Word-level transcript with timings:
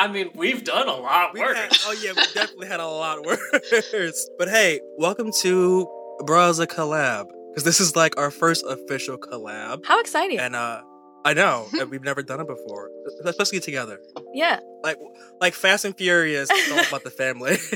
I 0.00 0.08
mean, 0.08 0.30
we've 0.34 0.64
done 0.64 0.88
a 0.88 0.94
lot 0.96 1.34
worse. 1.34 1.58
had- 1.58 1.76
oh 1.86 1.92
yeah, 2.02 2.12
we 2.16 2.22
definitely 2.32 2.68
had 2.68 2.80
a 2.80 2.86
lot 2.86 3.22
worse. 3.22 4.30
But 4.38 4.48
hey, 4.48 4.80
welcome 4.96 5.30
to 5.42 5.86
Braza 6.22 6.66
collab 6.66 7.26
because 7.50 7.64
this 7.64 7.80
is 7.80 7.94
like 7.94 8.16
our 8.18 8.30
first 8.30 8.64
official 8.66 9.18
collab, 9.18 9.84
How 9.84 10.00
exciting. 10.00 10.38
and 10.38 10.56
uh, 10.56 10.80
I 11.26 11.34
know 11.34 11.66
and 11.78 11.90
we've 11.90 12.02
never 12.02 12.22
done 12.22 12.40
it 12.40 12.46
before, 12.48 12.88
especially 13.26 13.60
together. 13.60 14.00
yeah. 14.32 14.60
Like 14.82 14.98
like 15.38 15.52
Fast 15.52 15.84
and 15.84 15.94
Furious, 15.94 16.48
it's 16.50 16.72
all 16.72 16.80
about 16.88 17.04
the 17.04 17.10
family. 17.10 17.58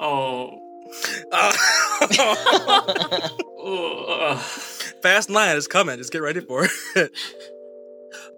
Oh. 0.00 0.58
Uh, 3.66 4.36
Fast 5.02 5.30
Nine 5.30 5.56
is 5.56 5.66
coming. 5.66 5.96
Just 5.96 6.12
get 6.12 6.20
ready 6.22 6.40
for 6.40 6.68
it. 6.96 7.10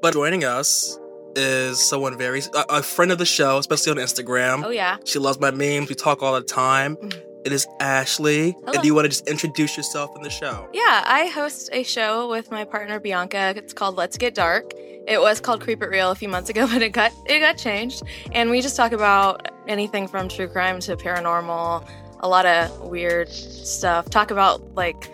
but 0.01 0.13
joining 0.13 0.45
us 0.45 0.97
is 1.37 1.79
someone 1.81 2.17
very 2.19 2.41
a, 2.55 2.65
a 2.79 2.83
friend 2.83 3.13
of 3.13 3.19
the 3.19 3.27
show, 3.27 3.59
especially 3.59 3.93
on 3.93 3.99
Instagram. 3.99 4.65
Oh, 4.65 4.71
yeah. 4.71 4.97
She 5.05 5.19
loves 5.19 5.39
my 5.39 5.51
memes. 5.51 5.89
We 5.89 5.95
talk 5.95 6.23
all 6.23 6.35
the 6.35 6.43
time. 6.43 6.97
Mhm. 6.97 7.23
It 7.45 7.53
is 7.53 7.65
Ashley. 7.79 8.53
Hello. 8.59 8.73
And 8.73 8.83
do 8.83 8.89
you 8.89 8.95
want 8.95 9.05
to 9.05 9.09
just 9.09 9.29
introduce 9.29 9.77
yourself 9.77 10.11
in 10.17 10.23
the 10.23 10.31
show? 10.31 10.69
Yeah, 10.73 11.05
I 11.07 11.27
host 11.27 11.69
a 11.73 11.85
show 11.85 12.29
with 12.29 12.51
my 12.51 12.65
partner 12.65 12.99
Bianca. 12.99 13.55
It's 13.57 13.73
called 13.73 13.97
Let's 13.97 14.19
Get 14.19 14.35
Dark. 14.35 14.73
It 15.07 15.21
was 15.21 15.41
called 15.41 15.61
Creep 15.61 15.81
It 15.81 15.89
Real 15.89 16.11
a 16.11 16.17
few 16.17 16.29
months 16.29 16.51
ago, 16.51 16.67
but 16.73 16.83
it 16.83 16.89
got 16.91 17.13
it 17.27 17.39
got 17.39 17.57
changed. 17.57 18.03
And 18.33 18.51
we 18.51 18.61
just 18.61 18.75
talk 18.77 18.91
about 18.91 19.47
anything 19.69 20.09
from 20.09 20.29
true 20.29 20.49
crime 20.49 20.81
to 20.81 20.97
paranormal, 20.97 21.89
a 22.19 22.29
lot 22.29 22.47
of 22.47 22.81
weird 22.81 23.29
stuff. 23.29 24.11
Talk 24.11 24.33
about 24.33 24.75
like 24.75 25.09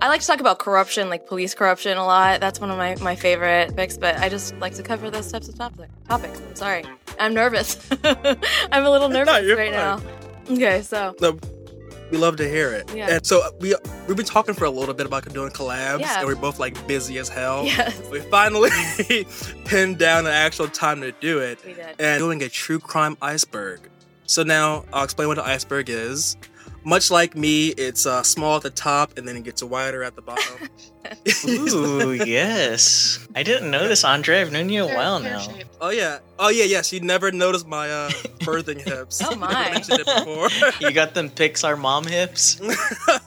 I 0.00 0.08
like 0.08 0.20
to 0.20 0.26
talk 0.26 0.40
about 0.40 0.58
corruption, 0.58 1.08
like 1.08 1.26
police 1.26 1.54
corruption 1.54 1.96
a 1.96 2.04
lot. 2.04 2.40
That's 2.40 2.60
one 2.60 2.70
of 2.70 2.76
my, 2.76 2.96
my 2.96 3.16
favorite 3.16 3.74
picks, 3.76 3.96
but 3.96 4.16
I 4.18 4.28
just 4.28 4.54
like 4.58 4.74
to 4.74 4.82
cover 4.82 5.10
those 5.10 5.30
types 5.32 5.48
of 5.48 5.56
topic, 5.56 5.88
topics. 6.08 6.40
I'm 6.40 6.54
sorry. 6.54 6.84
I'm 7.18 7.32
nervous. 7.34 7.78
I'm 8.04 8.84
a 8.84 8.90
little 8.90 9.08
nervous 9.18 9.42
you're 9.44 9.56
right 9.56 9.72
fine. 9.72 9.78
now. 9.78 10.02
Okay, 10.50 10.82
so 10.82 11.14
No, 11.20 11.38
we 12.10 12.18
love 12.18 12.36
to 12.36 12.48
hear 12.48 12.72
it. 12.72 12.94
Yeah. 12.94 13.08
And 13.10 13.26
so 13.26 13.40
uh, 13.46 13.50
we 13.58 13.74
we've 14.06 14.16
been 14.16 14.26
talking 14.26 14.54
for 14.54 14.64
a 14.66 14.70
little 14.70 14.94
bit 14.94 15.06
about 15.06 15.26
doing 15.32 15.50
collabs, 15.50 16.00
Yeah. 16.00 16.18
and 16.18 16.26
we're 16.28 16.34
both 16.36 16.58
like 16.58 16.86
busy 16.86 17.16
as 17.18 17.28
hell. 17.28 17.64
yes, 17.64 17.98
We 18.10 18.20
finally 18.20 18.70
pinned 19.64 19.98
down 19.98 20.24
the 20.24 20.32
actual 20.32 20.68
time 20.68 21.00
to 21.00 21.12
do 21.12 21.38
it. 21.38 21.58
we 21.64 21.72
did. 21.74 21.96
and 21.98 22.20
doing 22.20 22.42
a 22.42 22.48
true 22.48 22.78
crime 22.78 23.16
iceberg. 23.22 23.80
So 24.26 24.42
now 24.42 24.84
I'll 24.92 25.04
explain 25.04 25.28
what 25.28 25.38
an 25.38 25.44
iceberg 25.44 25.88
is. 25.88 26.36
Much 26.86 27.10
like 27.10 27.34
me, 27.34 27.68
it's 27.70 28.06
uh, 28.06 28.22
small 28.22 28.56
at 28.56 28.62
the 28.62 28.70
top 28.70 29.18
and 29.18 29.26
then 29.26 29.36
it 29.36 29.42
gets 29.42 29.60
wider 29.60 30.04
at 30.04 30.14
the 30.14 30.22
bottom. 30.22 30.68
Ooh, 31.48 32.12
yes. 32.12 33.26
I 33.34 33.42
didn't 33.42 33.72
know 33.72 33.88
this, 33.88 34.04
Andre. 34.04 34.40
I've 34.40 34.52
known 34.52 34.68
you 34.70 34.84
a 34.84 34.86
Pear- 34.86 34.96
while 34.96 35.20
pear 35.20 35.32
now. 35.32 35.38
shape. 35.40 35.66
oh 35.80 35.90
yeah, 35.90 36.18
oh 36.38 36.48
yeah, 36.48 36.62
yes. 36.64 36.92
You 36.92 37.00
never 37.00 37.32
noticed 37.32 37.66
my 37.66 37.90
uh, 37.90 38.10
birthing 38.40 38.80
hips. 38.80 39.20
Oh, 39.20 39.30
You 39.34 39.36
never 39.40 39.52
my. 39.52 39.70
mentioned 39.72 39.98
it 40.00 40.06
before. 40.06 40.48
You 40.80 40.92
got 40.94 41.12
them 41.14 41.28
Pixar 41.28 41.76
mom 41.76 42.06
hips? 42.06 42.60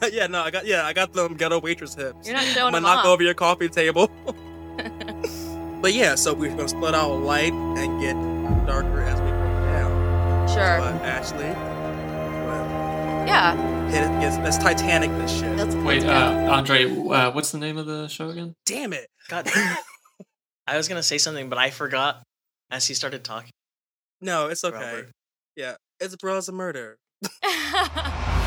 yeah, 0.09 0.27
no, 0.27 0.41
I 0.41 0.51
got 0.51 0.65
yeah, 0.65 0.85
I 0.85 0.93
got 0.93 1.11
them 1.11 1.35
ghetto 1.35 1.59
waitress 1.59 1.95
hips. 1.95 2.27
You're 2.27 2.35
not 2.37 2.45
I'm 2.45 2.53
showing 2.53 2.71
gonna 2.71 2.77
them 2.77 2.83
knock 2.83 2.99
off. 2.99 3.05
over 3.07 3.23
your 3.23 3.33
coffee 3.33 3.67
table. 3.69 4.09
but 5.81 5.93
yeah, 5.93 6.15
so 6.15 6.33
we're 6.33 6.49
gonna 6.55 6.67
split 6.69 6.95
out 6.95 7.11
light 7.19 7.51
and 7.53 7.99
get 8.01 8.13
darker 8.65 9.01
as 9.01 9.19
we 9.19 9.27
go 9.27 9.35
down. 9.71 10.47
Sure. 10.47 10.79
But 10.79 11.01
Ashley, 11.05 11.43
well, 11.43 11.68
Yeah. 13.29 13.89
hit 13.89 14.03
it. 14.03 14.21
Yes, 14.21 14.37
that's 14.37 14.57
Titanic. 14.57 15.11
This 15.11 15.39
shit. 15.39 15.55
Let's 15.55 15.75
Wait, 15.75 16.03
uh. 16.03 16.47
Andre, 16.49 16.85
uh, 16.85 17.31
what's 17.31 17.51
the 17.51 17.59
name 17.59 17.77
of 17.77 17.85
the 17.85 18.07
show 18.07 18.29
again? 18.29 18.55
Damn 18.65 18.93
it. 18.93 19.07
God. 19.27 19.47
I 20.67 20.77
was 20.77 20.87
gonna 20.87 21.03
say 21.03 21.17
something, 21.17 21.49
but 21.49 21.57
I 21.57 21.69
forgot 21.69 22.23
as 22.71 22.87
he 22.87 22.93
started 22.93 23.23
talking. 23.23 23.51
No, 24.21 24.47
it's 24.47 24.63
okay. 24.63 24.75
Robert. 24.77 25.11
Yeah, 25.55 25.75
it's 25.99 26.15
Bruh 26.15 26.39
Issa 26.39 26.51
Murder. 26.51 26.97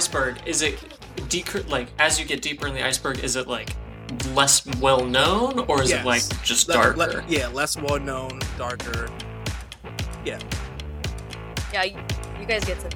iceberg, 0.00 0.36
is 0.46 0.62
it 0.62 0.78
decre- 1.28 1.68
like 1.68 1.88
as 1.98 2.18
you 2.18 2.24
get 2.24 2.40
deeper 2.40 2.66
in 2.66 2.72
the 2.74 2.82
iceberg, 2.82 3.18
is 3.22 3.36
it 3.36 3.46
like 3.46 3.68
less 4.34 4.64
well 4.80 5.04
known 5.04 5.58
or 5.68 5.82
is 5.82 5.90
Yes. 5.90 6.00
it 6.00 6.06
like 6.06 6.42
just 6.42 6.68
Le- 6.68 6.74
darker? 6.74 6.96
le- 6.96 7.24
yeah, 7.28 7.48
less 7.48 7.76
well 7.76 8.00
known, 8.00 8.40
darker. 8.56 9.08
yeah, 10.24 10.38
Yeah, 11.74 11.84
you 11.84 12.46
guys 12.48 12.64
get 12.64 12.80
some 12.80 12.90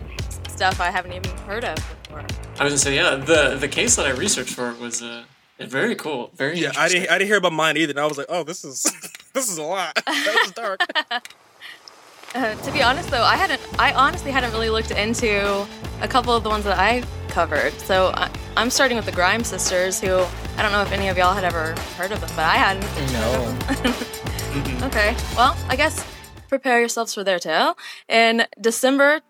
stuff 0.48 0.81
I 0.81 0.91
haven't 0.91 1.12
even 1.12 1.31
heard 1.47 1.64
of 1.64 1.76
before. 1.76 2.20
I 2.59 2.64
was 2.64 2.72
gonna 2.72 2.78
say, 2.78 2.97
yeah, 2.97 3.16
the 3.16 3.56
the 3.60 3.69
case 3.69 3.97
that 3.97 4.06
I 4.06 4.10
researched 4.12 4.54
for 4.54 4.72
was 4.81 5.03
uh, 5.03 5.25
very 5.60 5.94
cool, 5.97 6.31
very 6.34 6.59
Yeah, 6.59 6.72
I 6.76 6.88
didn't. 6.88 7.10
I 7.10 7.19
didn't 7.19 7.28
hear 7.28 7.37
about 7.37 7.53
mine 7.53 7.76
either. 7.76 7.91
And 7.93 8.00
I 8.00 8.06
was 8.06 8.16
like, 8.16 8.28
oh, 8.31 8.44
this 8.44 8.64
is 8.64 8.82
this 9.34 9.50
is 9.53 9.59
a 9.59 9.62
lot. 9.62 9.93
That 10.06 10.37
was 10.43 10.53
dark. 10.53 10.81
Uh, 12.34 12.55
to 12.65 12.72
be 12.72 12.83
honest, 12.83 13.11
though, 13.11 13.22
I 13.22 13.37
hadn't. 13.37 13.61
I 13.78 13.93
honestly 13.93 14.31
hadn't 14.31 14.53
really 14.53 14.71
looked 14.71 14.91
into 14.91 15.67
a 16.00 16.09
couple 16.09 16.34
of 16.34 16.43
the 16.43 16.49
ones 16.49 16.65
that 16.65 16.78
I 16.78 17.03
covered. 17.28 17.72
So 17.75 18.12
I, 18.15 18.31
I'm 18.56 18.71
starting 18.71 18.97
with 18.97 19.06
the 19.06 19.12
Grimes 19.12 19.49
Sisters, 19.49 20.00
who 20.00 20.25
I 20.56 20.62
don't 20.62 20.73
know 20.73 20.83
if 20.83 20.93
any 20.93 21.09
of 21.09 21.17
y'all 21.17 21.34
had 21.34 21.44
ever 21.44 21.75
heard 21.97 22.12
of 22.12 22.21
them, 22.21 22.31
but 22.37 22.44
I 22.44 22.56
hadn't. 22.56 23.12
No. 23.12 23.94
Okay, 24.84 25.17
well, 25.37 25.56
I 25.69 25.75
guess 25.75 26.06
prepare 26.49 26.78
yourselves 26.78 27.12
for 27.12 27.25
their 27.25 27.41
tale. 27.41 27.77
In 28.09 28.47
December 28.61 29.21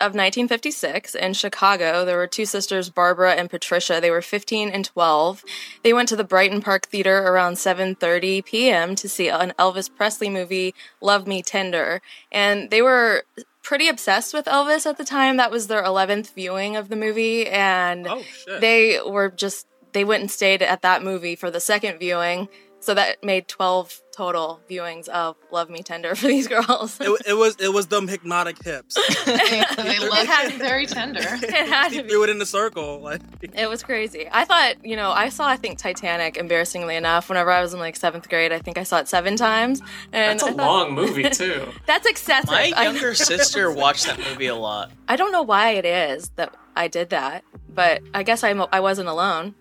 of 0.00 0.14
1956 0.14 1.14
in 1.14 1.32
Chicago, 1.32 2.04
there 2.04 2.16
were 2.16 2.26
two 2.26 2.44
sisters, 2.44 2.88
Barbara 2.88 3.34
and 3.34 3.50
Patricia. 3.50 3.98
They 4.00 4.10
were 4.10 4.22
15 4.22 4.68
and 4.68 4.84
12. 4.84 5.44
They 5.82 5.92
went 5.92 6.08
to 6.10 6.16
the 6.16 6.24
Brighton 6.24 6.62
Park 6.62 6.86
Theater 6.86 7.18
around 7.18 7.54
7:30 7.54 8.44
p.m. 8.44 8.94
to 8.94 9.08
see 9.08 9.28
an 9.28 9.52
Elvis 9.58 9.90
Presley 9.94 10.30
movie, 10.30 10.74
Love 11.00 11.26
Me 11.26 11.42
Tender, 11.42 12.00
and 12.30 12.70
they 12.70 12.80
were 12.82 13.24
pretty 13.62 13.88
obsessed 13.88 14.32
with 14.32 14.46
Elvis 14.46 14.86
at 14.86 14.98
the 14.98 15.04
time. 15.04 15.36
That 15.36 15.50
was 15.50 15.66
their 15.66 15.82
11th 15.82 16.32
viewing 16.34 16.76
of 16.76 16.88
the 16.88 16.96
movie, 16.96 17.46
and 17.48 18.06
Oh 18.06 18.22
they 18.60 19.00
were 19.04 19.30
just 19.30 19.66
they 19.92 20.04
went 20.04 20.20
and 20.20 20.30
stayed 20.30 20.62
at 20.62 20.82
that 20.82 21.02
movie 21.02 21.34
for 21.34 21.50
the 21.50 21.60
second 21.60 21.98
viewing 21.98 22.48
so 22.80 22.94
that 22.94 23.24
made 23.24 23.48
12 23.48 24.00
total 24.18 24.60
viewings 24.68 25.06
of 25.10 25.36
love 25.52 25.70
me 25.70 25.80
tender 25.80 26.16
for 26.16 26.26
these 26.26 26.48
girls 26.48 27.00
it, 27.00 27.08
it 27.24 27.34
was 27.34 27.54
it 27.60 27.72
was 27.72 27.86
them 27.86 28.08
hypnotic 28.08 28.56
hips. 28.64 28.96
They, 29.24 29.62
they 29.76 29.98
look 30.00 30.26
had- 30.26 30.54
very 30.54 30.86
tender. 30.86 31.20
it 31.22 31.68
had 31.68 31.92
he 31.92 31.98
to 31.98 32.02
be 32.02 32.08
threw 32.08 32.24
it 32.24 32.30
in 32.30 32.38
the 32.40 32.46
circle. 32.46 32.98
Like 33.00 33.20
it 33.54 33.68
was 33.68 33.84
crazy 33.84 34.26
i 34.32 34.44
thought 34.44 34.84
you 34.84 34.96
know 34.96 35.10
i 35.12 35.28
saw 35.28 35.46
i 35.46 35.56
think 35.56 35.78
titanic 35.78 36.36
embarrassingly 36.36 36.96
enough 36.96 37.28
whenever 37.28 37.50
i 37.52 37.60
was 37.62 37.72
in 37.74 37.78
like 37.78 37.94
seventh 37.94 38.28
grade 38.28 38.50
i 38.52 38.58
think 38.58 38.76
i 38.76 38.82
saw 38.82 38.98
it 38.98 39.06
seven 39.06 39.36
times 39.36 39.80
and 40.12 40.40
That's 40.40 40.42
a 40.42 40.46
thought- 40.54 40.56
long 40.56 40.94
movie 40.94 41.30
too. 41.30 41.68
that's 41.86 42.06
excessive 42.08 42.50
My 42.50 42.64
younger 42.82 43.14
sister 43.14 43.70
watched 43.70 44.06
that 44.06 44.18
movie 44.18 44.48
a 44.48 44.56
lot. 44.56 44.90
I 45.06 45.14
don't 45.16 45.30
know 45.30 45.42
why 45.42 45.70
it 45.80 45.84
is 45.84 46.30
that 46.36 46.52
i 46.74 46.88
did 46.88 47.10
that 47.10 47.44
but 47.72 48.02
i 48.14 48.22
guess 48.24 48.42
i'm 48.42 48.64
i 48.72 48.80
wasn't 48.80 49.08
alone 49.08 49.54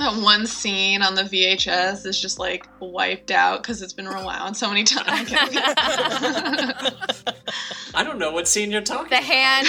That 0.00 0.16
one 0.22 0.46
scene 0.46 1.02
on 1.02 1.14
the 1.14 1.24
VHS 1.24 2.06
is 2.06 2.18
just 2.18 2.38
like 2.38 2.66
wiped 2.80 3.30
out 3.30 3.62
because 3.62 3.82
it's 3.82 3.92
been 3.92 4.08
rewound 4.08 4.56
so 4.56 4.66
many 4.70 4.82
times. 4.82 5.30
I 7.94 8.02
don't 8.02 8.18
know 8.18 8.32
what 8.32 8.48
scene 8.48 8.70
you're 8.70 8.80
talking. 8.80 9.10
the 9.10 9.16
hand 9.16 9.66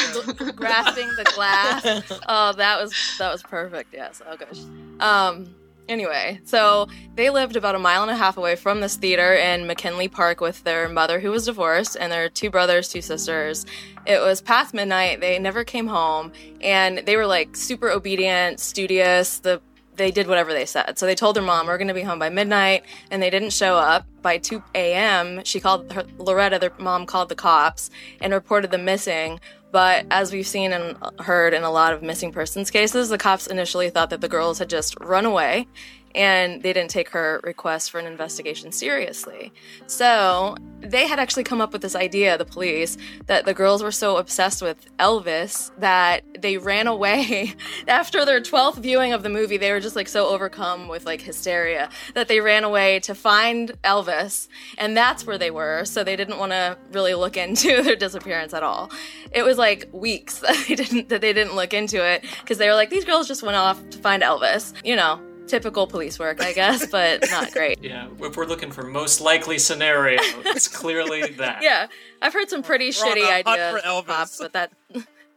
grasping 0.55 1.09
the 1.17 1.29
glass. 1.35 1.83
Oh 2.29 2.53
that 2.53 2.81
was 2.81 2.93
that 3.19 3.29
was 3.29 3.43
perfect. 3.43 3.93
Yes. 3.93 4.21
Oh 4.25 4.37
gosh. 4.37 4.61
Um 5.01 5.53
anyway 5.89 6.39
so 6.45 6.87
they 7.15 7.29
lived 7.29 7.57
about 7.57 7.75
a 7.75 7.79
mile 7.79 8.01
and 8.01 8.11
a 8.11 8.15
half 8.15 8.37
away 8.37 8.55
from 8.55 8.79
this 8.79 8.95
theater 8.95 9.33
in 9.33 9.67
mckinley 9.67 10.07
park 10.07 10.39
with 10.39 10.63
their 10.63 10.87
mother 10.87 11.19
who 11.19 11.31
was 11.31 11.45
divorced 11.45 11.97
and 11.99 12.09
their 12.09 12.29
two 12.29 12.49
brothers 12.49 12.87
two 12.87 13.01
sisters. 13.01 13.65
It 14.07 14.21
was 14.21 14.39
past 14.39 14.73
midnight. 14.73 15.19
They 15.19 15.37
never 15.39 15.65
came 15.65 15.87
home 15.87 16.31
and 16.61 16.99
they 16.99 17.17
were 17.17 17.27
like 17.27 17.57
super 17.57 17.89
obedient 17.91 18.61
studious. 18.61 19.39
The 19.39 19.61
they 20.01 20.11
did 20.11 20.27
whatever 20.27 20.53
they 20.53 20.65
said. 20.65 20.97
So 20.97 21.05
they 21.05 21.15
told 21.15 21.35
their 21.35 21.43
mom, 21.43 21.67
"We're 21.67 21.77
going 21.77 21.87
to 21.87 21.93
be 21.93 22.01
home 22.01 22.19
by 22.19 22.29
midnight," 22.29 22.83
and 23.09 23.21
they 23.21 23.29
didn't 23.29 23.51
show 23.51 23.75
up. 23.75 24.05
By 24.21 24.37
2 24.37 24.61
a.m., 24.75 25.41
she 25.43 25.59
called 25.59 25.91
her, 25.93 26.05
Loretta. 26.17 26.59
Their 26.59 26.73
mom 26.77 27.05
called 27.05 27.29
the 27.29 27.35
cops 27.35 27.89
and 28.19 28.33
reported 28.33 28.71
them 28.71 28.85
missing. 28.85 29.39
But 29.71 30.05
as 30.11 30.33
we've 30.33 30.45
seen 30.45 30.73
and 30.73 30.97
heard 31.19 31.53
in 31.53 31.63
a 31.63 31.71
lot 31.71 31.93
of 31.93 32.03
missing 32.03 32.31
persons 32.31 32.69
cases, 32.69 33.07
the 33.09 33.17
cops 33.17 33.47
initially 33.47 33.89
thought 33.89 34.09
that 34.09 34.19
the 34.19 34.27
girls 34.27 34.59
had 34.59 34.69
just 34.69 34.95
run 34.99 35.25
away 35.25 35.67
and 36.15 36.61
they 36.61 36.73
didn't 36.73 36.89
take 36.89 37.09
her 37.09 37.41
request 37.43 37.91
for 37.91 37.99
an 37.99 38.05
investigation 38.05 38.71
seriously. 38.71 39.51
So 39.87 40.55
they 40.79 41.07
had 41.07 41.19
actually 41.19 41.43
come 41.43 41.61
up 41.61 41.73
with 41.73 41.81
this 41.81 41.95
idea, 41.95 42.37
the 42.37 42.45
police, 42.45 42.97
that 43.27 43.45
the 43.45 43.53
girls 43.53 43.83
were 43.83 43.91
so 43.91 44.17
obsessed 44.17 44.61
with 44.61 44.85
Elvis 44.97 45.71
that 45.79 46.23
they 46.39 46.57
ran 46.57 46.87
away 46.87 47.53
after 47.87 48.25
their 48.25 48.41
12th 48.41 48.77
viewing 48.77 49.13
of 49.13 49.23
the 49.23 49.29
movie. 49.29 49.57
They 49.57 49.71
were 49.71 49.79
just 49.79 49.95
like 49.95 50.07
so 50.07 50.27
overcome 50.27 50.87
with 50.87 51.05
like 51.05 51.21
hysteria 51.21 51.89
that 52.13 52.27
they 52.27 52.39
ran 52.39 52.63
away 52.63 52.99
to 53.01 53.15
find 53.15 53.71
Elvis, 53.83 54.47
and 54.77 54.95
that's 54.97 55.25
where 55.25 55.37
they 55.37 55.51
were. 55.51 55.85
So 55.85 56.03
they 56.03 56.15
didn't 56.15 56.39
want 56.39 56.51
to 56.51 56.77
really 56.91 57.13
look 57.13 57.37
into 57.37 57.83
their 57.83 57.95
disappearance 57.95 58.53
at 58.53 58.63
all. 58.63 58.91
It 59.31 59.43
was 59.43 59.57
like 59.57 59.89
weeks 59.91 60.39
that 60.39 60.65
they 60.67 60.75
didn't 60.75 61.09
that 61.09 61.21
they 61.21 61.33
didn't 61.33 61.55
look 61.55 61.73
into 61.73 62.03
it 62.03 62.25
because 62.41 62.57
they 62.57 62.67
were 62.67 62.75
like 62.75 62.89
these 62.89 63.05
girls 63.05 63.27
just 63.27 63.43
went 63.43 63.55
off 63.55 63.89
to 63.91 63.97
find 63.97 64.23
Elvis. 64.23 64.73
You 64.83 64.95
know, 64.95 65.21
typical 65.51 65.85
police 65.85 66.17
work, 66.17 66.41
I 66.41 66.53
guess, 66.53 66.85
but 66.91 67.29
not 67.29 67.51
great. 67.51 67.83
Yeah, 67.83 68.07
if 68.21 68.35
we're 68.37 68.45
looking 68.45 68.71
for 68.71 68.83
most 68.83 69.21
likely 69.21 69.59
scenario, 69.59 70.19
it's 70.45 70.67
clearly 70.67 71.31
that. 71.37 71.61
Yeah, 71.61 71.87
I've 72.21 72.33
heard 72.33 72.49
some 72.49 72.63
pretty 72.63 72.85
We're 72.85 72.91
shitty 72.91 73.21
a 73.21 73.43
hunt 73.43 73.47
ideas, 73.47 73.81
for 73.81 73.87
Elvis. 73.87 74.05
Pops, 74.07 74.37
but 74.39 74.53
that. 74.53 74.71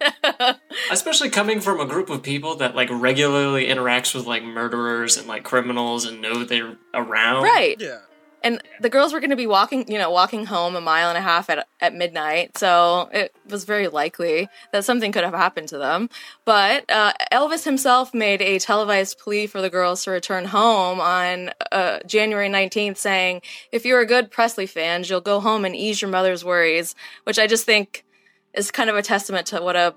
Especially 0.91 1.31
coming 1.31 1.61
from 1.61 1.81
a 1.81 1.87
group 1.87 2.11
of 2.11 2.23
people 2.23 2.57
that 2.57 2.75
like 2.75 2.89
regularly 2.91 3.67
interacts 3.67 4.15
with 4.15 4.27
like 4.27 4.43
murderers 4.43 5.17
and 5.17 5.27
like 5.27 5.45
criminals 5.45 6.05
and 6.05 6.21
know 6.23 6.45
they're 6.45 6.77
around. 6.95 7.43
right. 7.43 7.77
Yeah. 7.81 7.99
And 8.45 8.63
the 8.79 8.91
girls 8.91 9.15
were 9.15 9.21
going 9.21 9.31
to 9.31 9.37
be 9.37 9.47
walking, 9.47 9.91
you 9.91 9.97
know, 9.97 10.11
walking 10.11 10.45
home 10.45 10.77
a 10.77 10.81
mile 10.81 11.09
and 11.09 11.17
a 11.17 11.23
half 11.23 11.49
at, 11.49 11.67
at 11.81 11.95
midnight. 11.95 12.59
So 12.59 13.09
it 13.11 13.35
was 13.49 13.65
very 13.65 13.89
likely 13.89 14.49
that 14.71 14.85
something 14.85 15.13
could 15.13 15.25
have 15.25 15.33
happened 15.33 15.69
to 15.69 15.79
them. 15.79 16.11
But 16.45 16.85
uh, 16.91 17.15
Elvis 17.33 17.65
himself 17.65 18.13
made 18.13 18.43
a 18.43 18.59
televised 18.59 19.19
plea 19.19 19.47
for 19.47 19.63
the 19.63 19.71
girls 19.71 20.05
to 20.05 20.11
return 20.11 20.45
home 20.45 21.01
on 21.01 21.53
uh, 21.73 22.01
January 22.07 22.51
19th, 22.51 22.99
saying, 22.99 23.41
If 23.73 23.87
you're 23.87 24.01
a 24.01 24.07
good 24.07 24.31
Presley 24.31 24.67
fan, 24.67 25.05
you'll 25.07 25.23
go 25.23 25.41
home 25.41 25.65
and 25.65 25.75
ease 25.75 26.03
your 26.03 26.11
mother's 26.11 26.45
worries, 26.45 26.95
which 27.25 27.39
I 27.39 27.47
just 27.47 27.65
think 27.65 28.05
is 28.53 28.71
kind 28.71 28.91
of 28.91 28.97
a 28.97 29.03
testament 29.03 29.47
to 29.49 29.63
what 29.63 29.75
a 29.75 29.95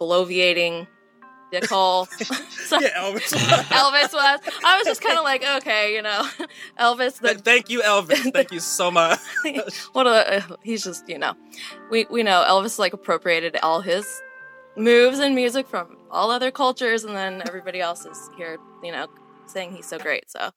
bloviating 0.00 0.88
dickhole 1.52 2.06
so- 2.50 2.78
Yeah, 2.80 2.90
Elvis. 3.00 3.32
Elvis 3.68 4.12
was. 4.12 4.40
I 4.64 4.76
was 4.78 4.86
just 4.86 5.00
kind 5.00 5.16
of 5.18 5.24
like, 5.24 5.44
okay, 5.58 5.94
you 5.94 6.02
know, 6.02 6.28
Elvis, 6.80 7.20
the 7.20 7.28
Th- 7.34 7.40
Thank 7.40 7.70
you, 7.70 7.80
Elvis. 7.82 8.32
Thank 8.32 8.50
you 8.52 8.60
so 8.60 8.90
much. 8.90 9.18
what 9.92 10.06
a 10.06 10.36
uh, 10.38 10.56
he's 10.62 10.82
just 10.84 11.08
you 11.08 11.18
know 11.18 11.34
we 11.90 12.06
we 12.10 12.22
know 12.22 12.44
elvis 12.48 12.78
like 12.78 12.92
appropriated 12.92 13.56
all 13.62 13.80
his 13.80 14.20
moves 14.76 15.18
and 15.20 15.34
music 15.34 15.66
from 15.68 15.96
all 16.10 16.30
other 16.30 16.50
cultures 16.50 17.04
and 17.04 17.14
then 17.16 17.42
everybody 17.46 17.80
else 17.80 18.04
is 18.04 18.28
here 18.36 18.58
you 18.82 18.90
know 18.92 19.06
saying 19.46 19.72
he's 19.72 19.86
so 19.86 19.98
great 19.98 20.28
so 20.30 20.50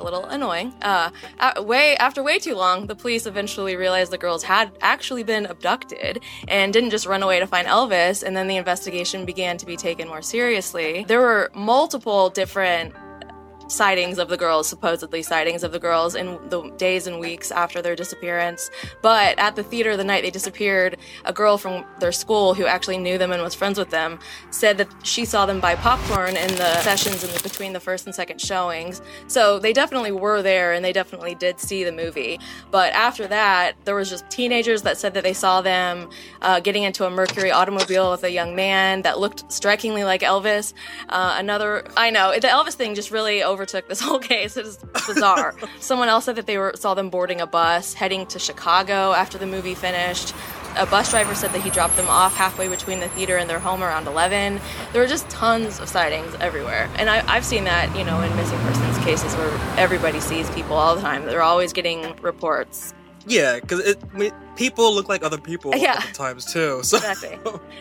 a 0.00 0.04
little 0.04 0.24
annoying. 0.24 0.74
Uh 0.82 1.10
way 1.58 1.96
after 1.96 2.22
way 2.22 2.38
too 2.38 2.54
long 2.54 2.86
the 2.86 2.94
police 2.94 3.26
eventually 3.26 3.76
realized 3.76 4.10
the 4.10 4.18
girls 4.18 4.42
had 4.42 4.72
actually 4.80 5.22
been 5.22 5.46
abducted 5.46 6.20
and 6.48 6.72
didn't 6.72 6.90
just 6.90 7.06
run 7.06 7.22
away 7.22 7.38
to 7.38 7.46
find 7.46 7.66
elvis 7.66 8.22
and 8.22 8.36
then 8.36 8.46
the 8.48 8.56
investigation 8.56 9.24
began 9.24 9.56
to 9.58 9.66
be 9.66 9.76
taken 9.76 10.08
more 10.08 10.22
seriously. 10.22 11.04
There 11.06 11.20
were 11.20 11.50
multiple 11.54 12.30
different 12.30 12.94
sightings 13.70 14.18
of 14.18 14.28
the 14.28 14.36
girls, 14.36 14.68
supposedly 14.68 15.22
sightings 15.22 15.62
of 15.62 15.72
the 15.72 15.78
girls 15.78 16.14
in 16.14 16.38
the 16.48 16.70
days 16.76 17.06
and 17.06 17.20
weeks 17.20 17.50
after 17.50 17.80
their 17.80 17.96
disappearance. 17.96 18.70
But 19.02 19.38
at 19.38 19.56
the 19.56 19.62
theater 19.62 19.96
the 19.96 20.04
night 20.04 20.22
they 20.22 20.30
disappeared, 20.30 20.96
a 21.24 21.32
girl 21.32 21.56
from 21.58 21.84
their 22.00 22.12
school 22.12 22.54
who 22.54 22.66
actually 22.66 22.98
knew 22.98 23.18
them 23.18 23.32
and 23.32 23.42
was 23.42 23.54
friends 23.54 23.78
with 23.78 23.90
them 23.90 24.18
said 24.50 24.78
that 24.78 24.88
she 25.02 25.24
saw 25.24 25.46
them 25.46 25.60
buy 25.60 25.74
popcorn 25.76 26.36
in 26.36 26.48
the 26.56 26.80
sessions 26.82 27.24
in 27.24 27.30
between 27.42 27.72
the 27.72 27.80
first 27.80 28.06
and 28.06 28.14
second 28.14 28.40
showings. 28.40 29.00
So 29.28 29.58
they 29.58 29.72
definitely 29.72 30.12
were 30.12 30.42
there 30.42 30.72
and 30.72 30.84
they 30.84 30.92
definitely 30.92 31.34
did 31.34 31.60
see 31.60 31.84
the 31.84 31.92
movie. 31.92 32.38
But 32.70 32.92
after 32.92 33.26
that, 33.28 33.76
there 33.84 33.94
was 33.94 34.10
just 34.10 34.28
teenagers 34.30 34.82
that 34.82 34.96
said 34.98 35.14
that 35.14 35.22
they 35.22 35.32
saw 35.32 35.60
them 35.60 36.10
uh, 36.42 36.60
getting 36.60 36.82
into 36.82 37.06
a 37.06 37.10
Mercury 37.10 37.50
automobile 37.50 38.10
with 38.10 38.24
a 38.24 38.30
young 38.30 38.54
man 38.54 39.02
that 39.02 39.18
looked 39.18 39.50
strikingly 39.52 40.04
like 40.04 40.22
Elvis. 40.22 40.72
Uh, 41.08 41.36
another, 41.38 41.84
I 41.96 42.10
know, 42.10 42.32
the 42.32 42.48
Elvis 42.48 42.74
thing 42.74 42.94
just 42.94 43.10
really 43.10 43.42
overtook 43.60 43.88
this 43.88 44.00
whole 44.08 44.18
case. 44.18 44.56
It 44.56 44.66
is 44.66 44.78
bizarre. 45.06 45.54
Someone 45.80 46.08
else 46.08 46.24
said 46.24 46.36
that 46.36 46.46
they 46.46 46.58
were 46.58 46.72
saw 46.74 46.94
them 46.94 47.10
boarding 47.10 47.40
a 47.40 47.46
bus 47.46 47.94
heading 47.94 48.26
to 48.26 48.38
Chicago 48.38 49.12
after 49.12 49.36
the 49.38 49.46
movie 49.46 49.74
finished. 49.74 50.34
A 50.76 50.86
bus 50.86 51.10
driver 51.10 51.34
said 51.34 51.52
that 51.52 51.62
he 51.62 51.70
dropped 51.70 51.96
them 51.96 52.08
off 52.08 52.36
halfway 52.36 52.68
between 52.68 53.00
the 53.00 53.08
theater 53.08 53.36
and 53.36 53.50
their 53.50 53.58
home 53.58 53.82
around 53.82 54.06
11. 54.06 54.60
There 54.92 55.02
were 55.02 55.08
just 55.08 55.28
tons 55.28 55.80
of 55.80 55.88
sightings 55.88 56.32
everywhere. 56.36 56.88
And 56.96 57.10
I, 57.10 57.26
I've 57.26 57.44
seen 57.44 57.64
that, 57.64 57.94
you 57.96 58.04
know, 58.04 58.20
in 58.20 58.34
missing 58.36 58.58
persons 58.60 58.96
cases 58.98 59.34
where 59.34 59.50
everybody 59.76 60.20
sees 60.20 60.48
people 60.50 60.76
all 60.76 60.94
the 60.94 61.00
time. 61.00 61.24
They're 61.26 61.42
always 61.42 61.72
getting 61.72 62.14
reports. 62.22 62.94
Yeah, 63.26 63.58
because 63.58 63.96
I 63.96 64.16
mean, 64.16 64.32
people 64.60 64.94
look 64.94 65.08
like 65.08 65.22
other 65.24 65.38
people 65.38 65.72
Yeah. 65.74 66.02
at 66.06 66.12
times 66.12 66.44
too. 66.44 66.82
So 66.82 66.98
Exactly. 66.98 67.38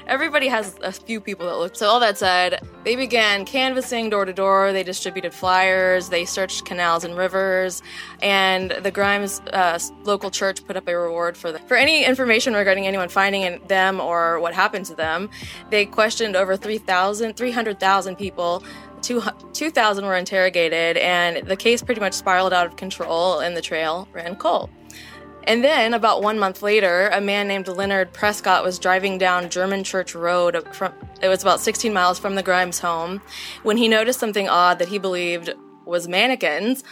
Everybody 0.07 0.47
has 0.47 0.75
a 0.81 0.93
few 0.93 1.19
people 1.19 1.45
that 1.47 1.57
look. 1.57 1.75
So 1.75 1.87
all 1.87 1.99
that 1.99 2.17
said, 2.17 2.65
they 2.85 2.95
began 2.95 3.43
canvassing 3.43 4.09
door 4.09 4.23
to 4.23 4.31
door. 4.31 4.71
They 4.71 4.83
distributed 4.83 5.33
flyers. 5.33 6.07
They 6.07 6.23
searched 6.23 6.63
canals 6.63 7.03
and 7.03 7.17
rivers, 7.17 7.81
and 8.21 8.71
the 8.71 8.91
Grimes 8.91 9.41
uh, 9.51 9.77
local 10.05 10.31
church 10.31 10.65
put 10.65 10.77
up 10.77 10.87
a 10.87 10.95
reward 10.97 11.35
for 11.35 11.51
the, 11.51 11.59
for 11.59 11.75
any 11.75 12.05
information 12.05 12.53
regarding 12.53 12.87
anyone 12.87 13.09
finding 13.09 13.59
them 13.67 13.99
or 13.99 14.39
what 14.39 14.53
happened 14.53 14.85
to 14.85 14.95
them. 14.95 15.29
They 15.71 15.85
questioned 15.85 16.37
over 16.37 16.55
3,000, 16.55 17.35
300,000 17.35 18.15
people. 18.15 18.63
Two 19.01 19.21
2,000 19.53 20.05
were 20.05 20.15
interrogated, 20.15 20.95
and 20.97 21.45
the 21.45 21.55
case 21.57 21.81
pretty 21.81 21.99
much 22.01 22.13
spiraled 22.13 22.53
out 22.53 22.65
of 22.67 22.77
control, 22.77 23.39
and 23.39 23.55
the 23.57 23.61
trail 23.61 24.07
ran 24.13 24.35
cold. 24.37 24.69
And 25.45 25.63
then, 25.63 25.93
about 25.93 26.21
one 26.21 26.37
month 26.37 26.61
later, 26.61 27.09
a 27.09 27.21
man 27.21 27.47
named 27.47 27.67
Leonard 27.67 28.13
Prescott 28.13 28.63
was 28.63 28.77
driving 28.77 29.17
down 29.17 29.49
German 29.49 29.83
Church 29.83 30.13
Road 30.13 30.67
from 30.73 30.93
it 31.21 31.27
was 31.27 31.41
about 31.41 31.59
16 31.59 31.91
miles 31.91 32.17
from 32.17 32.35
the 32.35 32.43
Grimes 32.43 32.79
home 32.79 33.21
when 33.63 33.77
he 33.77 33.87
noticed 33.87 34.19
something 34.19 34.47
odd 34.47 34.79
that 34.79 34.87
he 34.87 34.99
believed 34.99 35.53
was 35.85 36.07
mannequins 36.07 36.83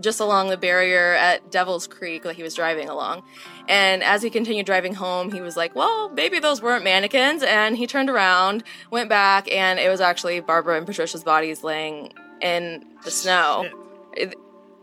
just 0.00 0.20
along 0.20 0.48
the 0.48 0.56
barrier 0.56 1.14
at 1.14 1.50
Devil's 1.50 1.86
Creek 1.86 2.22
that 2.22 2.36
he 2.36 2.42
was 2.42 2.54
driving 2.54 2.88
along. 2.88 3.22
And 3.68 4.02
as 4.02 4.22
he 4.22 4.30
continued 4.30 4.66
driving 4.66 4.94
home, 4.94 5.30
he 5.32 5.40
was 5.40 5.56
like, 5.56 5.74
well, 5.74 6.08
maybe 6.10 6.38
those 6.38 6.62
weren't 6.62 6.84
mannequins. 6.84 7.42
And 7.42 7.76
he 7.76 7.86
turned 7.86 8.08
around, 8.08 8.64
went 8.90 9.08
back, 9.08 9.50
and 9.52 9.78
it 9.78 9.88
was 9.88 10.00
actually 10.00 10.40
Barbara 10.40 10.78
and 10.78 10.86
Patricia's 10.86 11.24
bodies 11.24 11.62
laying 11.62 12.12
in 12.40 12.84
the 13.04 13.10
snow. 13.10 13.68
It, 14.14 14.34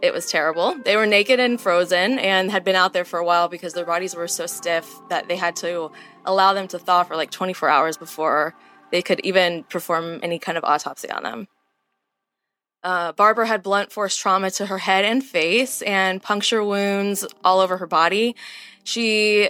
it 0.01 0.13
was 0.13 0.27
terrible. 0.27 0.75
They 0.85 0.95
were 0.95 1.05
naked 1.05 1.39
and 1.39 1.59
frozen 1.59 2.19
and 2.19 2.51
had 2.51 2.63
been 2.63 2.75
out 2.75 2.93
there 2.93 3.05
for 3.05 3.19
a 3.19 3.25
while 3.25 3.47
because 3.47 3.73
their 3.73 3.85
bodies 3.85 4.15
were 4.15 4.27
so 4.27 4.45
stiff 4.45 4.93
that 5.09 5.27
they 5.27 5.35
had 5.35 5.55
to 5.57 5.91
allow 6.25 6.53
them 6.53 6.67
to 6.69 6.79
thaw 6.79 7.03
for 7.03 7.15
like 7.15 7.31
24 7.31 7.69
hours 7.69 7.97
before 7.97 8.55
they 8.91 9.01
could 9.01 9.19
even 9.21 9.63
perform 9.63 10.19
any 10.21 10.39
kind 10.39 10.57
of 10.57 10.63
autopsy 10.63 11.09
on 11.09 11.23
them. 11.23 11.47
Uh, 12.83 13.11
Barbara 13.11 13.47
had 13.47 13.63
blunt 13.63 13.91
force 13.91 14.15
trauma 14.15 14.51
to 14.51 14.67
her 14.67 14.77
head 14.77 15.03
and 15.03 15.23
face 15.23 15.81
and 15.81 16.21
puncture 16.21 16.63
wounds 16.63 17.25
all 17.43 17.59
over 17.59 17.77
her 17.77 17.87
body. 17.87 18.35
She, 18.83 19.49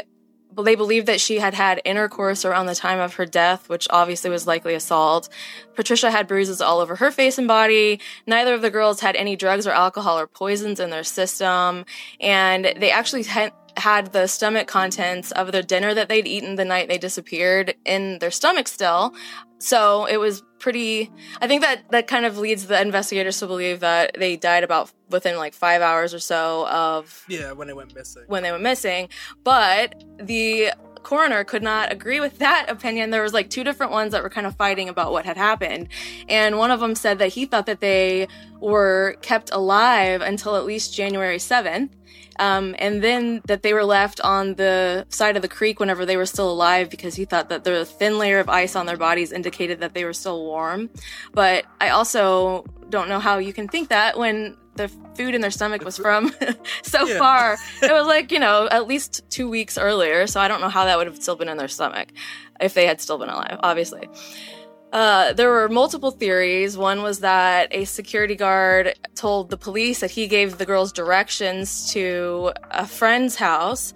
they 0.63 0.75
believed 0.75 1.07
that 1.07 1.21
she 1.21 1.39
had 1.39 1.53
had 1.53 1.81
intercourse 1.85 2.45
around 2.45 2.65
the 2.65 2.75
time 2.75 2.99
of 2.99 3.15
her 3.15 3.25
death, 3.25 3.69
which 3.69 3.87
obviously 3.89 4.29
was 4.29 4.47
likely 4.47 4.73
assault. 4.73 5.29
Patricia 5.75 6.11
had 6.11 6.27
bruises 6.27 6.61
all 6.61 6.79
over 6.79 6.95
her 6.95 7.11
face 7.11 7.37
and 7.37 7.47
body. 7.47 7.99
Neither 8.25 8.53
of 8.53 8.61
the 8.61 8.71
girls 8.71 8.99
had 8.99 9.15
any 9.15 9.35
drugs 9.35 9.67
or 9.67 9.71
alcohol 9.71 10.19
or 10.19 10.27
poisons 10.27 10.79
in 10.79 10.89
their 10.89 11.03
system. 11.03 11.85
And 12.19 12.73
they 12.77 12.91
actually 12.91 13.23
had, 13.23 13.53
had 13.77 14.13
the 14.13 14.27
stomach 14.27 14.67
contents 14.67 15.31
of 15.31 15.51
the 15.51 15.63
dinner 15.63 15.93
that 15.93 16.09
they'd 16.09 16.27
eaten 16.27 16.55
the 16.55 16.65
night 16.65 16.87
they 16.87 16.97
disappeared 16.97 17.75
in 17.85 18.19
their 18.19 18.31
stomach 18.31 18.67
still. 18.67 19.13
So 19.59 20.05
it 20.05 20.17
was 20.17 20.43
pretty, 20.59 21.11
I 21.41 21.47
think 21.47 21.61
that 21.61 21.89
that 21.91 22.07
kind 22.07 22.25
of 22.25 22.37
leads 22.37 22.67
the 22.67 22.81
investigators 22.81 23.39
to 23.39 23.47
believe 23.47 23.79
that 23.81 24.15
they 24.17 24.35
died 24.35 24.63
about 24.63 24.91
within 25.09 25.37
like 25.37 25.53
five 25.53 25.81
hours 25.81 26.13
or 26.13 26.19
so 26.19 26.67
of 26.67 27.25
yeah, 27.29 27.51
when 27.51 27.67
they 27.67 27.73
went 27.73 27.95
missing. 27.95 28.23
when 28.27 28.43
they 28.43 28.51
went 28.51 28.63
missing. 28.63 29.09
But 29.43 30.03
the 30.17 30.71
coroner 31.03 31.43
could 31.45 31.63
not 31.63 31.89
agree 31.91 32.19
with 32.19 32.39
that 32.39 32.65
opinion. 32.69 33.11
There 33.11 33.23
was 33.23 33.33
like 33.33 33.49
two 33.49 33.63
different 33.63 33.93
ones 33.93 34.11
that 34.11 34.23
were 34.23 34.29
kind 34.29 34.45
of 34.45 34.55
fighting 34.57 34.89
about 34.89 35.13
what 35.13 35.25
had 35.25 35.37
happened. 35.37 35.87
And 36.27 36.57
one 36.57 36.69
of 36.69 36.81
them 36.81 36.95
said 36.95 37.19
that 37.19 37.29
he 37.29 37.45
thought 37.45 37.65
that 37.67 37.79
they 37.79 38.27
were 38.59 39.15
kept 39.21 39.49
alive 39.53 40.21
until 40.21 40.57
at 40.57 40.65
least 40.65 40.93
January 40.93 41.37
7th. 41.37 41.91
Um, 42.39 42.75
and 42.77 43.01
then 43.03 43.41
that 43.47 43.63
they 43.63 43.73
were 43.73 43.83
left 43.85 44.21
on 44.21 44.55
the 44.55 45.05
side 45.09 45.35
of 45.35 45.41
the 45.41 45.47
creek 45.47 45.79
whenever 45.79 46.05
they 46.05 46.17
were 46.17 46.25
still 46.25 46.51
alive 46.51 46.89
because 46.89 47.15
he 47.15 47.25
thought 47.25 47.49
that 47.49 47.63
the 47.63 47.83
thin 47.85 48.17
layer 48.19 48.39
of 48.39 48.47
ice 48.49 48.75
on 48.75 48.85
their 48.85 48.97
bodies 48.97 49.31
indicated 49.31 49.79
that 49.79 49.93
they 49.93 50.03
were 50.05 50.13
still 50.13 50.43
warm. 50.45 50.89
But 51.33 51.65
I 51.81 51.89
also 51.89 52.63
don't 52.89 53.09
know 53.09 53.19
how 53.19 53.37
you 53.39 53.53
can 53.53 53.67
think 53.67 53.89
that 53.89 54.17
when 54.17 54.55
the 54.75 54.87
food 55.15 55.33
in 55.33 55.41
their 55.41 55.49
stomach 55.49 55.83
was 55.83 55.97
from 55.97 56.31
so 56.83 57.07
Yeah. 57.07 57.17
far. 57.17 57.57
It 57.81 57.91
was 57.91 58.05
like 58.05 58.31
you 58.31 58.39
know 58.39 58.67
at 58.69 58.87
least 58.87 59.23
two 59.31 59.49
weeks 59.49 59.75
earlier. 59.77 60.27
So 60.27 60.39
I 60.39 60.47
don't 60.47 60.61
know 60.61 60.69
how 60.69 60.85
that 60.85 60.97
would 60.97 61.07
have 61.07 61.15
still 61.21 61.35
been 61.35 61.49
in 61.49 61.57
their 61.57 61.67
stomach 61.67 62.09
if 62.61 62.75
they 62.75 62.85
had 62.85 63.01
still 63.01 63.17
been 63.17 63.29
alive. 63.29 63.59
Obviously. 63.63 64.07
Uh, 64.93 65.33
there 65.33 65.49
were 65.49 65.67
multiple 65.67 66.11
theories. 66.11 66.77
One 66.77 67.03
was 67.03 67.19
that 67.19 67.67
a 67.71 67.85
security 67.85 68.35
guard 68.35 68.93
told 69.15 69.49
the 69.49 69.57
police 69.57 69.99
that 69.99 70.11
he 70.11 70.27
gave 70.27 70.57
the 70.57 70.65
girls 70.65 70.93
directions 70.93 71.91
to 71.91 72.53
a 72.71 72.87
friend's 72.87 73.35
house 73.35 73.93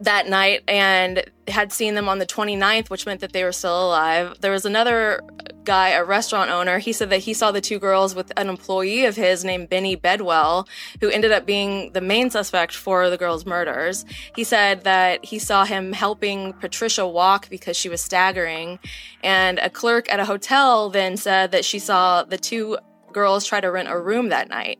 that 0.00 0.28
night 0.28 0.62
and 0.68 1.24
had 1.48 1.72
seen 1.72 1.94
them 1.94 2.08
on 2.08 2.18
the 2.18 2.26
29th, 2.26 2.90
which 2.90 3.06
meant 3.06 3.20
that 3.20 3.32
they 3.32 3.44
were 3.44 3.52
still 3.52 3.88
alive. 3.88 4.36
There 4.40 4.52
was 4.52 4.64
another 4.64 5.20
guy, 5.64 5.90
a 5.90 6.04
restaurant 6.04 6.50
owner. 6.50 6.78
He 6.78 6.92
said 6.92 7.10
that 7.10 7.20
he 7.20 7.34
saw 7.34 7.50
the 7.50 7.60
two 7.60 7.78
girls 7.78 8.14
with 8.14 8.32
an 8.36 8.48
employee 8.48 9.04
of 9.04 9.16
his 9.16 9.44
named 9.44 9.68
Benny 9.68 9.96
Bedwell, 9.96 10.68
who 11.00 11.08
ended 11.08 11.32
up 11.32 11.46
being 11.46 11.92
the 11.92 12.00
main 12.00 12.30
suspect 12.30 12.74
for 12.74 13.10
the 13.10 13.16
girls' 13.16 13.46
murders. 13.46 14.04
He 14.36 14.44
said 14.44 14.84
that 14.84 15.24
he 15.24 15.38
saw 15.38 15.64
him 15.64 15.92
helping 15.92 16.52
Patricia 16.54 17.06
walk 17.06 17.48
because 17.48 17.76
she 17.76 17.88
was 17.88 18.00
staggering. 18.00 18.78
And 19.22 19.58
a 19.58 19.70
clerk 19.70 20.12
at 20.12 20.20
a 20.20 20.24
hotel 20.24 20.90
then 20.90 21.16
said 21.16 21.52
that 21.52 21.64
she 21.64 21.78
saw 21.78 22.24
the 22.24 22.38
two 22.38 22.78
girls 23.12 23.46
try 23.46 23.60
to 23.60 23.70
rent 23.70 23.88
a 23.88 23.98
room 23.98 24.28
that 24.28 24.48
night. 24.48 24.78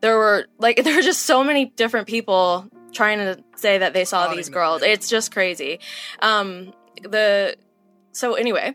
There 0.00 0.16
were 0.16 0.46
like 0.58 0.76
there 0.84 0.94
were 0.94 1.02
just 1.02 1.22
so 1.22 1.44
many 1.44 1.66
different 1.66 2.06
people 2.06 2.68
trying 2.92 3.18
to 3.18 3.42
say 3.56 3.78
that 3.78 3.92
they 3.94 4.04
saw 4.04 4.32
these 4.34 4.48
girls. 4.48 4.82
It's 4.82 5.08
just 5.08 5.32
crazy. 5.32 5.80
Um 6.20 6.72
the 7.02 7.56
so 8.12 8.34
anyway, 8.34 8.74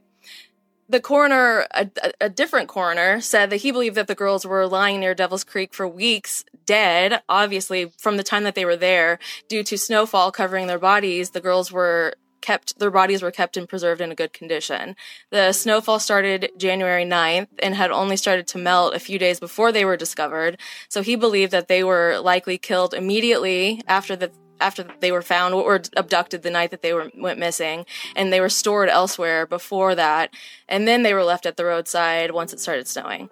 the 0.90 1.00
coroner, 1.00 1.68
a, 1.72 1.90
a- 2.04 2.14
a 2.22 2.30
different 2.30 2.68
coroner, 2.70 3.22
said 3.22 3.50
that 3.50 3.58
he 3.58 3.72
believed 3.72 3.96
that 3.96 4.08
the 4.08 4.16
girls 4.16 4.46
were 4.46 4.66
lying 4.68 5.00
near 5.00 5.14
Devil's 5.14 5.44
Creek 5.44 5.74
for 5.74 5.88
weeks, 5.88 6.46
dead, 6.66 7.22
obviously, 7.28 7.92
from 7.98 8.18
the 8.18 8.24
time 8.24 8.44
that 8.44 8.56
they 8.56 8.66
were 8.66 8.76
there. 8.78 9.20
Due 9.50 9.64
to 9.64 9.78
snowfall 9.78 10.32
covering 10.32 10.68
their 10.68 10.80
bodies, 10.80 11.32
the 11.32 11.42
girls 11.42 11.72
were 11.72 12.14
kept, 12.42 12.80
their 12.80 12.92
bodies 12.92 13.22
were 13.22 13.32
kept 13.32 13.58
and 13.58 13.68
preserved 13.68 14.02
in 14.02 14.12
a 14.12 14.16
good 14.16 14.34
condition. 14.34 14.96
The 15.30 15.52
snowfall 15.52 16.00
started 16.00 16.52
January 16.58 17.06
9th 17.06 17.48
and 17.60 17.76
had 17.76 17.92
only 17.92 18.18
started 18.18 18.48
to 18.48 18.58
melt 18.58 18.96
a 18.96 19.00
few 19.00 19.20
days 19.20 19.40
before 19.40 19.72
they 19.72 19.86
were 19.86 19.98
discovered. 19.98 20.60
So 20.90 21.02
he 21.02 21.16
believed 21.16 21.52
that 21.52 21.68
they 21.68 21.84
were 21.84 22.20
likely 22.20 22.58
killed 22.58 22.94
immediately 22.94 23.82
after 23.88 24.16
the 24.16 24.32
after 24.60 24.86
they 25.02 25.12
were 25.12 25.22
found 25.22 25.54
or 25.54 25.82
abducted 25.96 26.42
the 26.42 26.50
night 26.50 26.72
that 26.72 26.82
they 26.82 26.94
were 26.94 27.12
went 27.16 27.40
missing 27.40 27.86
and 28.16 28.34
they 28.34 28.40
were 28.40 28.50
stored 28.50 28.90
elsewhere 28.90 29.46
before 29.46 29.96
that 29.96 30.34
and 30.68 30.88
then 30.88 31.04
they 31.04 31.14
were 31.14 31.24
left 31.24 31.46
at 31.46 31.58
the 31.58 31.66
roadside 31.66 32.32
once 32.32 32.54
it 32.54 32.60
started 32.60 32.88
snowing 32.88 33.30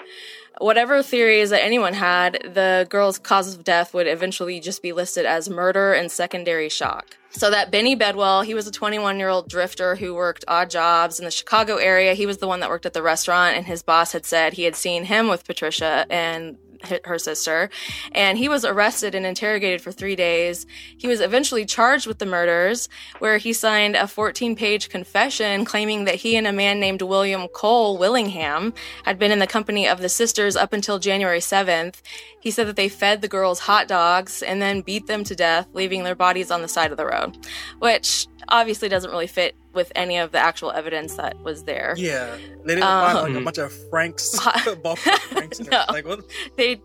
whatever 0.60 1.04
theories 1.04 1.50
that 1.50 1.64
anyone 1.64 1.94
had 1.94 2.34
the 2.44 2.88
girl's 2.90 3.20
cause 3.20 3.56
of 3.56 3.64
death 3.64 3.94
would 3.94 4.08
eventually 4.08 4.60
just 4.60 4.82
be 4.82 4.94
listed 4.94 5.26
as 5.26 5.50
murder 5.50 5.94
and 5.94 6.12
secondary 6.12 6.70
shock. 6.70 7.18
So 7.32 7.50
that 7.52 7.70
benny 7.70 7.96
bedwell 7.96 8.44
he 8.44 8.54
was 8.54 8.66
a 8.66 8.72
21 8.72 9.20
year 9.20 9.28
old 9.28 9.50
drifter 9.50 9.96
who 9.96 10.14
worked 10.14 10.46
odd 10.48 10.70
jobs 10.70 11.20
in 11.20 11.26
the 11.26 11.32
chicago 11.32 11.76
area. 11.76 12.14
He 12.14 12.26
was 12.26 12.38
the 12.38 12.48
one 12.48 12.62
that 12.62 12.70
worked 12.70 12.86
at 12.86 12.94
the 12.94 13.02
restaurant 13.02 13.58
and 13.58 13.66
his 13.66 13.84
boss 13.84 14.14
had 14.14 14.26
said 14.26 14.54
he 14.54 14.64
had 14.64 14.76
seen 14.76 15.06
him 15.06 15.28
with 15.28 15.46
patricia 15.46 16.06
and 16.10 16.58
her 17.06 17.20
sister 17.20 17.70
and 18.12 18.38
he 18.38 18.50
was 18.50 18.66
arrested 18.66 19.16
and 19.16 19.26
interrogated 19.26 19.82
for 19.82 19.92
three 19.92 20.16
days. 20.16 20.66
He 20.98 21.08
was 21.08 21.22
eventually 21.22 21.66
charged 21.66 22.08
with 22.08 22.20
the 22.20 22.26
murders 22.26 22.90
where 23.20 23.38
he 23.38 23.54
signed 23.54 23.96
a 23.96 24.08
14 24.08 24.56
page 24.56 24.90
confession 24.90 25.66
claiming 25.66 26.06
that 26.06 26.16
he 26.16 26.36
and 26.36 26.48
a 26.48 26.54
man 26.54 26.80
named 26.80 27.02
william 27.02 27.48
cole 27.50 27.98
willingham 27.98 28.74
had 29.04 29.20
been 29.20 29.32
in 29.32 29.40
the 29.40 29.48
company 29.48 29.88
of 29.88 30.02
the 30.02 30.10
sisters 30.10 30.56
up 30.56 30.74
until 30.74 31.00
january 31.00 31.40
7th 31.40 32.02
he 32.40 32.52
said 32.52 32.68
that 32.68 32.76
they 32.76 32.90
fed 32.90 33.22
the 33.22 33.28
girls 33.28 33.60
hot 33.60 33.88
dogs 33.88 34.42
and 34.42 34.62
then 34.62 34.82
beat 34.82 35.08
them 35.08 35.24
to 35.24 35.36
death 35.36 35.68
leaving 35.74 36.04
their 36.04 36.16
bodies 36.16 36.52
on 36.52 36.62
the 36.62 36.68
side 36.68 36.92
of 36.92 36.98
the 36.98 37.06
road 37.06 37.38
which 37.80 38.28
obviously 38.50 38.90
doesn't 38.90 39.10
really 39.12 39.28
fit 39.28 39.56
with 39.74 39.92
any 39.96 40.18
of 40.18 40.32
the 40.32 40.38
actual 40.38 40.72
evidence 40.72 41.16
that 41.16 41.38
was 41.44 41.64
there 41.64 41.94
Yeah, 41.98 42.36
they 42.66 42.76
didn't 42.76 42.84
Um, 42.84 43.14
find 43.16 43.34
like 43.34 43.42
a 43.42 43.44
bunch 43.46 43.58
of 43.58 43.74
Franks, 43.90 44.38
Ha- 44.40 44.76
Franks. 45.30 45.60
No. 45.72 45.84
Like 45.90 46.06
what? 46.06 46.26
they 46.58 46.82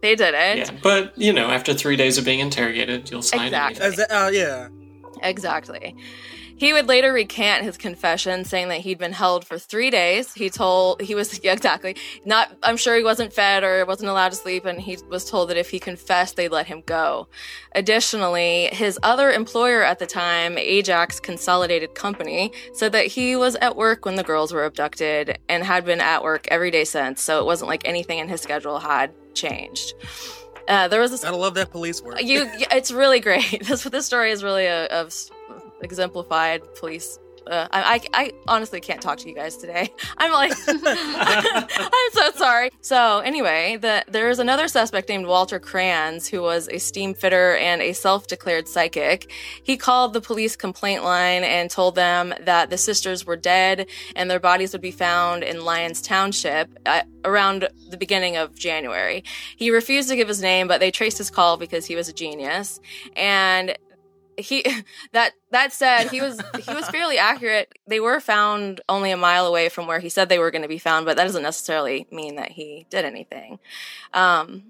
they 0.00 0.14
didn't 0.16 0.58
Yeah, 0.58 0.70
but 0.82 1.16
you 1.18 1.32
know, 1.32 1.50
after 1.50 1.74
three 1.74 1.96
days 1.96 2.18
of 2.18 2.24
being 2.24 2.40
interrogated, 2.40 3.10
you'll 3.10 3.22
sign 3.22 3.46
Exactly. 3.46 3.82
As 3.84 3.98
uh, 3.98 4.30
yeah, 4.32 4.68
Exactly. 5.22 5.94
He 6.56 6.72
would 6.72 6.86
later 6.88 7.12
recant 7.12 7.64
his 7.64 7.76
confession, 7.76 8.44
saying 8.44 8.68
that 8.68 8.80
he'd 8.80 8.98
been 8.98 9.12
held 9.12 9.44
for 9.44 9.58
three 9.58 9.90
days. 9.90 10.32
He 10.34 10.50
told 10.50 11.00
he 11.02 11.14
was 11.14 11.40
yeah, 11.44 11.52
exactly 11.52 11.96
not. 12.24 12.52
I'm 12.62 12.76
sure 12.76 12.96
he 12.96 13.04
wasn't 13.04 13.32
fed 13.32 13.64
or 13.64 13.84
wasn't 13.84 14.10
allowed 14.10 14.30
to 14.30 14.36
sleep, 14.36 14.64
and 14.64 14.80
he 14.80 14.98
was 15.08 15.28
told 15.28 15.50
that 15.50 15.56
if 15.56 15.70
he 15.70 15.78
confessed, 15.78 16.36
they'd 16.36 16.50
let 16.50 16.66
him 16.66 16.82
go. 16.86 17.28
Additionally, 17.74 18.68
his 18.72 18.98
other 19.02 19.30
employer 19.30 19.82
at 19.82 19.98
the 19.98 20.06
time, 20.06 20.56
Ajax 20.58 21.18
Consolidated 21.18 21.94
Company, 21.94 22.52
said 22.74 22.92
that 22.92 23.06
he 23.06 23.34
was 23.36 23.56
at 23.56 23.76
work 23.76 24.04
when 24.04 24.16
the 24.16 24.22
girls 24.22 24.52
were 24.52 24.64
abducted 24.64 25.38
and 25.48 25.64
had 25.64 25.84
been 25.84 26.00
at 26.00 26.22
work 26.22 26.46
every 26.48 26.70
day 26.70 26.84
since. 26.84 27.22
So 27.22 27.40
it 27.40 27.44
wasn't 27.46 27.68
like 27.68 27.86
anything 27.88 28.18
in 28.18 28.28
his 28.28 28.40
schedule 28.40 28.78
had 28.78 29.12
changed. 29.34 29.94
Uh, 30.68 30.86
there 30.86 31.00
was 31.00 31.10
this 31.10 31.24
gotta 31.24 31.36
love 31.36 31.54
that 31.54 31.70
police 31.70 32.00
work. 32.00 32.22
you 32.22 32.48
it's 32.70 32.92
really 32.92 33.18
great 33.18 33.64
this 33.66 33.82
this 33.82 34.06
story 34.06 34.30
is 34.30 34.44
really 34.44 34.66
a, 34.66 34.86
of 34.86 35.08
s- 35.08 35.28
exemplified 35.82 36.62
police 36.74 37.18
uh, 37.46 37.68
I, 37.72 38.00
I 38.14 38.24
I 38.24 38.32
honestly 38.46 38.80
can't 38.80 39.00
talk 39.00 39.18
to 39.18 39.28
you 39.28 39.34
guys 39.34 39.56
today. 39.56 39.92
I'm 40.16 40.32
like, 40.32 40.52
I'm 40.68 42.10
so 42.12 42.30
sorry. 42.32 42.70
So 42.80 43.20
anyway, 43.20 43.78
the, 43.80 44.04
there 44.08 44.30
is 44.30 44.38
another 44.38 44.68
suspect 44.68 45.08
named 45.08 45.26
Walter 45.26 45.58
Kranz 45.58 46.28
who 46.28 46.42
was 46.42 46.68
a 46.68 46.78
steam 46.78 47.14
fitter 47.14 47.56
and 47.56 47.82
a 47.82 47.92
self-declared 47.92 48.68
psychic. 48.68 49.30
He 49.62 49.76
called 49.76 50.12
the 50.12 50.20
police 50.20 50.56
complaint 50.56 51.04
line 51.04 51.44
and 51.44 51.70
told 51.70 51.94
them 51.94 52.34
that 52.40 52.70
the 52.70 52.78
sisters 52.78 53.26
were 53.26 53.36
dead 53.36 53.86
and 54.14 54.30
their 54.30 54.40
bodies 54.40 54.72
would 54.72 54.82
be 54.82 54.90
found 54.90 55.42
in 55.42 55.64
Lyons 55.64 56.02
Township 56.02 56.70
uh, 56.86 57.02
around 57.24 57.68
the 57.90 57.96
beginning 57.96 58.36
of 58.36 58.54
January. 58.54 59.24
He 59.56 59.70
refused 59.70 60.08
to 60.08 60.16
give 60.16 60.28
his 60.28 60.42
name, 60.42 60.68
but 60.68 60.80
they 60.80 60.90
traced 60.90 61.18
his 61.18 61.30
call 61.30 61.56
because 61.56 61.86
he 61.86 61.96
was 61.96 62.08
a 62.08 62.12
genius. 62.12 62.80
And 63.16 63.76
he 64.36 64.64
that 65.12 65.32
that 65.50 65.72
said, 65.72 66.10
he 66.10 66.20
was 66.20 66.40
he 66.64 66.72
was 66.74 66.88
fairly 66.90 67.18
accurate. 67.18 67.72
They 67.86 68.00
were 68.00 68.20
found 68.20 68.80
only 68.88 69.10
a 69.10 69.16
mile 69.16 69.46
away 69.46 69.68
from 69.68 69.86
where 69.86 69.98
he 70.00 70.08
said 70.08 70.28
they 70.28 70.38
were 70.38 70.50
going 70.50 70.62
to 70.62 70.68
be 70.68 70.78
found, 70.78 71.06
but 71.06 71.16
that 71.16 71.24
doesn't 71.24 71.42
necessarily 71.42 72.06
mean 72.10 72.36
that 72.36 72.52
he 72.52 72.86
did 72.90 73.04
anything. 73.04 73.58
Um, 74.14 74.64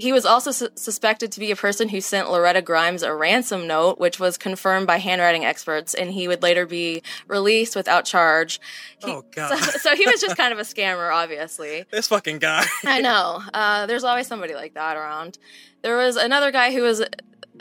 he 0.00 0.12
was 0.12 0.24
also 0.24 0.52
su- 0.52 0.68
suspected 0.76 1.32
to 1.32 1.40
be 1.40 1.50
a 1.50 1.56
person 1.56 1.88
who 1.88 2.00
sent 2.00 2.30
Loretta 2.30 2.62
Grimes 2.62 3.02
a 3.02 3.12
ransom 3.12 3.66
note, 3.66 3.98
which 3.98 4.20
was 4.20 4.38
confirmed 4.38 4.86
by 4.86 4.98
handwriting 4.98 5.44
experts, 5.44 5.92
and 5.92 6.12
he 6.12 6.28
would 6.28 6.40
later 6.40 6.66
be 6.66 7.02
released 7.26 7.74
without 7.74 8.04
charge. 8.04 8.60
He- 9.00 9.10
Oh, 9.10 9.24
God. 9.34 9.58
So, 9.58 9.70
so 9.78 9.96
he 9.96 10.06
was 10.06 10.20
just 10.20 10.36
kind 10.36 10.52
of 10.52 10.60
a 10.60 10.62
scammer, 10.74 11.12
obviously. 11.12 11.84
this 11.90 12.06
fucking 12.06 12.38
guy. 12.38 12.64
I 12.84 13.00
know. 13.00 13.42
Uh, 13.52 13.86
there's 13.86 14.04
always 14.04 14.28
somebody 14.28 14.54
like 14.54 14.74
that 14.74 14.96
around. 14.96 15.36
There 15.82 15.96
was 15.96 16.14
another 16.14 16.52
guy 16.52 16.72
who 16.72 16.82
was 16.82 17.02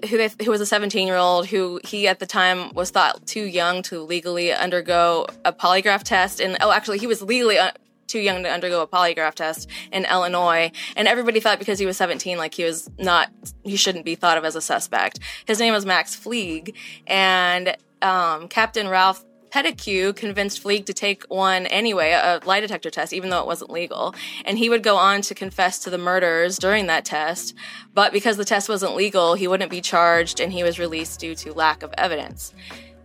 who 0.10 0.18
they, 0.18 0.30
who 0.44 0.52
was 0.52 0.62
a 0.62 0.66
17 0.66 1.08
year 1.08 1.18
old 1.18 1.48
who 1.48 1.80
he 1.84 2.08
at 2.08 2.20
the 2.20 2.26
time 2.26 2.74
was 2.74 2.90
thought 2.90 3.26
too 3.26 3.44
young 3.44 3.82
to 3.84 4.02
legally 4.02 4.54
undergo 4.54 5.26
a 5.46 5.54
polygraph 5.54 6.04
test. 6.04 6.40
And 6.40 6.58
oh, 6.62 6.72
actually, 6.72 7.00
he 7.00 7.08
was 7.08 7.22
legally. 7.22 7.58
Uh, 7.58 7.72
too 8.08 8.20
young 8.20 8.42
to 8.42 8.50
undergo 8.50 8.82
a 8.82 8.88
polygraph 8.88 9.34
test 9.34 9.70
in 9.92 10.06
Illinois, 10.06 10.72
and 10.96 11.10
everybody 11.10 11.42
thought 11.42 11.60
because 11.60 11.78
he 11.78 11.86
was 11.86 11.98
17, 11.98 12.38
like 12.38 12.54
he 12.54 12.64
was 12.64 12.90
not, 12.98 13.30
he 13.64 13.76
shouldn't 13.76 14.06
be 14.06 14.16
thought 14.16 14.38
of 14.38 14.46
as 14.46 14.56
a 14.56 14.62
suspect. 14.62 15.20
His 15.46 15.60
name 15.60 15.74
was 15.74 15.86
Max 15.86 16.16
Fleig, 16.16 16.74
and 17.06 17.76
um, 18.02 18.48
Captain 18.48 18.88
Ralph 18.88 19.24
Pettigrew 19.58 20.14
convinced 20.14 20.64
Fleig 20.64 20.86
to 20.86 20.94
take 20.94 21.24
one 21.30 21.66
anyway, 21.66 22.12
a 22.12 22.40
lie 22.46 22.60
detector 22.60 22.92
test, 22.92 23.12
even 23.12 23.32
though 23.32 23.40
it 23.40 23.48
wasn't 23.48 23.72
legal. 23.72 24.14
And 24.46 24.56
he 24.56 24.70
would 24.70 24.84
go 24.84 24.98
on 24.98 25.22
to 25.22 25.34
confess 25.34 25.80
to 25.80 25.90
the 25.90 25.98
murders 25.98 26.60
during 26.60 26.86
that 26.86 27.06
test. 27.06 27.56
But 27.92 28.14
because 28.14 28.38
the 28.38 28.46
test 28.46 28.70
wasn't 28.70 28.96
legal, 28.96 29.34
he 29.34 29.48
wouldn't 29.48 29.72
be 29.72 29.82
charged 29.82 30.40
and 30.40 30.54
he 30.54 30.62
was 30.62 30.78
released 30.78 31.20
due 31.20 31.34
to 31.34 31.54
lack 31.54 31.82
of 31.82 31.92
evidence. 31.98 32.54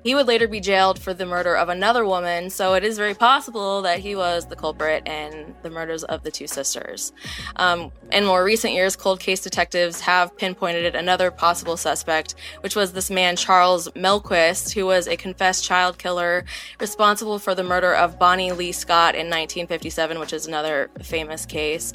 He 0.02 0.14
would 0.14 0.26
later 0.26 0.48
be 0.48 0.60
jailed 0.60 0.98
for 0.98 1.14
the 1.14 1.26
murder 1.26 1.56
of 1.56 1.68
another 1.68 2.04
woman, 2.04 2.50
so 2.50 2.74
it 2.74 2.84
is 2.84 2.98
very 2.98 3.14
possible 3.14 3.82
that 3.82 4.00
he 4.00 4.16
was 4.16 4.46
the 4.46 4.56
culprit 4.56 5.06
in 5.06 5.54
the 5.62 5.70
murders 5.70 6.02
of 6.04 6.22
the 6.22 6.30
two 6.30 6.46
sisters. 6.46 7.12
Um, 7.56 7.92
in 8.10 8.24
more 8.24 8.44
recent 8.44 8.74
years, 8.74 8.96
cold 8.96 9.20
case 9.20 9.40
detectives 9.40 10.00
have 10.00 10.36
pinpointed 10.36 10.94
another 10.94 11.30
possible 11.30 11.76
suspect, 11.76 12.34
which 12.60 12.74
was 12.74 12.92
this 12.92 13.10
man, 13.10 13.36
Charles 13.36 13.88
Melquist, 13.90 14.74
who 14.74 14.86
was 14.86 15.06
a 15.06 15.16
confessed 15.16 15.64
child 15.64 15.98
killer 15.98 16.44
responsible 16.80 17.38
for 17.38 17.54
the 17.54 17.62
murder 17.62 17.94
of 17.94 18.18
Bonnie 18.18 18.52
Lee 18.52 18.72
Scott 18.72 19.14
in 19.14 19.26
1957, 19.26 20.18
which 20.18 20.32
is 20.32 20.46
another 20.46 20.90
famous 21.02 21.46
case. 21.46 21.92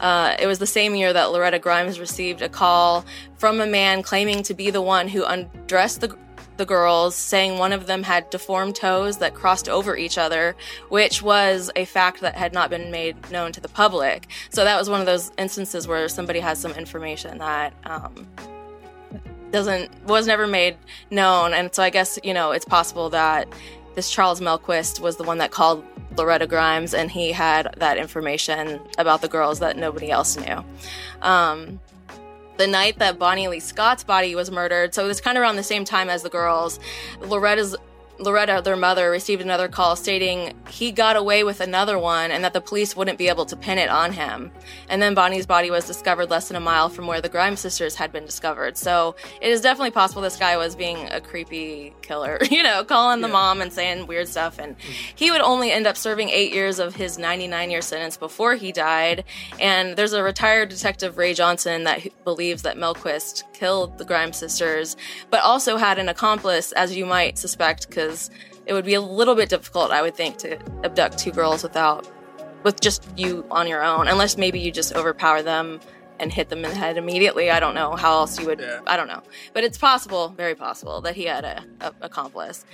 Uh, 0.00 0.34
it 0.38 0.46
was 0.46 0.58
the 0.58 0.66
same 0.66 0.94
year 0.94 1.12
that 1.12 1.30
Loretta 1.30 1.58
Grimes 1.58 2.00
received 2.00 2.40
a 2.40 2.48
call 2.48 3.04
from 3.36 3.60
a 3.60 3.66
man 3.66 4.02
claiming 4.02 4.42
to 4.44 4.54
be 4.54 4.70
the 4.70 4.82
one 4.82 5.08
who 5.08 5.24
undressed 5.24 6.00
the 6.00 6.16
the 6.60 6.66
girls, 6.66 7.16
saying 7.16 7.58
one 7.58 7.72
of 7.72 7.86
them 7.86 8.02
had 8.02 8.28
deformed 8.28 8.76
toes 8.76 9.16
that 9.16 9.32
crossed 9.32 9.66
over 9.66 9.96
each 9.96 10.18
other, 10.18 10.54
which 10.90 11.22
was 11.22 11.70
a 11.74 11.86
fact 11.86 12.20
that 12.20 12.36
had 12.36 12.52
not 12.52 12.68
been 12.68 12.90
made 12.90 13.16
known 13.30 13.50
to 13.50 13.60
the 13.62 13.68
public. 13.68 14.28
So 14.50 14.62
that 14.62 14.78
was 14.78 14.90
one 14.90 15.00
of 15.00 15.06
those 15.06 15.32
instances 15.38 15.88
where 15.88 16.06
somebody 16.06 16.38
has 16.40 16.58
some 16.58 16.72
information 16.72 17.38
that 17.38 17.72
um, 17.84 18.28
doesn't 19.50 19.90
was 20.04 20.26
never 20.26 20.46
made 20.46 20.76
known, 21.10 21.54
and 21.54 21.74
so 21.74 21.82
I 21.82 21.88
guess 21.88 22.18
you 22.22 22.34
know 22.34 22.52
it's 22.52 22.66
possible 22.66 23.08
that 23.08 23.48
this 23.94 24.10
Charles 24.10 24.40
Melquist 24.40 25.00
was 25.00 25.16
the 25.16 25.24
one 25.24 25.38
that 25.38 25.50
called 25.50 25.82
Loretta 26.14 26.46
Grimes, 26.46 26.92
and 26.92 27.10
he 27.10 27.32
had 27.32 27.74
that 27.78 27.96
information 27.96 28.80
about 28.98 29.22
the 29.22 29.28
girls 29.28 29.60
that 29.60 29.78
nobody 29.78 30.10
else 30.10 30.36
knew. 30.36 30.62
Um, 31.22 31.80
the 32.60 32.66
night 32.66 32.98
that 32.98 33.18
Bonnie 33.18 33.48
Lee 33.48 33.58
Scott's 33.58 34.04
body 34.04 34.34
was 34.34 34.50
murdered, 34.50 34.94
so 34.94 35.02
it 35.02 35.08
was 35.08 35.18
kind 35.18 35.38
of 35.38 35.42
around 35.42 35.56
the 35.56 35.62
same 35.62 35.82
time 35.82 36.10
as 36.10 36.22
the 36.22 36.28
girls, 36.28 36.78
Loretta's 37.22 37.74
Loretta, 38.20 38.60
their 38.62 38.76
mother, 38.76 39.10
received 39.10 39.40
another 39.42 39.66
call 39.68 39.96
stating 39.96 40.52
he 40.68 40.92
got 40.92 41.16
away 41.16 41.42
with 41.42 41.60
another 41.60 41.98
one 41.98 42.30
and 42.30 42.44
that 42.44 42.52
the 42.52 42.60
police 42.60 42.94
wouldn't 42.94 43.18
be 43.18 43.28
able 43.28 43.46
to 43.46 43.56
pin 43.56 43.78
it 43.78 43.88
on 43.88 44.12
him. 44.12 44.50
And 44.88 45.00
then 45.00 45.14
Bonnie's 45.14 45.46
body 45.46 45.70
was 45.70 45.86
discovered 45.86 46.28
less 46.30 46.48
than 46.48 46.56
a 46.56 46.60
mile 46.60 46.88
from 46.90 47.06
where 47.06 47.20
the 47.20 47.28
Grimes 47.30 47.60
sisters 47.60 47.94
had 47.94 48.12
been 48.12 48.26
discovered. 48.26 48.76
So 48.76 49.16
it 49.40 49.48
is 49.50 49.60
definitely 49.60 49.92
possible 49.92 50.20
this 50.22 50.36
guy 50.36 50.56
was 50.56 50.76
being 50.76 51.08
a 51.10 51.20
creepy 51.20 51.94
killer, 52.02 52.38
you 52.50 52.62
know, 52.62 52.84
calling 52.84 53.20
the 53.22 53.28
Yeah. 53.28 53.32
mom 53.32 53.62
and 53.62 53.72
saying 53.72 54.06
weird 54.06 54.28
stuff. 54.28 54.58
And 54.58 54.76
he 55.14 55.30
would 55.30 55.40
only 55.40 55.70
end 55.72 55.86
up 55.86 55.96
serving 55.96 56.28
eight 56.28 56.52
years 56.52 56.78
of 56.78 56.94
his 56.96 57.18
99 57.18 57.70
year 57.70 57.80
sentence 57.82 58.16
before 58.18 58.54
he 58.54 58.70
died. 58.72 59.24
And 59.58 59.96
there's 59.96 60.12
a 60.12 60.22
retired 60.22 60.68
detective, 60.68 61.16
Ray 61.16 61.32
Johnson, 61.34 61.84
that 61.84 62.06
believes 62.24 62.62
that 62.62 62.76
Melquist 62.76 63.44
killed 63.54 63.96
the 63.98 64.04
Grimes 64.04 64.36
sisters, 64.36 64.96
but 65.30 65.40
also 65.42 65.76
had 65.76 65.98
an 65.98 66.08
accomplice, 66.08 66.72
as 66.72 66.94
you 66.96 67.06
might 67.06 67.38
suspect, 67.38 67.88
because 67.88 68.09
it 68.66 68.72
would 68.72 68.84
be 68.84 68.94
a 68.94 69.00
little 69.00 69.34
bit 69.34 69.48
difficult, 69.48 69.90
I 69.90 70.02
would 70.02 70.14
think, 70.14 70.38
to 70.38 70.58
abduct 70.84 71.18
two 71.18 71.30
girls 71.30 71.62
without, 71.62 72.08
with 72.62 72.80
just 72.80 73.06
you 73.16 73.46
on 73.50 73.66
your 73.66 73.82
own, 73.82 74.08
unless 74.08 74.36
maybe 74.36 74.60
you 74.60 74.70
just 74.70 74.94
overpower 74.94 75.42
them 75.42 75.80
and 76.20 76.32
hit 76.32 76.50
them 76.50 76.64
in 76.64 76.70
the 76.70 76.76
head 76.76 76.96
immediately. 76.96 77.50
I 77.50 77.58
don't 77.58 77.74
know 77.74 77.96
how 77.96 78.12
else 78.18 78.38
you 78.38 78.46
would. 78.46 78.60
Yeah. 78.60 78.80
I 78.86 78.96
don't 78.96 79.08
know, 79.08 79.22
but 79.54 79.64
it's 79.64 79.78
possible, 79.78 80.28
very 80.28 80.54
possible, 80.54 81.00
that 81.00 81.16
he 81.16 81.24
had 81.24 81.44
a, 81.44 81.64
a 81.80 81.92
accomplice. 82.02 82.64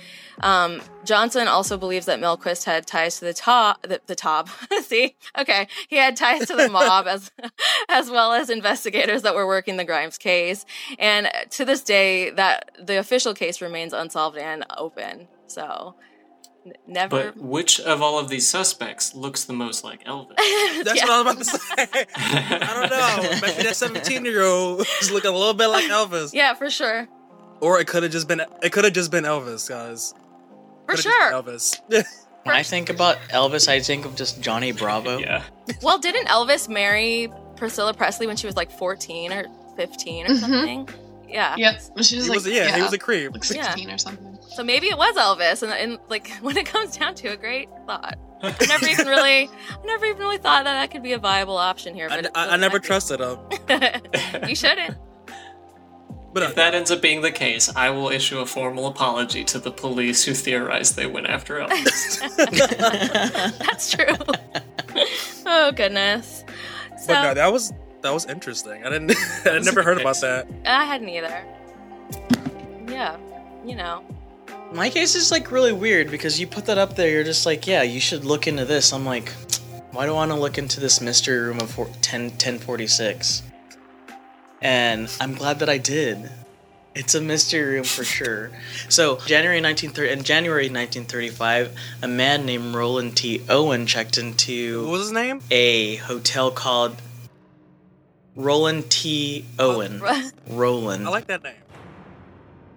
Um, 0.41 0.81
Johnson 1.05 1.47
also 1.47 1.77
believes 1.77 2.05
that 2.05 2.19
Melquist 2.19 2.65
had 2.65 2.85
ties 2.85 3.19
to 3.19 3.25
the 3.25 3.33
top. 3.33 3.81
The, 3.81 4.01
the 4.05 4.15
top. 4.15 4.49
See, 4.83 5.15
okay, 5.37 5.67
he 5.87 5.95
had 5.95 6.15
ties 6.17 6.45
to 6.47 6.55
the 6.55 6.69
mob 6.71 7.07
as 7.07 7.31
as 7.89 8.11
well 8.11 8.33
as 8.33 8.49
investigators 8.49 9.21
that 9.23 9.33
were 9.33 9.47
working 9.47 9.77
the 9.77 9.85
Grimes 9.85 10.17
case. 10.17 10.65
And 10.99 11.29
to 11.51 11.65
this 11.65 11.81
day, 11.81 12.29
that 12.31 12.71
the 12.79 12.99
official 12.99 13.33
case 13.33 13.61
remains 13.61 13.93
unsolved 13.93 14.37
and 14.37 14.65
open. 14.77 15.27
So, 15.47 15.95
never. 16.87 17.31
But 17.33 17.37
which 17.37 17.79
of 17.79 18.01
all 18.01 18.19
of 18.19 18.29
these 18.29 18.47
suspects 18.47 19.13
looks 19.15 19.43
the 19.45 19.53
most 19.53 19.83
like 19.83 20.03
Elvis? 20.05 20.35
That's 20.83 20.95
Yeah. 20.97 21.05
what 21.07 21.27
I 21.27 21.33
was 21.33 21.47
about 21.47 21.87
to 21.87 21.91
say. 21.91 22.05
I 22.15 22.73
don't 22.73 22.89
know. 22.89 23.47
Maybe 23.47 23.63
that 23.63 23.75
17 23.75 24.25
year 24.25 24.43
old 24.43 24.81
is 25.01 25.11
looking 25.11 25.29
a 25.31 25.33
little 25.37 25.53
bit 25.53 25.67
like 25.67 25.85
Elvis. 25.85 26.33
Yeah, 26.33 26.53
for 26.53 26.69
sure. 26.69 27.07
Or 27.61 27.79
it 27.79 27.87
could 27.87 28.03
have 28.03 28.11
just 28.11 28.27
been 28.27 28.41
it 28.61 28.71
could 28.71 28.83
have 28.83 28.93
just 28.93 29.11
been 29.11 29.23
Elvis, 29.23 29.67
guys. 29.67 30.13
For 30.85 30.93
Coulda 30.95 31.01
sure. 31.01 31.31
Elvis. 31.33 31.81
When 32.43 32.55
I 32.55 32.63
think 32.63 32.89
about 32.89 33.17
Elvis, 33.29 33.67
I 33.67 33.79
think 33.81 34.05
of 34.05 34.15
just 34.15 34.41
Johnny 34.41 34.71
Bravo. 34.71 35.17
Yeah. 35.17 35.43
Well, 35.81 35.97
didn't 35.99 36.27
Elvis 36.27 36.69
marry 36.69 37.29
Priscilla 37.57 37.93
Presley 37.93 38.25
when 38.27 38.37
she 38.37 38.47
was 38.47 38.55
like 38.55 38.71
14 38.71 39.33
or 39.33 39.45
15 39.75 40.25
or 40.25 40.29
Mhm. 40.29 40.39
something? 40.39 40.89
Yeah. 41.27 41.55
Yep. 41.57 41.81
She 42.01 42.15
was 42.15 42.25
he 42.25 42.29
like, 42.29 42.35
was 42.35 42.47
yeah, 42.47 42.75
he 42.75 42.81
was 42.81 42.93
a 42.93 42.97
creep. 42.97 43.33
like 43.33 43.43
16 43.43 43.91
or 43.91 43.97
something. 43.97 44.37
So 44.49 44.63
maybe 44.63 44.87
it 44.87 44.97
was 44.97 45.15
Elvis, 45.15 45.63
and, 45.63 45.71
and 45.71 45.99
like 46.09 46.29
when 46.41 46.57
it 46.57 46.65
comes 46.65 46.97
down 46.97 47.15
to 47.15 47.29
a 47.29 47.37
great 47.37 47.69
thought. 47.85 48.17
I 48.41 48.53
never 48.67 48.85
even 48.85 49.07
really, 49.07 49.49
I 49.49 49.85
never 49.85 50.05
even 50.05 50.19
really 50.19 50.37
thought 50.37 50.65
that 50.65 50.73
that 50.73 50.91
could 50.91 51.01
be 51.01 51.13
a 51.13 51.17
viable 51.17 51.57
option 51.57 51.95
here. 51.95 52.07
I, 52.09 52.15
But 52.17 52.25
it 52.25 52.31
I, 52.35 52.49
I 52.49 52.57
never 52.57 52.77
trusted 52.79 53.19
him. 53.19 53.39
you 54.47 54.55
shouldn't. 54.55 54.95
But 56.33 56.43
uh, 56.43 56.45
If 56.47 56.55
that 56.55 56.75
ends 56.75 56.91
up 56.91 57.01
being 57.01 57.21
the 57.21 57.31
case, 57.31 57.75
I 57.75 57.89
will 57.89 58.09
issue 58.09 58.37
a 58.37 58.45
formal 58.45 58.85
apology 58.85 59.43
to 59.45 59.57
the 59.57 59.71
police 59.71 60.23
who 60.23 60.35
theorized 60.35 60.95
they 60.95 61.07
went 61.07 61.25
after 61.25 61.55
Elvis. 61.55 62.19
That's 63.57 63.89
true. 63.89 64.15
oh 65.47 65.71
goodness. 65.71 66.43
So 66.99 67.07
but 67.07 67.23
no, 67.23 67.33
that 67.33 67.51
was 67.51 67.73
that 68.01 68.13
was 68.13 68.25
interesting. 68.25 68.83
I 68.83 68.89
didn't 68.89 69.11
I 69.45 69.53
was 69.55 69.65
never 69.65 69.83
heard 69.83 69.99
about 69.99 70.19
that. 70.21 70.47
I 70.65 70.85
hadn't 70.85 71.09
either. 71.09 71.43
Yeah, 72.87 73.17
you 73.65 73.75
know. 73.75 74.03
My 74.73 74.89
case 74.89 75.15
is 75.15 75.31
like 75.31 75.51
really 75.51 75.73
weird 75.73 76.09
because 76.11 76.39
you 76.39 76.47
put 76.47 76.65
that 76.65 76.77
up 76.77 76.95
there. 76.95 77.09
You're 77.09 77.23
just 77.23 77.45
like, 77.45 77.67
yeah, 77.67 77.83
you 77.83 77.99
should 77.99 78.25
look 78.25 78.47
into 78.47 78.65
this. 78.65 78.91
I'm 78.93 79.05
like, 79.05 79.29
why 79.91 80.05
do 80.05 80.11
I 80.11 80.15
want 80.15 80.31
to 80.31 80.37
look 80.37 80.57
into 80.57 80.79
this 80.79 80.99
mystery 81.01 81.39
room 81.39 81.59
of 81.59 81.71
four- 81.71 81.89
10 82.01 82.23
1046? 82.31 83.43
And 84.61 85.09
I'm 85.21 85.35
glad 85.35 85.59
that 85.59 85.69
I 85.69 85.77
did. 85.77 86.29
It's 86.95 87.13
a 87.13 87.21
mystery 87.21 87.75
room 87.75 87.83
for 87.83 88.03
sure. 88.03 88.49
So 88.89 89.17
January 89.27 89.61
1930 89.61 90.11
in 90.19 90.23
January 90.23 90.63
1935, 90.63 91.75
a 92.01 92.07
man 92.07 92.45
named 92.45 92.73
Roland 92.73 93.15
T. 93.15 93.43
Owen 93.49 93.85
checked 93.85 94.17
into 94.17 94.81
What 94.83 94.91
was 94.91 95.01
his 95.03 95.11
name? 95.11 95.41
a 95.51 95.97
hotel 95.97 96.49
called 96.49 96.97
Roland 98.37 98.89
T. 98.89 99.45
Owen. 99.59 99.99
Oh, 100.03 100.29
Roland. 100.49 101.07
I 101.07 101.09
like 101.09 101.27
that 101.27 101.43
name. 101.43 101.55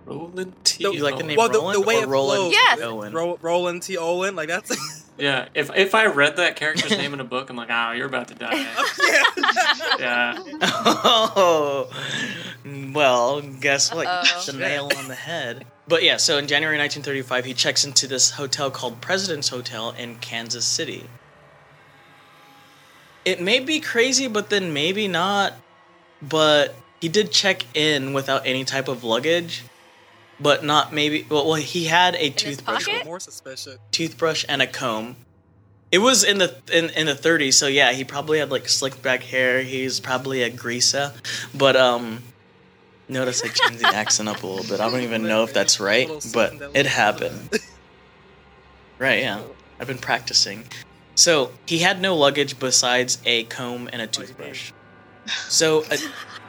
Roland 0.07 0.55
T. 0.65 0.83
No, 0.83 0.91
you 0.91 1.03
like 1.05 1.19
the 1.19 1.23
name 1.23 1.37
Well, 1.37 1.51
Roland 1.51 1.77
the 1.83 1.87
way 1.87 1.99
or 1.99 2.03
it 2.05 2.09
Roland 2.09 2.39
flows. 2.39 2.51
T. 2.53 2.57
Yes. 2.59 2.81
Owen? 2.81 3.13
Ro- 3.13 3.39
Roland 3.41 3.83
T. 3.83 3.97
Owen, 3.99 4.35
like 4.35 4.49
that's 4.49 4.75
Yeah, 5.19 5.49
if 5.55 5.71
if 5.77 5.95
I 5.95 6.07
read 6.07 6.39
that 6.39 6.57
character's 6.57 6.93
name 6.93 7.13
in 7.13 7.21
a 7.21 7.25
book, 7.25 7.51
I'm 7.51 7.57
like, 7.57 7.69
oh, 7.71 7.93
you're 7.93 8.07
about 8.07 8.29
to 8.29 8.35
die. 8.35 8.67
Oh, 8.77 8.95
yeah. 9.07 9.99
Yeah. 10.01 10.39
Oh, 10.63 11.91
well, 12.95 13.43
guess 13.43 13.93
what? 13.95 14.05
You 14.05 14.09
Uh-oh. 14.09 14.43
the 14.53 14.59
nail 14.59 14.89
on 14.97 15.09
the 15.09 15.15
head. 15.15 15.67
But 15.87 16.03
yeah, 16.03 16.17
so 16.17 16.39
in 16.39 16.47
January 16.47 16.79
1935, 16.79 17.45
he 17.45 17.53
checks 17.55 17.85
into 17.85 18.07
this 18.07 18.31
hotel 18.31 18.71
called 18.71 19.01
President's 19.03 19.49
Hotel 19.51 19.91
in 19.99 20.17
Kansas 20.17 20.65
City. 20.65 21.05
It 23.25 23.41
may 23.41 23.61
be 23.61 23.81
crazy, 23.81 24.29
but 24.29 24.51
then 24.51 24.73
maybe 24.73 25.09
not. 25.09 25.55
But 26.23 26.75
he 27.01 27.09
did 27.09 27.31
check 27.33 27.65
in 27.75 28.13
without 28.13 28.47
any 28.47 28.65
type 28.65 28.89
of 28.89 29.05
luggage, 29.05 29.65
but 30.39 30.65
not 30.65 30.93
maybe. 30.93 31.27
Well, 31.29 31.47
well 31.47 31.55
he 31.55 31.85
had 31.85 32.15
a 32.15 32.31
his 32.31 32.35
toothbrush, 32.35 32.87
pocket? 32.87 33.05
More 33.05 33.21
suspicious. 33.21 33.79
toothbrush, 33.91 34.45
and 34.49 34.63
a 34.63 34.67
comb. 34.67 35.17
It 35.91 35.99
was 35.99 36.23
in 36.23 36.39
the 36.39 36.57
in, 36.73 36.91
in 36.91 37.07
the 37.07 37.15
30s, 37.15 37.55
so 37.55 37.67
yeah, 37.67 37.93
he 37.93 38.05
probably 38.05 38.39
had 38.39 38.51
like 38.51 38.69
slicked 38.69 39.03
back 39.03 39.23
hair. 39.23 39.63
He's 39.63 39.99
probably 39.99 40.43
a 40.43 40.51
greaser, 40.51 41.13
but 41.55 41.75
um, 41.75 42.23
notice 43.09 43.43
I 43.43 43.49
changed 43.49 43.83
the 43.83 43.89
accent 43.89 44.29
up 44.29 44.43
a 44.43 44.47
little 44.47 44.65
bit. 44.65 44.81
I 44.81 44.89
don't 44.89 45.01
even 45.01 45.25
know 45.25 45.43
if 45.43 45.53
that's 45.53 45.81
right, 45.81 46.09
but 46.33 46.55
it 46.75 46.87
happened. 46.87 47.61
Right? 49.01 49.21
Yeah, 49.21 49.41
I've 49.81 49.87
been 49.87 49.99
practicing. 49.99 50.65
So 51.21 51.53
he 51.67 51.81
had 51.81 52.01
no 52.01 52.17
luggage 52.17 52.59
besides 52.59 53.19
a 53.27 53.45
comb 53.45 53.91
and 53.93 54.01
a 54.01 54.07
toothbrush. 54.07 54.73
So 55.27 55.83
uh, 55.83 55.99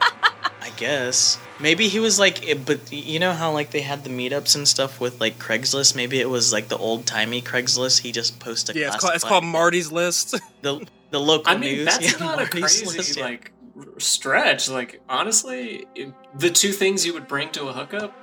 I 0.62 0.70
guess 0.78 1.36
maybe 1.60 1.88
he 1.88 2.00
was 2.00 2.18
like, 2.18 2.42
but 2.64 2.90
you 2.90 3.18
know 3.18 3.32
how 3.32 3.52
like 3.52 3.70
they 3.70 3.82
had 3.82 4.02
the 4.02 4.08
meetups 4.08 4.56
and 4.56 4.66
stuff 4.66 4.98
with 4.98 5.20
like 5.20 5.38
Craigslist. 5.38 5.94
Maybe 5.94 6.20
it 6.20 6.30
was 6.30 6.54
like 6.54 6.68
the 6.68 6.78
old 6.78 7.04
timey 7.04 7.42
Craigslist. 7.42 8.00
He 8.00 8.12
just 8.12 8.40
posted. 8.40 8.74
Yeah, 8.74 8.86
it's 8.86 8.96
called, 8.96 9.14
it's 9.14 9.24
called 9.24 9.44
Marty's 9.44 9.92
List. 9.92 10.40
the 10.62 10.86
the 11.10 11.20
local 11.20 11.52
I 11.52 11.58
mean, 11.58 11.76
news. 11.76 11.84
that's 11.84 12.12
yeah, 12.18 12.26
not 12.26 12.40
a 12.40 12.46
crazy 12.46 12.86
List, 12.86 13.18
yeah. 13.18 13.24
like 13.24 13.52
stretch. 13.98 14.70
Like 14.70 15.02
honestly, 15.06 15.84
it- 15.94 16.14
the 16.34 16.48
two 16.48 16.72
things 16.72 17.04
you 17.04 17.12
would 17.12 17.28
bring 17.28 17.50
to 17.50 17.64
a 17.68 17.74
hookup 17.74 18.16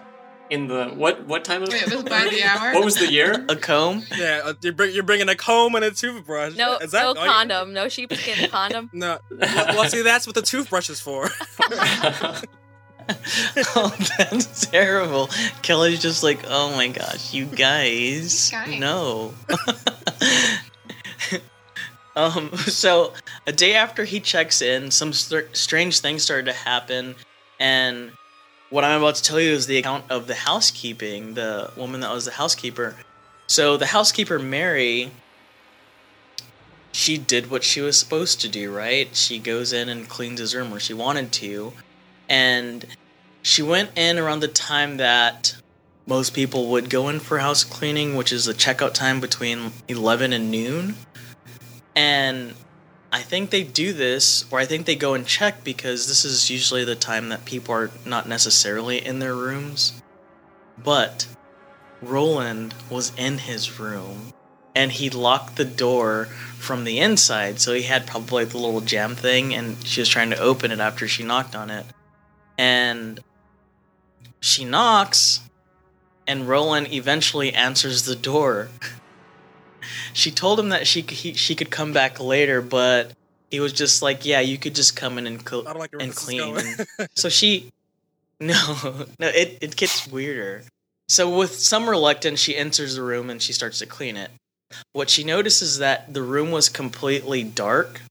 in 0.49 0.67
the 0.67 0.87
what 0.95 1.25
what 1.25 1.43
time 1.43 1.61
of 1.63 1.69
Wait, 1.69 1.83
it 1.83 1.93
was 1.93 2.03
by 2.03 2.27
the 2.29 2.43
hour? 2.47 2.73
What 2.73 2.83
was 2.85 2.95
the 2.95 3.11
year? 3.11 3.45
a 3.49 3.55
comb. 3.55 4.03
yeah, 4.17 4.41
uh, 4.43 4.53
you're, 4.61 4.73
bring, 4.73 4.93
you're 4.93 5.03
bringing 5.03 5.29
a 5.29 5.35
comb 5.35 5.75
and 5.75 5.85
a 5.85 5.91
toothbrush. 5.91 6.55
No, 6.55 6.77
Is 6.77 6.91
that 6.91 7.01
no 7.03 7.07
all 7.09 7.15
you- 7.15 7.31
condom, 7.31 7.73
no 7.73 7.87
sheepskin 7.89 8.49
condom. 8.51 8.89
No. 8.93 9.19
Well, 9.29 9.65
well, 9.77 9.89
see, 9.89 10.01
that's 10.01 10.25
what 10.25 10.35
the 10.35 10.41
toothbrush 10.41 10.89
is 10.89 10.99
for. 10.99 11.29
oh, 13.75 13.95
that's 14.17 14.65
terrible. 14.67 15.27
Kelly's 15.61 16.01
just 16.01 16.23
like, 16.23 16.39
oh 16.47 16.75
my 16.75 16.87
gosh, 16.89 17.33
you 17.33 17.45
guys, 17.45 18.49
Guys. 18.51 18.79
no. 18.79 19.33
um, 22.15 22.55
so 22.57 23.13
a 23.47 23.51
day 23.51 23.75
after 23.75 24.03
he 24.03 24.19
checks 24.19 24.61
in, 24.61 24.91
some 24.91 25.13
str- 25.13 25.39
strange 25.53 25.99
things 25.99 26.23
started 26.23 26.45
to 26.47 26.53
happen, 26.53 27.15
and 27.59 28.11
what 28.69 28.83
I'm 28.83 29.01
about 29.01 29.15
to 29.15 29.23
tell 29.23 29.39
you 29.39 29.51
is 29.51 29.65
the 29.65 29.77
account 29.77 30.05
of 30.09 30.27
the 30.27 30.35
housekeeping, 30.35 31.33
the 31.33 31.71
woman 31.75 32.01
that 32.01 32.11
was 32.11 32.25
the 32.25 32.31
housekeeper. 32.31 32.95
So 33.47 33.77
the 33.77 33.87
housekeeper 33.87 34.37
Mary, 34.37 35.11
she 36.91 37.17
did 37.17 37.49
what 37.49 37.63
she 37.63 37.81
was 37.81 37.97
supposed 37.97 38.41
to 38.41 38.49
do, 38.49 38.75
right? 38.75 39.15
She 39.15 39.39
goes 39.39 39.73
in 39.73 39.89
and 39.89 40.07
cleans 40.07 40.39
his 40.39 40.53
room 40.53 40.69
where 40.71 40.79
she 40.79 40.93
wanted 40.93 41.31
to, 41.33 41.73
and 42.27 42.85
she 43.41 43.61
went 43.63 43.97
in 43.97 44.19
around 44.19 44.41
the 44.41 44.47
time 44.47 44.97
that 44.97 45.55
most 46.05 46.33
people 46.33 46.67
would 46.67 46.89
go 46.89 47.09
in 47.09 47.19
for 47.19 47.39
house 47.39 47.63
cleaning, 47.63 48.15
which 48.15 48.31
is 48.31 48.45
the 48.45 48.53
checkout 48.53 48.93
time 48.93 49.19
between 49.19 49.71
11 49.87 50.33
and 50.33 50.51
noon. 50.51 50.95
And 51.95 52.53
I 53.11 53.21
think 53.21 53.49
they 53.49 53.63
do 53.63 53.91
this, 53.91 54.45
or 54.51 54.59
I 54.59 54.65
think 54.65 54.85
they 54.85 54.95
go 54.95 55.15
and 55.15 55.25
check 55.25 55.63
because 55.63 56.07
this 56.07 56.23
is 56.23 56.49
usually 56.49 56.83
the 56.83 56.95
time 56.95 57.29
that 57.29 57.45
people 57.45 57.73
are 57.73 57.89
not 58.05 58.27
necessarily 58.27 59.03
in 59.03 59.19
their 59.19 59.35
rooms. 59.35 60.01
But 60.77 61.27
Roland 62.01 62.75
was 62.89 63.11
in 63.17 63.39
his 63.39 63.79
room 63.79 64.33
and 64.75 64.91
he 64.91 65.09
locked 65.09 65.55
the 65.55 65.65
door 65.65 66.25
from 66.57 66.83
the 66.83 66.99
inside. 66.99 67.59
So 67.59 67.73
he 67.73 67.83
had 67.83 68.07
probably 68.07 68.45
the 68.45 68.57
little 68.57 68.81
jam 68.81 69.15
thing 69.15 69.53
and 69.53 69.85
she 69.85 70.01
was 70.01 70.09
trying 70.09 70.29
to 70.29 70.39
open 70.39 70.71
it 70.71 70.79
after 70.79 71.07
she 71.07 71.23
knocked 71.23 71.55
on 71.55 71.69
it. 71.69 71.85
And 72.57 73.19
she 74.39 74.63
knocks 74.65 75.41
and 76.27 76.47
Roland 76.47 76.93
eventually 76.93 77.53
answers 77.53 78.03
the 78.03 78.15
door. 78.15 78.69
she 80.13 80.31
told 80.31 80.59
him 80.59 80.69
that 80.69 80.87
she 80.87 81.01
he, 81.01 81.33
she 81.33 81.55
could 81.55 81.69
come 81.69 81.93
back 81.93 82.19
later, 82.19 82.61
but 82.61 83.13
he 83.49 83.59
was 83.59 83.73
just 83.73 84.01
like, 84.01 84.25
"Yeah, 84.25 84.39
you 84.39 84.57
could 84.57 84.75
just 84.75 84.95
come 84.95 85.17
in 85.17 85.27
and 85.27 85.47
cl- 85.47 85.63
like 85.63 85.93
and 85.99 86.15
clean." 86.15 86.53
going. 86.53 86.75
so 87.15 87.29
she, 87.29 87.71
no, 88.39 89.05
no, 89.19 89.27
it 89.27 89.57
it 89.61 89.75
gets 89.75 90.07
weirder. 90.07 90.63
So 91.07 91.35
with 91.35 91.55
some 91.55 91.89
reluctance, 91.89 92.39
she 92.39 92.55
enters 92.55 92.95
the 92.95 93.01
room 93.01 93.29
and 93.29 93.41
she 93.41 93.53
starts 93.53 93.79
to 93.79 93.85
clean 93.85 94.15
it. 94.15 94.29
What 94.93 95.09
she 95.09 95.23
notices 95.23 95.73
is 95.73 95.77
that 95.79 96.13
the 96.13 96.21
room 96.21 96.51
was 96.51 96.69
completely 96.69 97.43
dark 97.43 98.01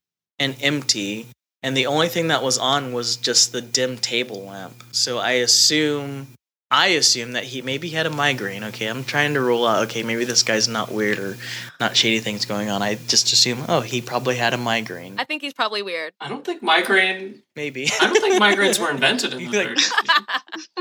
and 0.41 0.57
empty, 0.61 1.29
and 1.63 1.77
the 1.77 1.87
only 1.87 2.09
thing 2.09 2.29
that 2.29 2.43
was 2.43 2.59
on 2.59 2.93
was 2.93 3.17
just 3.17 3.53
the 3.53 3.61
dim 3.61 3.97
table 3.99 4.45
lamp. 4.45 4.83
So 4.91 5.19
I 5.19 5.33
assume 5.33 6.29
I 6.71 6.89
assume 6.89 7.33
that 7.33 7.45
he 7.45 7.63
maybe 7.63 7.89
had 7.89 8.05
a 8.07 8.11
migraine. 8.11 8.63
Okay, 8.65 8.85
I'm 8.87 9.03
trying 9.03 9.33
to 9.35 9.41
rule 9.41 9.67
out. 9.67 9.85
Okay, 9.85 10.03
maybe 10.03 10.25
this 10.27 10.43
guy's 10.43 10.69
not 10.69 10.93
weird 10.93 11.19
or 11.19 11.37
not 11.81 11.97
shady 11.97 12.19
things 12.21 12.45
going 12.45 12.69
on. 12.69 12.83
I 12.83 12.97
just 12.97 13.33
assume, 13.33 13.65
oh, 13.69 13.81
he 13.81 14.03
probably 14.03 14.37
had 14.37 14.53
a 14.53 14.59
migraine. 14.59 15.15
I 15.19 15.25
think 15.25 15.41
he's 15.41 15.55
probably 15.55 15.81
weird. 15.83 16.13
I 16.21 16.29
don't 16.29 16.45
think 16.45 16.63
migraine. 16.63 17.43
Maybe. 17.57 17.89
I 18.01 18.05
don't 18.13 18.21
think 18.21 18.35
migraines 18.43 18.79
were 18.79 18.91
invented 18.91 19.33
in 19.33 19.51
the 19.51 19.59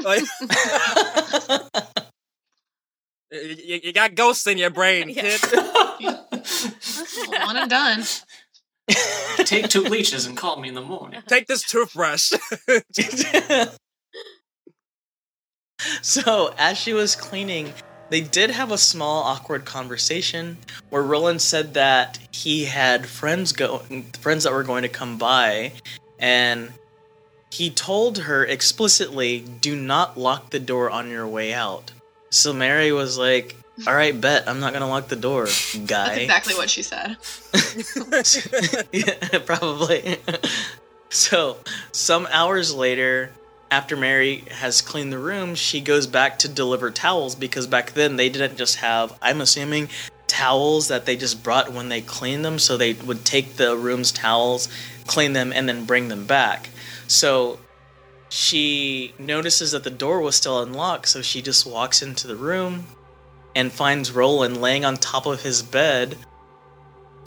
Like- 0.04 0.24
30s. 0.26 1.90
You, 3.32 3.40
you- 3.66 3.80
you 3.86 3.94
got 3.94 4.16
ghosts 4.16 4.46
in 4.46 4.58
your 4.58 4.72
brain, 4.72 5.10
Yeah. 5.10 5.38
kid. 5.38 5.42
One 7.46 7.56
and 7.58 7.70
done. 7.70 8.04
Take 9.46 9.70
two 9.70 9.82
leeches 9.84 10.26
and 10.26 10.36
call 10.36 10.60
me 10.60 10.68
in 10.70 10.76
the 10.76 10.82
morning. 10.82 11.22
Take 11.28 11.48
this 11.48 11.62
toothbrush. 11.64 12.34
so 16.02 16.54
as 16.58 16.78
she 16.78 16.94
was 16.94 17.16
cleaning, 17.16 17.74
they 18.10 18.22
did 18.22 18.52
have 18.52 18.72
a 18.72 18.78
small 18.78 19.24
awkward 19.24 19.66
conversation 19.66 20.58
where 20.90 21.04
Roland 21.04 21.42
said 21.42 21.74
that 21.74 22.20
he 22.32 22.66
had 22.66 23.06
friends 23.06 23.52
go 23.52 23.80
friends 24.20 24.44
that 24.44 24.54
were 24.54 24.64
going 24.64 24.84
to 24.84 24.90
come 24.90 25.18
by 25.18 25.74
and 26.20 26.72
he 27.50 27.70
told 27.70 28.20
her 28.20 28.46
explicitly, 28.46 29.40
"Do 29.40 29.76
not 29.76 30.18
lock 30.18 30.50
the 30.50 30.60
door 30.60 30.90
on 30.90 31.10
your 31.10 31.28
way 31.28 31.54
out." 31.54 31.92
So 32.30 32.52
Mary 32.52 32.92
was 32.92 33.18
like, 33.18 33.56
"All 33.88 33.96
right, 33.96 34.20
bet 34.20 34.48
I'm 34.48 34.60
not 34.60 34.74
gonna 34.74 34.88
lock 34.88 35.08
the 35.08 35.16
door, 35.16 35.46
guy." 35.86 36.08
That's 36.08 36.18
exactly 36.18 36.56
what 36.56 36.70
she 36.70 36.84
said. 36.84 37.18
yeah, 38.92 39.40
probably. 39.46 40.18
so, 41.10 41.58
some 41.94 42.28
hours 42.32 42.74
later, 42.74 43.32
after 43.70 43.98
Mary 43.98 44.44
has 44.50 44.82
cleaned 44.82 45.12
the 45.12 45.20
room, 45.20 45.56
she 45.56 45.82
goes 45.82 46.08
back 46.08 46.40
to 46.40 46.48
deliver 46.48 46.92
towels 46.92 47.36
because 47.36 47.68
back 47.68 47.92
then 47.92 48.16
they 48.16 48.30
didn't 48.30 48.58
just 48.58 48.78
have, 48.78 49.18
I'm 49.22 49.42
assuming, 49.42 49.90
towels 50.28 50.88
that 50.88 51.06
they 51.06 51.16
just 51.16 51.44
brought 51.44 51.74
when 51.74 51.90
they 51.90 52.02
cleaned 52.02 52.46
them. 52.46 52.60
So 52.60 52.78
they 52.78 52.94
would 52.94 53.26
take 53.26 53.56
the 53.56 53.76
room's 53.76 54.12
towels, 54.12 54.70
clean 55.06 55.34
them, 55.34 55.52
and 55.52 55.68
then 55.68 55.86
bring 55.86 56.08
them 56.08 56.26
back. 56.26 56.70
So 57.08 57.60
she 58.30 59.14
notices 59.18 59.72
that 59.72 59.84
the 59.84 59.90
door 59.90 60.22
was 60.22 60.36
still 60.36 60.62
unlocked, 60.62 61.08
so 61.08 61.22
she 61.22 61.42
just 61.42 61.66
walks 61.66 62.02
into 62.02 62.28
the 62.28 62.36
room 62.36 62.86
and 63.56 63.72
finds 63.72 64.12
Roland 64.12 64.62
laying 64.62 64.86
on 64.86 64.98
top 64.98 65.26
of 65.26 65.42
his 65.42 65.64
bed 65.64 66.18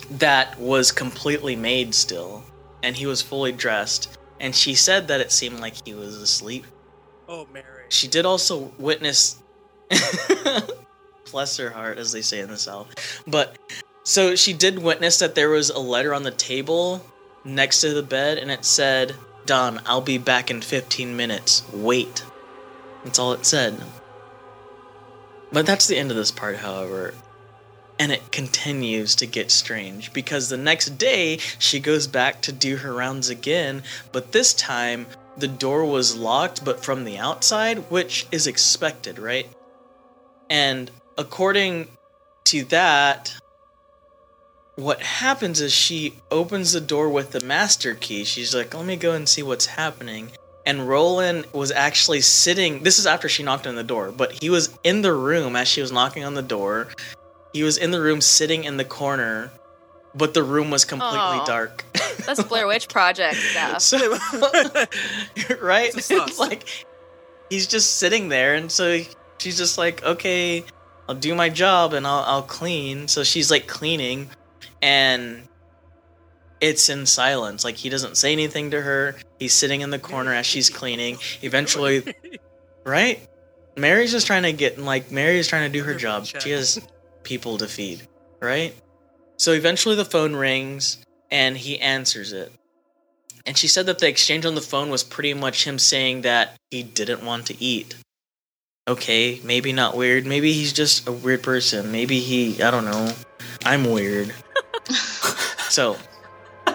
that 0.09 0.59
was 0.59 0.91
completely 0.91 1.55
made 1.55 1.93
still, 1.93 2.43
and 2.83 2.95
he 2.95 3.05
was 3.05 3.21
fully 3.21 3.51
dressed. 3.51 4.17
And 4.41 4.55
she 4.55 4.73
said 4.73 5.07
that 5.09 5.21
it 5.21 5.31
seemed 5.31 5.59
like 5.59 5.85
he 5.85 5.93
was 5.93 6.15
asleep. 6.15 6.65
oh, 7.29 7.47
Mary. 7.53 7.85
She 7.89 8.07
did 8.07 8.25
also 8.25 8.73
witness. 8.79 9.41
Bless 11.31 11.57
her 11.57 11.69
heart, 11.69 11.99
as 11.99 12.11
they 12.11 12.23
say 12.23 12.39
in 12.39 12.49
the 12.49 12.57
South. 12.57 13.21
But 13.27 13.57
so 14.03 14.35
she 14.35 14.53
did 14.53 14.79
witness 14.79 15.19
that 15.19 15.35
there 15.35 15.49
was 15.49 15.69
a 15.69 15.79
letter 15.79 16.13
on 16.13 16.23
the 16.23 16.31
table 16.31 17.05
next 17.45 17.81
to 17.81 17.93
the 17.93 18.01
bed, 18.01 18.39
and 18.39 18.49
it 18.49 18.65
said, 18.65 19.13
Don, 19.45 19.79
I'll 19.85 20.01
be 20.01 20.17
back 20.17 20.49
in 20.49 20.61
15 20.61 21.15
minutes. 21.15 21.63
Wait. 21.71 22.25
That's 23.03 23.19
all 23.19 23.33
it 23.33 23.45
said. 23.45 23.79
But 25.51 25.67
that's 25.67 25.85
the 25.85 25.97
end 25.97 26.09
of 26.09 26.17
this 26.17 26.31
part, 26.31 26.57
however. 26.57 27.13
And 28.01 28.11
it 28.11 28.31
continues 28.31 29.13
to 29.17 29.27
get 29.27 29.51
strange 29.51 30.11
because 30.11 30.49
the 30.49 30.57
next 30.57 30.97
day 30.97 31.37
she 31.59 31.79
goes 31.79 32.07
back 32.07 32.41
to 32.41 32.51
do 32.51 32.77
her 32.77 32.95
rounds 32.95 33.29
again, 33.29 33.83
but 34.11 34.31
this 34.31 34.55
time 34.55 35.05
the 35.37 35.47
door 35.47 35.85
was 35.85 36.17
locked 36.17 36.65
but 36.65 36.83
from 36.83 37.03
the 37.03 37.19
outside, 37.19 37.91
which 37.91 38.25
is 38.31 38.47
expected, 38.47 39.19
right? 39.19 39.47
And 40.49 40.89
according 41.15 41.89
to 42.45 42.63
that, 42.65 43.35
what 44.77 45.03
happens 45.03 45.61
is 45.61 45.71
she 45.71 46.15
opens 46.31 46.71
the 46.71 46.81
door 46.81 47.07
with 47.07 47.33
the 47.33 47.45
master 47.45 47.93
key. 47.93 48.23
She's 48.23 48.55
like, 48.55 48.73
let 48.73 48.87
me 48.87 48.95
go 48.95 49.11
and 49.11 49.29
see 49.29 49.43
what's 49.43 49.67
happening. 49.67 50.31
And 50.65 50.89
Roland 50.89 51.45
was 51.53 51.69
actually 51.71 52.21
sitting. 52.21 52.81
This 52.81 52.97
is 52.97 53.05
after 53.05 53.29
she 53.29 53.43
knocked 53.43 53.67
on 53.67 53.75
the 53.75 53.83
door, 53.83 54.11
but 54.11 54.41
he 54.41 54.49
was 54.49 54.75
in 54.83 55.03
the 55.03 55.13
room 55.13 55.55
as 55.55 55.67
she 55.67 55.81
was 55.81 55.91
knocking 55.91 56.23
on 56.23 56.33
the 56.33 56.41
door. 56.41 56.87
He 57.53 57.63
was 57.63 57.77
in 57.77 57.91
the 57.91 58.01
room 58.01 58.21
sitting 58.21 58.63
in 58.63 58.77
the 58.77 58.85
corner, 58.85 59.51
but 60.15 60.33
the 60.33 60.43
room 60.43 60.69
was 60.69 60.85
completely 60.85 61.17
Aw. 61.17 61.45
dark. 61.45 61.83
That's 62.25 62.43
Blair 62.43 62.67
Witch 62.67 62.87
Project 62.89 63.35
stuff. 63.35 63.81
So, 63.81 63.97
right? 65.61 65.93
This. 65.93 66.11
It's 66.11 66.39
like 66.39 66.63
he's 67.49 67.67
just 67.67 67.97
sitting 67.97 68.29
there, 68.29 68.55
and 68.55 68.71
so 68.71 69.01
she's 69.39 69.57
just 69.57 69.77
like, 69.77 70.03
"Okay, 70.03 70.63
I'll 71.09 71.15
do 71.15 71.35
my 71.35 71.49
job 71.49 71.93
and 71.93 72.07
I'll 72.07 72.23
I'll 72.25 72.43
clean." 72.43 73.07
So 73.07 73.23
she's 73.23 73.51
like 73.51 73.67
cleaning, 73.67 74.29
and 74.81 75.43
it's 76.61 76.89
in 76.89 77.05
silence. 77.05 77.65
Like 77.65 77.75
he 77.75 77.89
doesn't 77.89 78.15
say 78.15 78.31
anything 78.31 78.71
to 78.71 78.81
her. 78.81 79.15
He's 79.39 79.53
sitting 79.53 79.81
in 79.81 79.89
the 79.89 79.99
corner 79.99 80.33
as 80.33 80.45
she's 80.45 80.69
cleaning. 80.69 81.17
Eventually, 81.41 82.15
right? 82.85 83.19
Mary's 83.77 84.11
just 84.11 84.27
trying 84.27 84.43
to 84.43 84.53
get 84.53 84.77
like 84.77 85.11
Mary's 85.11 85.47
trying 85.47 85.71
to 85.71 85.77
do 85.77 85.83
her 85.83 85.95
job. 85.95 86.25
She 86.25 86.51
has 86.51 86.79
people 87.23 87.57
to 87.57 87.67
feed, 87.67 88.07
right? 88.41 88.75
So 89.37 89.53
eventually 89.53 89.95
the 89.95 90.05
phone 90.05 90.35
rings 90.35 91.03
and 91.29 91.57
he 91.57 91.79
answers 91.79 92.33
it. 92.33 92.51
And 93.45 93.57
she 93.57 93.67
said 93.67 93.87
that 93.87 93.99
the 93.99 94.07
exchange 94.07 94.45
on 94.45 94.55
the 94.55 94.61
phone 94.61 94.89
was 94.89 95.03
pretty 95.03 95.33
much 95.33 95.65
him 95.65 95.79
saying 95.79 96.21
that 96.21 96.55
he 96.69 96.83
didn't 96.83 97.25
want 97.25 97.47
to 97.47 97.63
eat. 97.63 97.95
Okay, 98.87 99.39
maybe 99.43 99.73
not 99.73 99.95
weird. 99.95 100.25
Maybe 100.25 100.53
he's 100.53 100.73
just 100.73 101.07
a 101.07 101.11
weird 101.11 101.43
person. 101.43 101.91
Maybe 101.91 102.19
he, 102.19 102.61
I 102.61 102.71
don't 102.71 102.85
know. 102.85 103.13
I'm 103.63 103.89
weird. 103.89 104.33
so, 105.69 105.97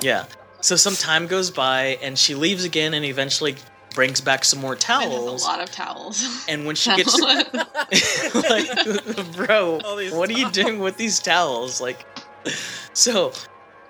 yeah. 0.01 0.25
So 0.61 0.77
some 0.77 0.95
time 0.95 1.27
goes 1.27 1.51
by 1.51 1.99
and 2.03 2.19
she 2.19 2.35
leaves 2.35 2.65
again 2.65 2.95
and 2.95 3.05
eventually 3.05 3.57
brings 3.97 4.21
back 4.21 4.45
some 4.45 4.61
more 4.61 4.75
And 4.75 5.11
there's 5.11 5.43
a 5.43 5.47
lot 5.47 5.61
of 5.61 5.73
towels. 5.73 6.45
And 6.49 6.67
when 6.67 6.77
she 6.77 6.95
gets 6.95 7.19
like, 8.35 9.33
bro, 9.35 9.81
All 9.81 9.97
these 9.97 10.13
what 10.13 10.31
are 10.31 10.35
you 10.35 10.49
doing 10.53 10.79
with 10.79 10.97
these 10.99 11.19
towels? 11.19 11.81
Like, 11.81 12.07
so 12.93 13.33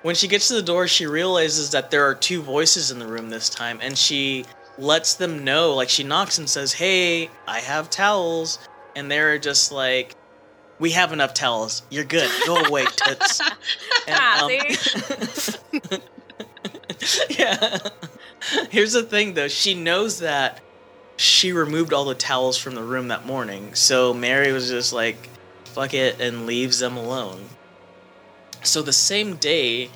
when 0.00 0.14
she 0.14 0.28
gets 0.28 0.48
to 0.48 0.54
the 0.54 0.62
door, 0.62 0.86
she 0.86 1.06
realizes 1.06 1.70
that 1.72 1.90
there 1.90 2.04
are 2.04 2.14
two 2.14 2.40
voices 2.40 2.90
in 2.90 3.00
the 3.00 3.06
room 3.06 3.28
this 3.28 3.50
time, 3.50 3.80
and 3.82 3.98
she 3.98 4.46
lets 4.78 5.14
them 5.14 5.44
know. 5.44 5.74
Like, 5.74 5.88
she 5.88 6.04
knocks 6.04 6.38
and 6.38 6.48
says, 6.48 6.72
"Hey, 6.72 7.28
I 7.48 7.58
have 7.58 7.90
towels," 7.90 8.60
and 8.94 9.10
they're 9.10 9.38
just 9.38 9.72
like, 9.72 10.14
"We 10.78 10.92
have 10.92 11.12
enough 11.12 11.34
towels. 11.34 11.82
You're 11.90 12.04
good. 12.04 12.30
Go 12.46 12.56
away, 12.56 12.84
toots." 12.84 13.40
And, 14.06 14.20
um, 14.40 14.50
See? 17.00 17.38
yeah. 17.38 17.78
Here's 18.70 18.92
the 18.92 19.02
thing 19.02 19.34
though, 19.34 19.48
she 19.48 19.74
knows 19.74 20.20
that 20.20 20.60
she 21.16 21.52
removed 21.52 21.92
all 21.92 22.04
the 22.04 22.14
towels 22.14 22.58
from 22.58 22.74
the 22.74 22.82
room 22.82 23.08
that 23.08 23.24
morning. 23.26 23.74
So 23.74 24.12
Mary 24.12 24.52
was 24.52 24.68
just 24.68 24.92
like, 24.92 25.28
fuck 25.64 25.94
it, 25.94 26.20
and 26.20 26.46
leaves 26.46 26.78
them 26.78 26.96
alone. 26.96 27.46
So 28.62 28.82
the 28.82 28.92
same 28.92 29.36
day, 29.36 29.90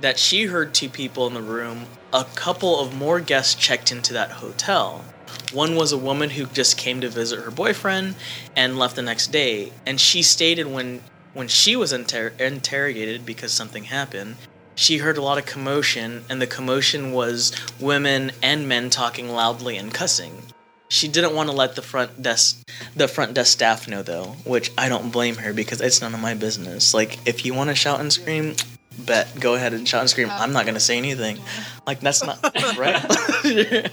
that 0.00 0.18
she 0.18 0.44
heard 0.44 0.74
two 0.74 0.88
people 0.88 1.26
in 1.26 1.34
the 1.34 1.42
room. 1.42 1.86
A 2.12 2.24
couple 2.34 2.80
of 2.80 2.96
more 2.96 3.20
guests 3.20 3.54
checked 3.54 3.92
into 3.92 4.12
that 4.14 4.32
hotel. 4.32 5.04
One 5.52 5.76
was 5.76 5.92
a 5.92 5.98
woman 5.98 6.30
who 6.30 6.46
just 6.46 6.76
came 6.76 7.00
to 7.00 7.08
visit 7.08 7.40
her 7.40 7.50
boyfriend 7.50 8.16
and 8.56 8.78
left 8.78 8.96
the 8.96 9.02
next 9.02 9.28
day. 9.28 9.72
And 9.86 10.00
she 10.00 10.22
stated 10.22 10.66
when 10.66 11.02
when 11.32 11.46
she 11.46 11.76
was 11.76 11.92
inter- 11.92 12.32
interrogated 12.40 13.24
because 13.24 13.52
something 13.52 13.84
happened, 13.84 14.34
she 14.80 14.96
heard 14.96 15.18
a 15.18 15.22
lot 15.22 15.36
of 15.36 15.44
commotion, 15.44 16.24
and 16.30 16.40
the 16.40 16.46
commotion 16.46 17.12
was 17.12 17.52
women 17.78 18.32
and 18.42 18.66
men 18.66 18.88
talking 18.88 19.28
loudly 19.28 19.76
and 19.76 19.92
cussing. 19.92 20.42
She 20.88 21.06
didn't 21.06 21.34
want 21.34 21.50
to 21.50 21.54
let 21.54 21.76
the 21.76 21.82
front 21.82 22.22
desk 22.22 22.66
the 22.96 23.06
front 23.06 23.34
desk 23.34 23.52
staff 23.52 23.86
know 23.86 24.02
though, 24.02 24.36
which 24.44 24.72
I 24.78 24.88
don't 24.88 25.12
blame 25.12 25.36
her 25.36 25.52
because 25.52 25.82
it's 25.82 26.00
none 26.00 26.14
of 26.14 26.20
my 26.20 26.32
business. 26.32 26.94
Like 26.94 27.18
if 27.28 27.44
you 27.44 27.52
want 27.52 27.68
to 27.68 27.76
shout 27.76 28.00
and 28.00 28.10
scream, 28.10 28.56
bet 28.98 29.38
go 29.38 29.54
ahead 29.54 29.74
and 29.74 29.86
shout 29.86 30.00
and 30.00 30.08
scream. 30.08 30.28
I'm 30.30 30.52
not 30.54 30.64
gonna 30.64 30.80
say 30.80 30.96
anything. 30.96 31.38
Like 31.86 32.00
that's 32.00 32.24
not 32.24 32.42
right. 32.78 33.02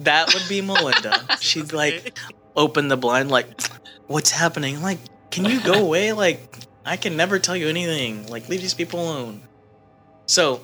that 0.00 0.34
would 0.34 0.48
be 0.48 0.60
Melinda. 0.60 1.24
She'd 1.40 1.72
like 1.72 2.18
open 2.56 2.88
the 2.88 2.96
blind 2.96 3.30
like 3.30 3.46
what's 4.08 4.32
happening? 4.32 4.82
Like, 4.82 4.98
can 5.30 5.44
you 5.44 5.60
go 5.60 5.74
away? 5.74 6.12
Like 6.12 6.58
I 6.84 6.96
can 6.96 7.16
never 7.16 7.38
tell 7.38 7.56
you 7.56 7.68
anything. 7.68 8.26
Like 8.26 8.48
leave 8.48 8.62
these 8.62 8.74
people 8.74 9.00
alone. 9.00 9.42
So 10.26 10.60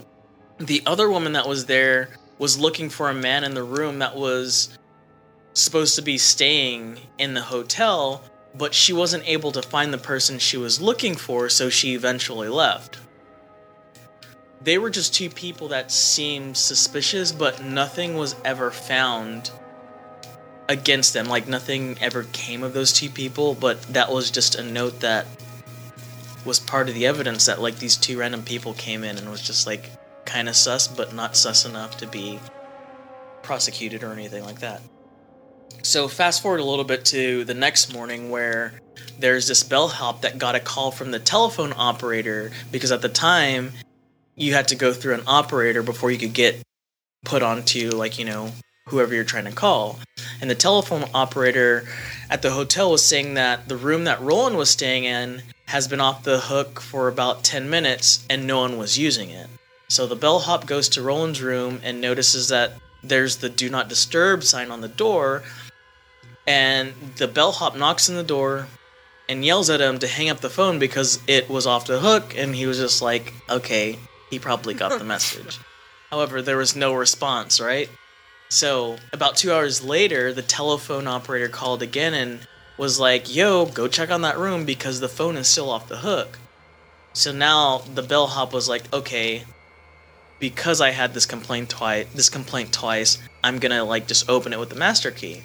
the 0.58 0.82
other 0.86 1.10
woman 1.10 1.32
that 1.32 1.48
was 1.48 1.66
there 1.66 2.10
was 2.38 2.58
looking 2.58 2.88
for 2.88 3.10
a 3.10 3.14
man 3.14 3.44
in 3.44 3.54
the 3.54 3.62
room 3.62 3.98
that 3.98 4.16
was 4.16 4.78
supposed 5.52 5.96
to 5.96 6.02
be 6.02 6.16
staying 6.16 6.98
in 7.18 7.34
the 7.34 7.42
hotel, 7.42 8.24
but 8.54 8.74
she 8.74 8.92
wasn't 8.92 9.26
able 9.26 9.52
to 9.52 9.62
find 9.62 9.92
the 9.92 9.98
person 9.98 10.38
she 10.38 10.56
was 10.56 10.80
looking 10.80 11.14
for, 11.14 11.48
so 11.48 11.68
she 11.68 11.94
eventually 11.94 12.48
left. 12.48 12.98
They 14.62 14.78
were 14.78 14.90
just 14.90 15.14
two 15.14 15.30
people 15.30 15.68
that 15.68 15.90
seemed 15.90 16.56
suspicious, 16.56 17.32
but 17.32 17.62
nothing 17.62 18.16
was 18.16 18.36
ever 18.44 18.70
found 18.70 19.50
against 20.68 21.14
them. 21.14 21.26
Like, 21.26 21.48
nothing 21.48 21.96
ever 22.00 22.24
came 22.32 22.62
of 22.62 22.74
those 22.74 22.92
two 22.92 23.08
people, 23.08 23.54
but 23.54 23.82
that 23.94 24.12
was 24.12 24.30
just 24.30 24.54
a 24.54 24.62
note 24.62 25.00
that 25.00 25.26
was 26.44 26.58
part 26.58 26.88
of 26.88 26.94
the 26.94 27.06
evidence 27.06 27.46
that, 27.46 27.60
like, 27.60 27.78
these 27.78 27.96
two 27.96 28.18
random 28.18 28.42
people 28.42 28.74
came 28.74 29.04
in 29.04 29.18
and 29.18 29.30
was 29.30 29.42
just, 29.42 29.66
like, 29.66 29.90
kind 30.24 30.48
of 30.48 30.56
sus, 30.56 30.88
but 30.88 31.14
not 31.14 31.36
sus 31.36 31.64
enough 31.64 31.96
to 31.98 32.06
be 32.06 32.38
prosecuted 33.42 34.02
or 34.02 34.12
anything 34.12 34.44
like 34.44 34.60
that. 34.60 34.80
So 35.82 36.08
fast 36.08 36.42
forward 36.42 36.60
a 36.60 36.64
little 36.64 36.84
bit 36.84 37.04
to 37.06 37.44
the 37.44 37.54
next 37.54 37.92
morning 37.92 38.30
where 38.30 38.74
there's 39.18 39.48
this 39.48 39.62
bellhop 39.62 40.22
that 40.22 40.38
got 40.38 40.54
a 40.54 40.60
call 40.60 40.90
from 40.90 41.10
the 41.10 41.18
telephone 41.18 41.72
operator 41.76 42.50
because 42.70 42.92
at 42.92 43.02
the 43.02 43.08
time 43.08 43.72
you 44.36 44.52
had 44.52 44.68
to 44.68 44.76
go 44.76 44.92
through 44.92 45.14
an 45.14 45.22
operator 45.26 45.82
before 45.82 46.10
you 46.10 46.18
could 46.18 46.32
get 46.32 46.62
put 47.24 47.42
onto 47.42 47.90
like 47.90 48.18
you 48.18 48.24
know 48.24 48.52
whoever 48.90 49.14
you're 49.14 49.24
trying 49.24 49.44
to 49.44 49.52
call. 49.52 49.98
And 50.40 50.50
the 50.50 50.54
telephone 50.54 51.04
operator 51.14 51.86
at 52.28 52.42
the 52.42 52.50
hotel 52.50 52.90
was 52.90 53.04
saying 53.04 53.34
that 53.34 53.68
the 53.68 53.76
room 53.76 54.04
that 54.04 54.20
roland 54.20 54.56
was 54.56 54.70
staying 54.70 55.04
in 55.04 55.42
has 55.66 55.86
been 55.86 56.00
off 56.00 56.24
the 56.24 56.40
hook 56.40 56.80
for 56.80 57.06
about 57.06 57.44
10 57.44 57.70
minutes 57.70 58.26
and 58.28 58.46
no 58.46 58.58
one 58.60 58.76
was 58.76 58.98
using 58.98 59.30
it. 59.30 59.46
So 59.88 60.06
the 60.06 60.16
bellhop 60.16 60.66
goes 60.66 60.88
to 60.90 61.02
roland's 61.02 61.40
room 61.40 61.80
and 61.84 62.00
notices 62.00 62.48
that 62.48 62.72
there's 63.02 63.36
the 63.36 63.48
do 63.48 63.70
not 63.70 63.88
disturb 63.88 64.42
sign 64.42 64.70
on 64.70 64.80
the 64.80 64.88
door. 64.88 65.44
And 66.46 66.92
the 67.16 67.28
bellhop 67.28 67.76
knocks 67.76 68.10
on 68.10 68.16
the 68.16 68.24
door 68.24 68.66
and 69.28 69.44
yells 69.44 69.70
at 69.70 69.80
him 69.80 70.00
to 70.00 70.08
hang 70.08 70.28
up 70.28 70.40
the 70.40 70.50
phone 70.50 70.80
because 70.80 71.20
it 71.28 71.48
was 71.48 71.66
off 71.66 71.86
the 71.86 72.00
hook 72.00 72.34
and 72.36 72.54
he 72.54 72.66
was 72.66 72.78
just 72.78 73.00
like 73.00 73.32
okay 73.48 73.96
he 74.30 74.40
probably 74.40 74.74
got 74.74 74.98
the 74.98 75.04
message. 75.14 75.60
However 76.10 76.42
there 76.42 76.56
was 76.56 76.74
no 76.74 76.92
response 76.94 77.60
right 77.60 77.88
so 78.50 78.96
about 79.12 79.36
two 79.36 79.50
hours 79.50 79.82
later 79.82 80.32
the 80.32 80.42
telephone 80.42 81.06
operator 81.06 81.48
called 81.48 81.82
again 81.82 82.12
and 82.12 82.46
was 82.76 83.00
like 83.00 83.34
yo 83.34 83.64
go 83.64 83.88
check 83.88 84.10
on 84.10 84.20
that 84.20 84.38
room 84.38 84.66
because 84.66 85.00
the 85.00 85.08
phone 85.08 85.36
is 85.36 85.48
still 85.48 85.70
off 85.70 85.88
the 85.88 85.98
hook 85.98 86.38
so 87.14 87.32
now 87.32 87.78
the 87.94 88.02
bellhop 88.02 88.52
was 88.52 88.68
like 88.68 88.92
okay 88.92 89.44
because 90.38 90.80
i 90.82 90.90
had 90.90 91.14
this 91.14 91.26
complaint 91.26 91.70
twice 91.70 92.06
this 92.14 92.28
complaint 92.28 92.72
twice 92.72 93.16
i'm 93.42 93.58
gonna 93.58 93.82
like 93.82 94.06
just 94.06 94.28
open 94.28 94.52
it 94.52 94.58
with 94.58 94.68
the 94.68 94.76
master 94.76 95.10
key 95.10 95.40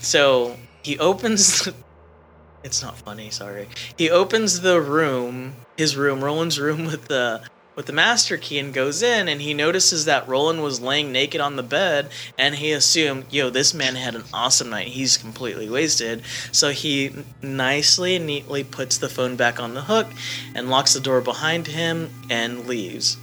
so 0.00 0.56
he 0.82 0.98
opens. 0.98 1.68
it's 2.64 2.82
not 2.82 2.98
funny. 2.98 3.30
Sorry. 3.30 3.68
He 3.96 4.10
opens 4.10 4.60
the 4.60 4.80
room, 4.80 5.54
his 5.76 5.96
room, 5.96 6.22
Roland's 6.24 6.58
room, 6.58 6.84
with 6.86 7.06
the 7.08 7.42
with 7.80 7.86
the 7.86 7.92
master 7.94 8.36
key, 8.36 8.58
and 8.58 8.74
goes 8.74 9.02
in, 9.02 9.26
and 9.26 9.40
he 9.40 9.54
notices 9.54 10.04
that 10.04 10.28
Roland 10.28 10.62
was 10.62 10.82
laying 10.82 11.12
naked 11.12 11.40
on 11.40 11.56
the 11.56 11.62
bed, 11.62 12.10
and 12.36 12.56
he 12.56 12.72
assumed, 12.72 13.24
yo, 13.30 13.48
this 13.48 13.72
man 13.72 13.94
had 13.94 14.14
an 14.14 14.22
awesome 14.34 14.68
night. 14.68 14.88
He's 14.88 15.16
completely 15.16 15.66
wasted. 15.66 16.20
So 16.52 16.72
he 16.72 17.10
nicely 17.40 18.16
and 18.16 18.26
neatly 18.26 18.64
puts 18.64 18.98
the 18.98 19.08
phone 19.08 19.34
back 19.34 19.58
on 19.58 19.72
the 19.72 19.80
hook, 19.80 20.08
and 20.54 20.68
locks 20.68 20.92
the 20.92 21.00
door 21.00 21.22
behind 21.22 21.68
him, 21.68 22.10
and 22.28 22.66
leaves. 22.66 23.16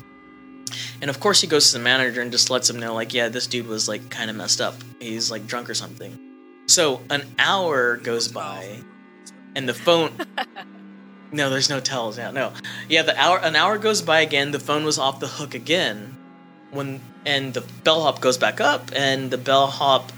And 1.02 1.12
of 1.12 1.20
course, 1.20 1.40
he 1.40 1.46
goes 1.46 1.68
to 1.68 1.78
the 1.78 1.84
manager 1.84 2.20
and 2.20 2.32
just 2.32 2.50
lets 2.50 2.68
him 2.68 2.80
know, 2.80 2.96
like, 2.96 3.14
yeah, 3.14 3.30
this 3.30 3.46
dude 3.46 3.68
was 3.68 3.88
like 3.88 4.10
kind 4.10 4.32
of 4.32 4.36
messed 4.36 4.60
up. 4.60 4.74
He's 5.00 5.30
like 5.30 5.46
drunk 5.46 5.70
or 5.70 5.76
something. 5.76 6.18
So 6.66 7.02
an 7.12 7.28
hour 7.38 7.98
goes 7.98 8.28
by, 8.28 8.80
and 9.56 9.70
the 9.70 9.76
phone. 9.76 10.14
no, 11.32 11.50
there's 11.50 11.70
no 11.70 11.80
tells. 11.80 12.18
Yeah, 12.18 12.32
no. 12.32 12.54
Yeah, 12.88 13.04
the 13.04 13.20
hour. 13.20 13.40
An 13.40 13.56
hour 13.56 13.78
goes 13.78 14.02
by 14.02 14.22
again. 14.22 14.52
The 14.52 14.60
phone 14.60 14.84
was 14.84 14.98
off 14.98 15.20
the 15.20 15.28
hook 15.28 15.54
again. 15.54 16.16
When 16.72 17.02
and 17.26 17.54
the 17.54 17.62
bellhop 17.84 18.22
goes 18.22 18.38
back 18.38 18.62
up, 18.62 18.92
and 18.96 19.32
the 19.32 19.38
bellhop, 19.38 20.12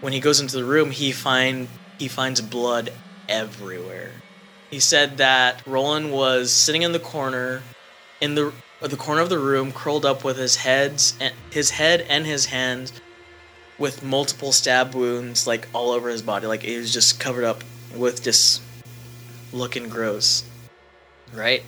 when 0.00 0.12
he 0.12 0.20
goes 0.20 0.40
into 0.40 0.56
the 0.56 0.64
room, 0.64 0.90
he 0.90 1.12
find 1.12 1.68
he 1.98 2.08
finds 2.08 2.40
blood 2.40 2.92
everywhere. 3.28 4.12
He 4.70 4.80
said 4.80 5.18
that 5.18 5.66
Roland 5.66 6.12
was 6.12 6.52
sitting 6.52 6.82
in 6.82 6.92
the 6.92 6.98
corner, 6.98 7.62
in 8.20 8.34
the 8.34 8.52
the 8.80 8.96
corner 8.96 9.20
of 9.20 9.28
the 9.28 9.38
room, 9.38 9.72
curled 9.72 10.06
up 10.06 10.24
with 10.24 10.38
his 10.38 10.56
heads 10.56 11.14
and 11.20 11.34
his 11.50 11.70
head 11.70 12.06
and 12.08 12.24
his 12.24 12.46
hands 12.46 12.92
with 13.78 14.02
multiple 14.02 14.52
stab 14.52 14.94
wounds 14.94 15.46
like 15.46 15.66
all 15.72 15.90
over 15.90 16.08
his 16.08 16.22
body. 16.22 16.46
Like 16.46 16.64
it 16.64 16.78
was 16.78 16.92
just 16.92 17.20
covered 17.20 17.44
up 17.44 17.64
with 17.94 18.22
just 18.22 18.62
looking 19.52 19.88
gross. 19.88 20.44
Right? 21.32 21.62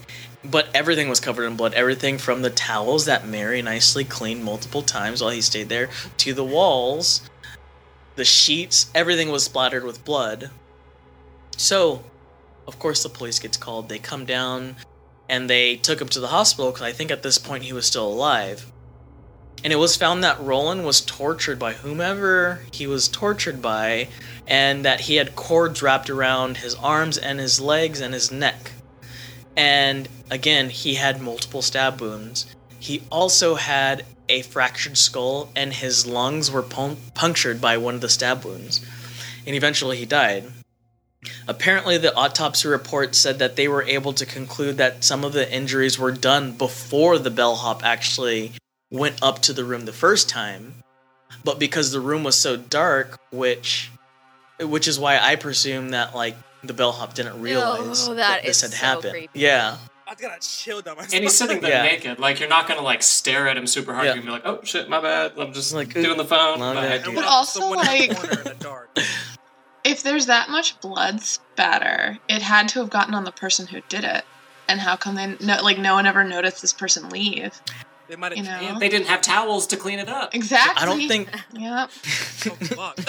But 0.44 0.68
everything 0.74 1.08
was 1.08 1.20
covered 1.20 1.46
in 1.46 1.56
blood. 1.56 1.74
Everything 1.74 2.18
from 2.18 2.42
the 2.42 2.50
towels 2.50 3.04
that 3.04 3.26
Mary 3.26 3.62
nicely 3.62 4.04
cleaned 4.04 4.44
multiple 4.44 4.82
times 4.82 5.22
while 5.22 5.30
he 5.30 5.40
stayed 5.40 5.68
there 5.68 5.88
to 6.18 6.34
the 6.34 6.44
walls, 6.44 7.22
the 8.16 8.24
sheets, 8.24 8.90
everything 8.94 9.30
was 9.30 9.44
splattered 9.44 9.84
with 9.84 10.04
blood. 10.04 10.50
So, 11.56 12.02
of 12.66 12.78
course, 12.78 13.02
the 13.02 13.08
police 13.08 13.38
gets 13.38 13.56
called. 13.56 13.88
They 13.88 13.98
come 13.98 14.24
down 14.24 14.76
and 15.28 15.48
they 15.48 15.76
took 15.76 16.00
him 16.00 16.08
to 16.08 16.20
the 16.20 16.28
hospital 16.28 16.72
because 16.72 16.82
I 16.82 16.92
think 16.92 17.10
at 17.10 17.22
this 17.22 17.38
point 17.38 17.64
he 17.64 17.72
was 17.72 17.86
still 17.86 18.06
alive 18.06 18.72
and 19.64 19.72
it 19.72 19.76
was 19.76 19.96
found 19.96 20.24
that 20.24 20.40
Roland 20.40 20.84
was 20.84 21.00
tortured 21.00 21.58
by 21.58 21.72
whomever 21.72 22.62
he 22.72 22.86
was 22.86 23.08
tortured 23.08 23.62
by, 23.62 24.08
and 24.46 24.84
that 24.84 25.02
he 25.02 25.16
had 25.16 25.36
cords 25.36 25.82
wrapped 25.82 26.10
around 26.10 26.58
his 26.58 26.74
arms 26.74 27.16
and 27.16 27.38
his 27.38 27.60
legs 27.60 28.00
and 28.00 28.12
his 28.12 28.32
neck. 28.32 28.72
And 29.56 30.08
again, 30.30 30.70
he 30.70 30.94
had 30.94 31.20
multiple 31.20 31.62
stab 31.62 32.00
wounds. 32.00 32.46
He 32.78 33.02
also 33.10 33.54
had 33.54 34.04
a 34.28 34.42
fractured 34.42 34.98
skull, 34.98 35.50
and 35.54 35.72
his 35.72 36.06
lungs 36.06 36.50
were 36.50 36.62
pun- 36.62 36.96
punctured 37.14 37.60
by 37.60 37.76
one 37.76 37.94
of 37.94 38.00
the 38.00 38.08
stab 38.08 38.44
wounds. 38.44 38.84
And 39.46 39.54
eventually 39.54 39.96
he 39.96 40.06
died. 40.06 40.50
Apparently, 41.46 41.98
the 41.98 42.14
autopsy 42.16 42.66
report 42.66 43.14
said 43.14 43.38
that 43.38 43.54
they 43.54 43.68
were 43.68 43.84
able 43.84 44.12
to 44.14 44.26
conclude 44.26 44.76
that 44.78 45.04
some 45.04 45.22
of 45.22 45.32
the 45.32 45.52
injuries 45.52 45.98
were 45.98 46.10
done 46.10 46.52
before 46.52 47.18
the 47.18 47.30
bellhop 47.30 47.84
actually 47.84 48.52
went 48.92 49.20
up 49.22 49.40
to 49.40 49.52
the 49.52 49.64
room 49.64 49.86
the 49.86 49.92
first 49.92 50.28
time, 50.28 50.74
but 51.42 51.58
because 51.58 51.90
the 51.90 52.00
room 52.00 52.22
was 52.22 52.36
so 52.36 52.56
dark, 52.56 53.18
which 53.32 53.90
which 54.60 54.86
is 54.86 55.00
why 55.00 55.18
I 55.18 55.34
presume 55.34 55.88
that 55.90 56.14
like 56.14 56.36
the 56.62 56.72
bellhop 56.74 57.14
didn't 57.14 57.32
oh, 57.32 57.38
realize 57.38 58.08
Oh, 58.08 58.14
that, 58.14 58.42
that 58.42 58.44
this 58.44 58.60
had 58.60 58.70
so 58.70 58.76
happened. 58.76 59.10
creepy. 59.12 59.40
Yeah. 59.40 59.78
I 60.06 60.14
got 60.14 60.36
a 60.36 60.40
chill 60.46 60.82
down 60.82 60.96
my 60.98 61.04
And 61.04 61.12
he's 61.24 61.34
sitting 61.34 61.60
there 61.60 61.70
Yeah. 61.70 61.82
naked. 61.82 62.18
Like 62.20 62.38
you're 62.38 62.48
not 62.48 62.68
gonna 62.68 62.82
like 62.82 63.02
stare 63.02 63.48
at 63.48 63.56
him 63.56 63.66
super 63.66 63.94
hard. 63.94 64.06
Yeah. 64.06 64.14
You're 64.14 64.22
gonna 64.24 64.38
be 64.40 64.48
like, 64.48 64.60
oh 64.60 64.62
shit, 64.62 64.88
my 64.88 65.00
bad. 65.00 65.32
I'm 65.38 65.52
just 65.52 65.72
Like, 65.72 65.92
doing 65.94 66.18
the 66.18 66.24
phone. 66.24 66.60
my 66.60 66.74
My 66.74 66.82
bad, 66.82 67.04
But 67.14 67.24
also, 67.24 67.60
Someone 67.60 67.78
in 67.88 68.10
the 68.10 68.14
like- 68.14 68.58
the. 68.60 69.02
If 69.84 70.04
there's 70.04 70.26
that 70.26 70.48
much 70.48 70.80
blood 70.80 71.22
spatter, 71.22 72.18
it 72.28 72.40
had 72.40 72.68
to 72.68 72.78
have 72.78 72.90
gotten 72.90 73.14
on 73.14 73.24
the 73.24 73.32
person 73.32 73.66
who 73.66 73.80
did 73.88 74.04
it. 74.04 74.24
And 74.68 74.78
how 74.80 74.94
come 74.96 75.16
they 75.16 75.34
no, 75.44 75.60
like 75.62 75.78
no 75.78 75.94
one 75.94 76.06
ever 76.06 76.22
noticed 76.22 76.60
this 76.62 76.72
person 76.72 77.08
leave? 77.08 77.60
They 78.08 78.16
might 78.16 78.36
You 78.36 78.44
have 78.44 78.74
know? 78.74 78.78
They 78.78 78.88
didn't 78.88 79.06
have 79.06 79.22
towels 79.22 79.66
to 79.68 79.76
clean 79.76 79.98
it 79.98 80.08
up. 80.08 80.34
Exactly. 80.34 80.82
I 80.82 80.86
don't 80.86 81.08
think 81.08 81.28
Yep. 81.54 81.90
oh. 82.78 82.94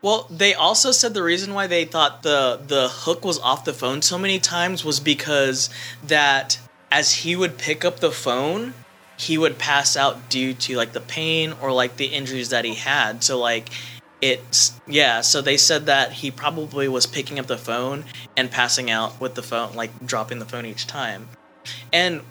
Well, 0.00 0.26
they 0.30 0.54
also 0.54 0.90
said 0.92 1.14
the 1.14 1.22
reason 1.22 1.54
why 1.54 1.66
they 1.66 1.84
thought 1.84 2.22
the 2.22 2.60
the 2.64 2.88
hook 2.88 3.24
was 3.24 3.38
off 3.40 3.64
the 3.64 3.72
phone 3.72 4.02
so 4.02 4.18
many 4.18 4.38
times 4.38 4.84
was 4.84 5.00
because 5.00 5.70
that 6.04 6.58
as 6.90 7.12
he 7.12 7.34
would 7.34 7.58
pick 7.58 7.84
up 7.84 8.00
the 8.00 8.12
phone, 8.12 8.74
he 9.16 9.38
would 9.38 9.58
pass 9.58 9.96
out 9.96 10.28
due 10.28 10.54
to 10.54 10.76
like 10.76 10.92
the 10.92 11.00
pain 11.00 11.54
or 11.60 11.72
like 11.72 11.96
the 11.96 12.06
injuries 12.06 12.50
that 12.50 12.64
he 12.64 12.74
had. 12.74 13.24
So 13.24 13.38
like 13.38 13.70
it's 14.20 14.80
yeah, 14.86 15.20
so 15.20 15.40
they 15.40 15.56
said 15.56 15.86
that 15.86 16.12
he 16.12 16.30
probably 16.30 16.86
was 16.86 17.06
picking 17.06 17.38
up 17.38 17.46
the 17.46 17.58
phone 17.58 18.04
and 18.36 18.50
passing 18.50 18.90
out 18.90 19.20
with 19.20 19.34
the 19.34 19.42
phone 19.42 19.74
like 19.74 20.06
dropping 20.06 20.38
the 20.38 20.44
phone 20.44 20.66
each 20.66 20.86
time. 20.86 21.28
And 21.92 22.22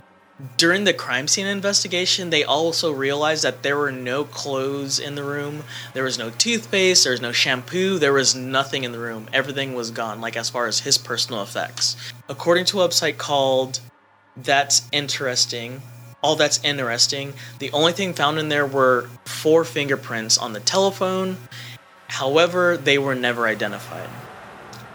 during 0.57 0.83
the 0.83 0.93
crime 0.93 1.27
scene 1.27 1.45
investigation, 1.45 2.29
they 2.29 2.43
also 2.43 2.91
realized 2.91 3.43
that 3.43 3.63
there 3.63 3.77
were 3.77 3.91
no 3.91 4.23
clothes 4.23 4.99
in 4.99 5.15
the 5.15 5.23
room. 5.23 5.63
There 5.93 6.03
was 6.03 6.17
no 6.17 6.29
toothpaste, 6.29 7.03
there 7.03 7.13
was 7.13 7.21
no 7.21 7.31
shampoo, 7.31 7.99
there 7.99 8.13
was 8.13 8.35
nothing 8.35 8.83
in 8.83 8.91
the 8.91 8.99
room. 8.99 9.27
Everything 9.33 9.73
was 9.73 9.91
gone, 9.91 10.21
like 10.21 10.37
as 10.37 10.49
far 10.49 10.67
as 10.67 10.79
his 10.79 10.97
personal 10.97 11.43
effects. 11.43 11.95
According 12.29 12.65
to 12.65 12.81
a 12.81 12.87
website 12.87 13.17
called 13.17 13.79
That's 14.35 14.87
Interesting, 14.91 15.81
all 16.23 16.35
that's 16.35 16.63
interesting, 16.63 17.33
the 17.59 17.71
only 17.71 17.93
thing 17.93 18.13
found 18.13 18.37
in 18.37 18.49
there 18.49 18.65
were 18.65 19.09
four 19.25 19.63
fingerprints 19.63 20.37
on 20.37 20.53
the 20.53 20.59
telephone. 20.59 21.37
However, 22.07 22.77
they 22.77 22.97
were 22.97 23.15
never 23.15 23.47
identified. 23.47 24.09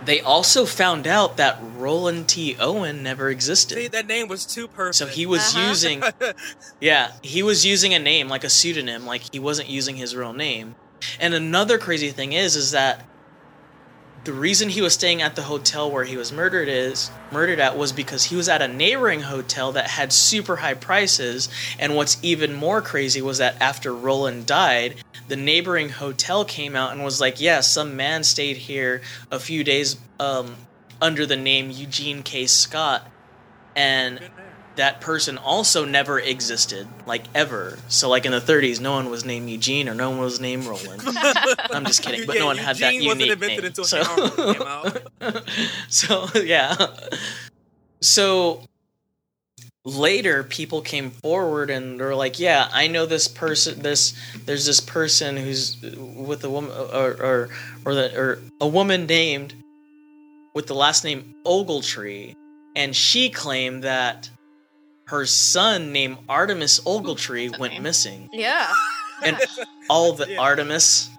They 0.05 0.21
also 0.21 0.67
found 0.67 1.07
out 1.07 1.37
that 1.39 1.59
Roland 1.77 2.29
T. 2.29 2.57
Owen 2.61 3.03
never 3.03 3.29
existed. 3.29 3.75
See, 3.77 3.89
that 3.89 4.07
name 4.07 4.29
was 4.29 4.47
too 4.47 4.69
perfect. 4.69 4.97
So 4.97 5.07
he 5.07 5.27
was 5.27 5.55
Uh-huh. 5.55 5.69
using, 5.69 6.03
yeah, 6.81 7.13
he 7.23 7.43
was 7.43 7.67
using 7.67 7.93
a 7.95 7.99
name 7.99 8.29
like 8.29 8.45
a 8.45 8.51
pseudonym, 8.51 9.07
like 9.07 9.23
he 9.33 9.39
wasn't 9.39 9.69
using 9.69 9.97
his 9.97 10.15
real 10.15 10.33
name. 10.33 10.77
And 11.19 11.35
another 11.35 11.79
crazy 11.79 12.11
thing 12.11 12.33
is, 12.33 12.57
is 12.57 12.71
that 12.71 13.05
the 14.27 14.33
reason 14.33 14.69
he 14.69 14.83
was 14.83 14.93
staying 14.93 15.23
at 15.23 15.37
the 15.37 15.43
hotel 15.43 15.89
where 15.89 16.05
he 16.05 16.17
was 16.17 16.33
murdered 16.33 16.69
is 16.69 17.13
murdered 17.31 17.61
at 17.61 17.79
was 17.79 17.93
because 17.93 18.25
he 18.25 18.35
was 18.35 18.49
at 18.49 18.61
a 18.61 18.67
neighboring 18.67 19.21
hotel 19.21 19.71
that 19.73 19.87
had 19.87 20.13
super 20.13 20.57
high 20.57 20.75
prices. 20.75 21.49
And 21.79 21.95
what's 21.95 22.19
even 22.23 22.53
more 22.53 22.83
crazy 22.83 23.23
was 23.23 23.39
that 23.39 23.55
after 23.63 23.95
Roland 23.95 24.45
died, 24.45 24.97
the 25.29 25.37
neighboring 25.37 25.91
hotel 25.91 26.45
came 26.45 26.75
out 26.75 26.93
and 26.93 27.05
was 27.05 27.21
like, 27.21 27.41
"Yeah, 27.41 27.61
some 27.61 27.97
man 27.97 28.25
stayed 28.25 28.57
here 28.57 29.01
a 29.31 29.39
few 29.39 29.63
days 29.63 29.97
um, 30.19 30.57
under 31.01 31.25
the 31.25 31.37
name 31.37 31.71
Eugene 31.71 32.25
K. 32.25 32.47
Scott." 32.47 33.09
And 33.77 34.19
that 34.77 35.01
person 35.01 35.39
also 35.39 35.85
never 35.85 36.19
existed, 36.19 36.87
like 37.07 37.25
ever. 37.35 37.79
So, 37.89 38.09
like 38.09 38.25
in 38.27 38.33
the 38.33 38.41
30s, 38.41 38.81
no 38.81 38.93
one 38.93 39.11
was 39.11 39.25
named 39.25 39.51
Eugene 39.51 39.89
or 39.89 39.95
no 39.95 40.11
one 40.11 40.21
was 40.21 40.41
named 40.41 40.65
Roland. 40.65 41.03
I'm 41.71 41.85
just 41.85 42.03
kidding, 42.03 42.27
but 42.27 42.37
Yeah, 42.37 42.43
no 42.43 42.47
one 42.47 42.57
had 42.59 42.77
that 42.77 42.95
Eugene 42.95 43.09
wasn't 43.09 43.21
unique 43.21 43.33
invented 43.33 43.59
name. 43.59 43.67
until 43.67 43.85
so, 43.85 44.31
came 44.53 44.63
out. 44.63 45.45
so 45.89 46.27
yeah. 46.41 46.77
So 48.01 48.63
later, 49.85 50.43
people 50.45 50.83
came 50.83 51.11
forward 51.11 51.71
and 51.71 51.99
they're 51.99 52.15
like, 52.15 52.39
"Yeah, 52.39 52.69
I 52.73 52.87
know 52.89 53.07
this 53.07 53.29
person. 53.29 53.81
This 53.81 54.15
there's 54.45 54.67
this 54.67 54.81
person 54.81 55.37
who's 55.37 55.81
with 55.81 56.45
a 56.45 56.51
woman 56.51 56.71
or 56.73 57.11
or 57.11 57.49
or, 57.85 57.95
the, 57.95 58.19
or 58.19 58.39
a 58.61 58.69
woman 58.69 59.07
named 59.07 59.55
with 60.55 60.67
the 60.67 60.75
last 60.75 61.05
name 61.05 61.35
Ogletree, 61.47 62.35
and 62.75 62.95
she 62.95 63.31
claimed 63.31 63.85
that." 63.85 64.29
Her 65.07 65.25
son, 65.25 65.93
named 65.93 66.19
Artemis 66.29 66.81
Ogletree, 66.81 67.57
went 67.59 67.75
name. 67.75 67.85
missing 67.85 68.29
Yeah. 68.33 68.73
and 69.23 69.39
all 69.89 70.15
the 70.15 70.29
Yeah. 70.33 70.41
Artemis. 70.41 71.11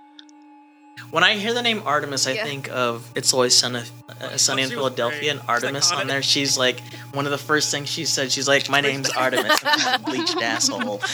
When 1.09 1.23
I 1.23 1.35
hear 1.35 1.53
the 1.53 1.61
name 1.61 1.83
Artemis, 1.85 2.27
I 2.27 2.31
Yeah. 2.31 2.43
think 2.43 2.67
of 2.69 3.05
It's 3.15 3.31
Always 3.33 3.55
Sunny, 3.55 3.83
uh, 4.19 4.35
Sunny 4.35 4.63
in 4.63 4.69
Philadelphia, 4.71 5.31
and 5.31 5.39
She's 5.39 5.49
Artemis 5.49 5.91
on 5.93 6.07
there. 6.07 6.21
She's 6.21 6.57
like 6.57 6.81
one 7.13 7.23
of 7.25 7.31
the 7.31 7.37
first 7.37 7.71
things 7.71 7.87
she 7.87 8.03
said. 8.03 8.29
She's 8.29 8.47
like, 8.47 8.67
"My 8.67 8.81
name's 8.81 9.09
Artemis, 9.11 9.57
I'm 9.63 9.93
a 10.01 10.03
bleached 10.03 10.35
asshole." 10.35 10.99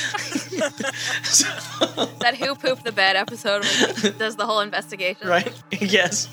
So- 1.23 1.45
That 2.21 2.37
who 2.37 2.55
pooped 2.55 2.85
the 2.85 2.91
bed 2.91 3.15
episode 3.17 3.65
where 3.65 4.11
does 4.17 4.35
the 4.37 4.45
whole 4.45 4.61
investigation. 4.61 5.27
right? 5.27 5.53
Yes. 5.79 6.27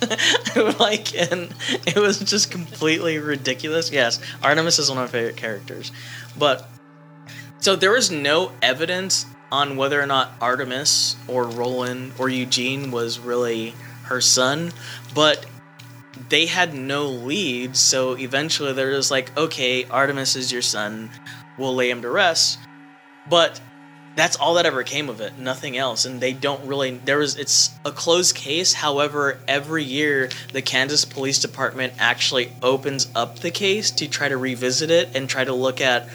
like, 0.78 1.14
and 1.14 1.52
it 1.86 1.96
was 1.96 2.18
just 2.20 2.50
completely 2.50 3.18
ridiculous. 3.18 3.90
Yes, 3.90 4.20
Artemis 4.42 4.78
is 4.78 4.88
one 4.88 4.98
of 4.98 5.04
my 5.04 5.10
favorite 5.10 5.36
characters, 5.36 5.90
but 6.38 6.68
so 7.58 7.76
there 7.76 7.92
was 7.92 8.10
no 8.10 8.52
evidence 8.62 9.26
on 9.52 9.76
whether 9.76 10.00
or 10.00 10.06
not 10.06 10.32
Artemis 10.40 11.16
or 11.28 11.44
Roland 11.44 12.12
or 12.18 12.28
Eugene 12.28 12.90
was 12.90 13.18
really 13.18 13.74
her 14.04 14.20
son, 14.20 14.72
but 15.14 15.46
they 16.28 16.46
had 16.46 16.74
no 16.74 17.06
leads. 17.06 17.80
So 17.80 18.16
eventually, 18.16 18.72
they're 18.72 18.92
just 18.92 19.10
like, 19.10 19.36
okay, 19.36 19.84
Artemis 19.84 20.36
is 20.36 20.52
your 20.52 20.62
son. 20.62 21.10
We'll 21.58 21.74
lay 21.74 21.90
him 21.90 22.02
to 22.02 22.10
rest. 22.10 22.58
But 23.28 23.60
that's 24.16 24.36
all 24.36 24.54
that 24.54 24.66
ever 24.66 24.82
came 24.82 25.08
of 25.08 25.20
it 25.20 25.38
nothing 25.38 25.76
else. 25.76 26.04
And 26.04 26.20
they 26.20 26.32
don't 26.32 26.64
really 26.66 26.98
there 26.98 27.18
was 27.18 27.36
it's 27.36 27.70
a 27.84 27.92
closed 27.92 28.34
case. 28.34 28.74
However 28.74 29.38
every 29.46 29.84
year 29.84 30.30
the 30.52 30.62
kansas 30.62 31.04
police 31.04 31.38
department 31.38 31.94
actually 31.98 32.52
opens 32.62 33.08
up 33.14 33.38
the 33.38 33.50
case 33.50 33.90
to 33.92 34.08
try 34.08 34.28
to 34.28 34.36
revisit 34.36 34.90
it 34.90 35.10
and 35.14 35.28
try 35.28 35.44
to 35.44 35.54
look 35.54 35.80
at 35.80 36.08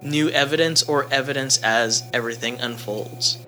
new 0.00 0.28
evidence 0.30 0.82
or 0.82 1.12
evidence 1.12 1.62
as 1.62 2.02
everything 2.12 2.60
unfolds. 2.60 3.38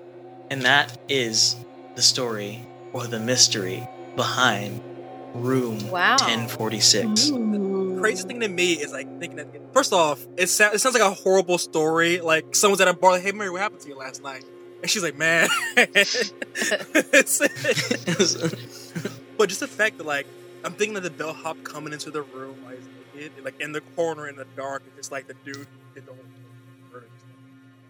And 0.49 0.61
that 0.63 0.97
is 1.09 1.55
the 1.95 2.01
story 2.01 2.65
or 2.93 3.07
the 3.07 3.19
mystery 3.19 3.87
behind 4.15 4.81
room 5.35 5.89
Wow. 5.89 6.17
1046 6.19 7.31
craziest 7.99 8.27
thing 8.27 8.39
to 8.41 8.47
me 8.47 8.73
is 8.73 8.91
like 8.91 9.07
thinking 9.19 9.37
that 9.37 9.47
first 9.73 9.91
off, 9.93 10.25
it, 10.37 10.47
sou- 10.47 10.71
it 10.73 10.79
sounds 10.79 10.93
like 10.93 11.03
a 11.03 11.13
horrible 11.13 11.57
story. 11.57 12.19
Like 12.21 12.55
someone's 12.55 12.81
at 12.81 12.87
a 12.87 12.93
bar, 12.93 13.11
like, 13.13 13.23
"Hey 13.23 13.31
Mary, 13.31 13.49
what 13.49 13.61
happened 13.61 13.81
to 13.81 13.87
you 13.89 13.95
last 13.97 14.21
night?" 14.23 14.43
And 14.81 14.89
she's 14.91 15.01
like, 15.03 15.15
"Man," 15.17 15.47
It's- 15.77 16.31
but 19.37 19.49
just 19.49 19.59
the 19.61 19.67
fact 19.67 19.97
that 19.97 20.05
like 20.05 20.27
I'm 20.63 20.73
thinking 20.73 20.97
of 20.97 21.03
the 21.03 21.09
bellhop 21.09 21.63
coming 21.63 21.93
into 21.93 22.09
the 22.11 22.21
room, 22.23 22.57
like, 22.65 22.79
he's 23.13 23.23
naked, 23.29 23.43
like 23.43 23.59
in 23.61 23.71
the 23.71 23.81
corner 23.81 24.27
in 24.27 24.35
the 24.35 24.45
dark, 24.55 24.83
and 24.85 24.95
just 24.95 25.11
like 25.11 25.27
the 25.27 25.35
dude 25.45 25.55
who 25.57 25.65
did 25.93 26.05
the 26.05 26.11
whole 26.13 26.23
murder. 26.91 27.07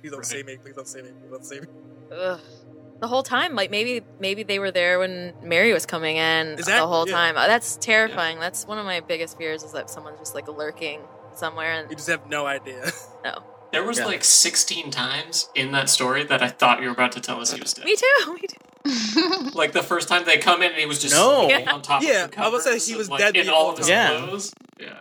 Please 0.02 0.12
don't 0.12 0.20
Right. 0.20 0.26
say 0.26 0.44
me. 0.44 0.58
Please 0.58 0.76
don't 0.76 0.88
say 0.88 1.02
me. 1.02 1.10
Please 1.22 1.32
don't 1.32 1.46
say 1.46 1.60
me. 1.62 1.68
Ugh. 2.12 2.40
The 3.00 3.08
whole 3.08 3.24
time, 3.24 3.56
like 3.56 3.72
maybe 3.72 4.02
maybe 4.20 4.44
they 4.44 4.58
were 4.58 4.72
there 4.72 5.00
when 5.00 5.34
Mary 5.44 5.74
was 5.74 5.86
coming 5.86 6.16
in 6.18 6.56
that, 6.56 6.66
the 6.66 6.88
whole 6.88 7.08
yeah. 7.08 7.14
time. 7.16 7.38
Uh, 7.38 7.46
That's 7.48 7.76
terrifying. 7.78 8.40
That's 8.40 8.66
one 8.66 8.78
of 8.78 8.86
my 8.86 9.02
biggest 9.02 9.38
fears 9.38 9.64
is 9.64 9.74
that 9.74 9.90
someone's 9.90 10.20
just 10.20 10.34
like 10.34 10.48
lurking 10.48 11.02
somewhere 11.36 11.74
and 11.74 11.90
You 11.90 11.98
just 11.98 12.08
have 12.10 12.28
no 12.30 12.46
idea. 12.46 12.92
no. 13.24 13.44
There 13.72 13.84
was 13.84 13.98
Yeah. 14.00 14.06
like 14.06 14.24
16 14.24 14.90
times 14.92 15.50
in 15.56 15.74
that 15.74 15.90
story 15.90 16.24
that 16.24 16.42
I 16.42 16.48
thought 16.48 16.80
you 16.82 16.88
were 16.88 16.94
about 16.94 17.12
to 17.14 17.20
tell 17.20 17.42
us 17.42 17.52
he 17.52 17.60
was 17.60 17.74
dead. 17.74 17.84
Me 17.86 17.96
too. 17.96 18.34
Me 18.34 18.42
too. 18.48 19.50
Like 19.54 19.74
the 19.74 19.84
first 19.84 20.08
time 20.08 20.24
they 20.26 20.38
come 20.38 20.62
in 20.62 20.72
and 20.72 20.80
he 20.80 20.86
was 20.86 21.02
just 21.02 21.14
No. 21.14 21.48
sleeping 21.50 21.68
on 21.68 21.82
top 21.82 22.02
Yeah, 22.04 22.26
of 22.26 22.32
the 22.32 22.40
I 22.42 22.48
was 22.48 22.64
saying 22.64 22.74
covers 22.76 22.88
he 22.88 22.96
was 22.96 23.10
like, 23.10 23.20
dead 23.20 23.36
in 23.36 23.50
all 23.50 23.70
of 23.72 23.78
his 23.80 23.88
time. 23.88 24.28
clothes. 24.28 24.54
Yeah. 24.80 25.00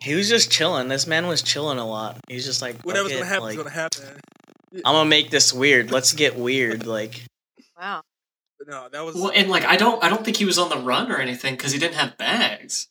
he 0.00 0.14
was 0.14 0.28
just 0.28 0.50
chilling 0.50 0.88
this 0.88 1.06
man 1.06 1.26
was 1.26 1.42
chilling 1.42 1.78
a 1.78 1.86
lot 1.86 2.16
he's 2.28 2.44
just 2.46 2.62
like 2.62 2.80
Whatever's 2.82 3.12
gonna 3.12 3.24
it," 3.24 3.28
happen 3.28 3.42
like, 3.44 3.52
is 3.52 3.58
gonna 3.58 3.70
happen. 3.70 4.04
I'm 4.72 4.94
gonna 4.94 5.08
make 5.08 5.30
this 5.30 5.52
weird. 5.52 5.90
Let's 5.90 6.12
get 6.12 6.36
weird. 6.36 6.86
Like, 6.86 7.22
Wow. 7.78 8.02
No, 8.66 8.88
that 8.90 9.04
was 9.04 9.14
Well, 9.14 9.32
and 9.34 9.48
like 9.48 9.64
I 9.64 9.76
don't, 9.76 10.02
I 10.02 10.08
don't 10.08 10.24
think 10.24 10.36
he 10.36 10.44
was 10.44 10.58
on 10.58 10.68
the 10.68 10.76
run 10.76 11.10
or 11.10 11.16
anything 11.16 11.54
because 11.54 11.72
he 11.72 11.78
didn't 11.78 11.94
have 11.94 12.18
bags. 12.18 12.88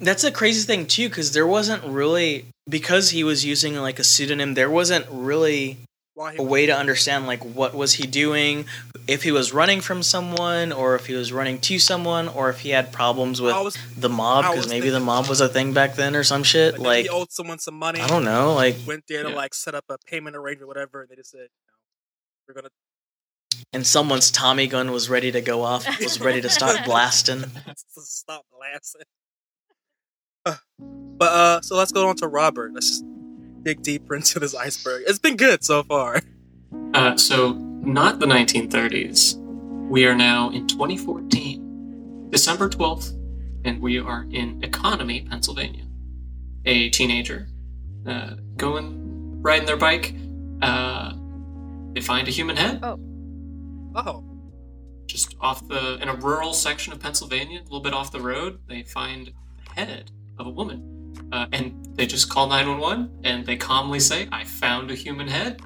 that's 0.00 0.24
a 0.24 0.30
crazy 0.30 0.66
thing 0.66 0.86
too, 0.86 1.08
because 1.08 1.32
there 1.32 1.46
wasn't 1.46 1.84
really 1.84 2.46
because 2.68 3.10
he 3.10 3.24
was 3.24 3.44
using 3.44 3.76
like 3.76 3.98
a 3.98 4.04
pseudonym. 4.04 4.54
There 4.54 4.70
wasn't 4.70 5.06
really 5.10 5.78
a 6.38 6.42
way 6.42 6.66
to 6.66 6.76
understand 6.76 7.26
like 7.26 7.44
what 7.44 7.74
was 7.74 7.94
he 7.94 8.06
doing, 8.06 8.64
if 9.08 9.22
he 9.22 9.30
was 9.30 9.52
running 9.52 9.80
from 9.80 10.02
someone, 10.02 10.72
or 10.72 10.94
if 10.96 11.06
he 11.06 11.14
was 11.14 11.32
running 11.32 11.60
to 11.60 11.78
someone, 11.78 12.26
or 12.28 12.50
if 12.50 12.60
he 12.60 12.70
had 12.70 12.92
problems 12.92 13.40
with 13.40 13.54
was 13.54 13.76
the 13.96 14.08
mob, 14.08 14.44
because 14.52 14.68
maybe 14.68 14.90
the 14.90 15.00
mob 15.00 15.28
was 15.28 15.40
a 15.40 15.48
thing 15.48 15.72
back 15.72 15.94
then 15.94 16.16
or 16.16 16.24
some 16.24 16.42
shit. 16.42 16.74
like, 16.74 16.82
Like, 16.86 17.02
he 17.04 17.08
owed 17.08 17.30
someone 17.30 17.58
some 17.58 17.74
money. 17.78 18.00
I 18.00 18.08
don't 18.08 18.24
know. 18.24 18.54
Like, 18.54 18.76
Went 18.86 19.04
there 19.08 19.22
to 19.22 19.30
Yeah. 19.30 19.34
like 19.36 19.54
set 19.54 19.74
up 19.74 19.84
a 19.88 19.96
payment 20.06 20.34
arrangement, 20.36 20.68
whatever, 20.68 21.02
and 21.02 21.08
they 21.10 21.14
just 21.16 21.30
said, 21.30 21.48
no, 21.68 21.74
"We're 22.48 22.54
gonna." 22.54 22.70
and 23.72 23.86
someone's 23.86 24.30
Tommy 24.30 24.66
gun 24.66 24.90
was 24.90 25.08
ready 25.08 25.30
to 25.32 25.40
go 25.40 25.62
off, 25.62 25.86
was 26.00 26.20
ready 26.20 26.40
to 26.40 26.48
start 26.50 26.78
blasting. 26.84 27.44
stop 27.98 28.44
blasting. 28.56 29.02
Uh, 30.44 30.56
but 30.78 31.32
uh, 31.32 31.60
so 31.60 31.76
let's 31.76 31.92
go 31.92 32.08
on 32.08 32.16
to 32.16 32.26
Robert. 32.28 32.72
Let's 32.74 32.88
just 32.88 33.04
dig 33.62 33.82
deeper 33.82 34.14
into 34.14 34.38
this 34.38 34.54
iceberg. 34.54 35.04
It's 35.06 35.18
been 35.18 35.36
good 35.36 35.64
so 35.64 35.82
far. 35.84 36.20
Uh, 36.94 37.16
so 37.16 37.52
not 37.54 38.18
the 38.20 38.26
1930s. 38.26 39.36
We 39.88 40.06
are 40.06 40.14
now 40.16 40.50
in 40.50 40.66
2014, 40.66 42.28
December 42.30 42.68
12th, 42.68 43.12
and 43.64 43.80
we 43.80 43.98
are 43.98 44.26
in 44.30 44.62
Economy, 44.64 45.26
Pennsylvania. 45.28 45.84
A 46.64 46.90
teenager 46.90 47.48
uh, 48.06 48.34
going 48.56 49.40
riding 49.42 49.66
their 49.66 49.76
bike. 49.76 50.14
Uh, 50.62 51.12
they 51.92 52.00
find 52.00 52.26
a 52.28 52.30
human 52.30 52.56
head 52.56 52.80
Oh, 52.82 52.98
oh! 53.94 54.24
just 55.06 55.36
off 55.40 55.66
the 55.68 55.98
in 56.02 56.08
a 56.08 56.14
rural 56.16 56.52
section 56.52 56.92
of 56.92 56.98
Pennsylvania, 57.00 57.60
a 57.60 57.62
little 57.62 57.80
bit 57.80 57.92
off 57.94 58.10
the 58.10 58.20
road. 58.20 58.58
They 58.68 58.82
find 58.82 59.32
a 59.68 59.70
head 59.80 60.10
of 60.38 60.46
a 60.46 60.50
woman. 60.50 61.14
uh, 61.32 61.46
and 61.52 61.86
they 61.94 62.06
just 62.06 62.28
call 62.28 62.48
911 62.48 63.20
and 63.24 63.46
they 63.46 63.56
calmly 63.56 64.00
say, 64.00 64.28
I 64.32 64.44
found 64.44 64.90
a 64.90 64.94
human 64.94 65.28
head. 65.28 65.60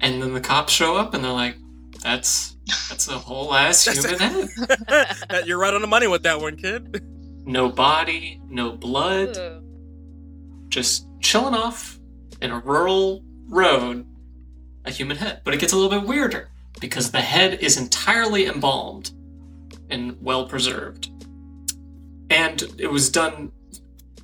And 0.00 0.22
then 0.22 0.34
the 0.34 0.40
cops 0.40 0.72
show 0.72 0.96
up 0.96 1.14
and 1.14 1.24
they're 1.24 1.32
like, 1.32 1.56
that's 2.02 2.56
that's 2.88 3.08
a 3.08 3.18
whole 3.18 3.54
ass 3.54 3.84
That's 3.84 4.04
human 4.04 4.18
head. 4.18 4.48
That- 4.88 5.44
You're 5.46 5.58
right 5.58 5.72
on 5.72 5.80
the 5.80 5.86
money 5.86 6.06
with 6.06 6.22
that 6.24 6.40
one, 6.40 6.56
kid. 6.56 7.02
No 7.46 7.68
body, 7.68 8.40
no 8.48 8.72
blood, 8.72 9.36
Ooh. 9.36 9.62
just 10.68 11.06
chilling 11.20 11.54
off 11.54 11.98
in 12.40 12.50
a 12.50 12.58
rural 12.60 13.22
road, 13.48 14.06
a 14.84 14.90
human 14.90 15.16
head. 15.16 15.42
But 15.44 15.54
it 15.54 15.60
gets 15.60 15.72
a 15.72 15.76
little 15.76 15.90
bit 15.90 16.08
weirder 16.08 16.48
because 16.80 17.10
the 17.10 17.20
head 17.20 17.60
is 17.60 17.76
entirely 17.76 18.46
embalmed 18.46 19.12
and 19.90 20.16
well 20.22 20.46
preserved. 20.46 21.10
And 22.30 22.62
it 22.78 22.90
was 22.90 23.10
done 23.10 23.52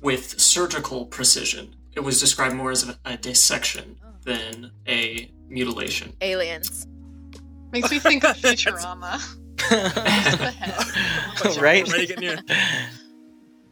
with 0.01 0.39
surgical 0.39 1.05
precision. 1.05 1.75
It 1.93 1.99
was 1.99 2.19
described 2.19 2.55
more 2.55 2.71
as 2.71 2.87
a, 2.87 2.97
a 3.05 3.17
dissection 3.17 3.97
oh. 4.03 4.09
than 4.23 4.71
a 4.87 5.31
mutilation. 5.51 6.13
Aliens. 6.21 6.87
Makes 7.71 7.91
me 7.91 7.99
think 7.99 8.23
of 8.23 8.35
Futurama. 8.37 9.21
The 9.69 10.51
head. 10.51 11.57
right? 11.61 12.41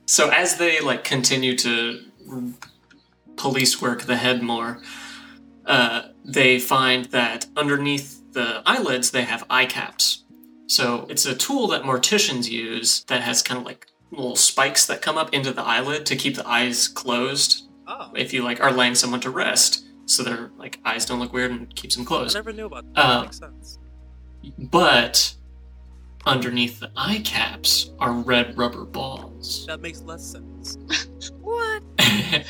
So 0.06 0.30
as 0.30 0.58
they 0.58 0.80
like 0.80 1.04
continue 1.04 1.56
to 1.58 2.04
police 3.36 3.80
work 3.80 4.02
the 4.02 4.18
head 4.18 4.42
more, 4.42 4.82
uh, 5.68 6.08
they 6.26 6.58
find 6.58 7.06
that 7.06 7.46
underneath 7.56 8.20
the 8.32 8.64
eyelids 8.66 9.12
they 9.12 9.22
have 9.22 9.46
eye 9.52 9.68
caps. 9.68 10.24
So 10.66 11.06
it's 11.10 11.28
a 11.28 11.36
tool 11.36 11.68
that 11.68 11.84
morticians 11.84 12.50
use 12.50 13.04
that 13.04 13.22
has 13.22 13.44
kind 13.44 13.60
of 13.60 13.68
like 13.68 13.86
little 14.10 14.36
spikes 14.36 14.88
that 14.88 15.04
come 15.04 15.16
up 15.20 15.32
into 15.32 15.54
the 15.54 15.62
eyelid 15.62 16.08
to 16.08 16.16
keep 16.16 16.36
the 16.36 16.48
eyes 16.48 16.88
closed 16.88 17.70
Oh, 17.92 18.12
if 18.16 18.34
you 18.34 18.44
like 18.44 18.62
are 18.62 18.72
laying 18.72 18.94
someone 18.94 19.20
to 19.22 19.32
rest, 19.32 19.84
so 20.10 20.24
their 20.24 20.52
like 20.58 20.80
eyes 20.86 21.06
don't 21.06 21.20
look 21.20 21.34
weird 21.34 21.52
and 21.52 21.74
keeps 21.76 21.96
them 21.96 22.06
closed. 22.06 22.36
I 22.36 22.42
closed. 22.42 22.48
never 22.48 22.54
knew 22.54 22.66
about 22.66 22.94
that. 22.94 23.00
Uh, 23.00 23.18
that 23.20 23.26
makes 23.26 23.40
sense. 23.40 23.80
But 24.58 25.34
underneath 26.26 26.80
the 26.80 26.92
eye 26.96 27.22
caps 27.24 27.92
are 28.00 28.12
red 28.14 28.58
rubber 28.58 28.86
balls. 28.86 29.66
That 29.68 29.82
makes 29.82 30.02
less 30.02 30.24
sense. 30.24 30.78
What? 31.42 31.82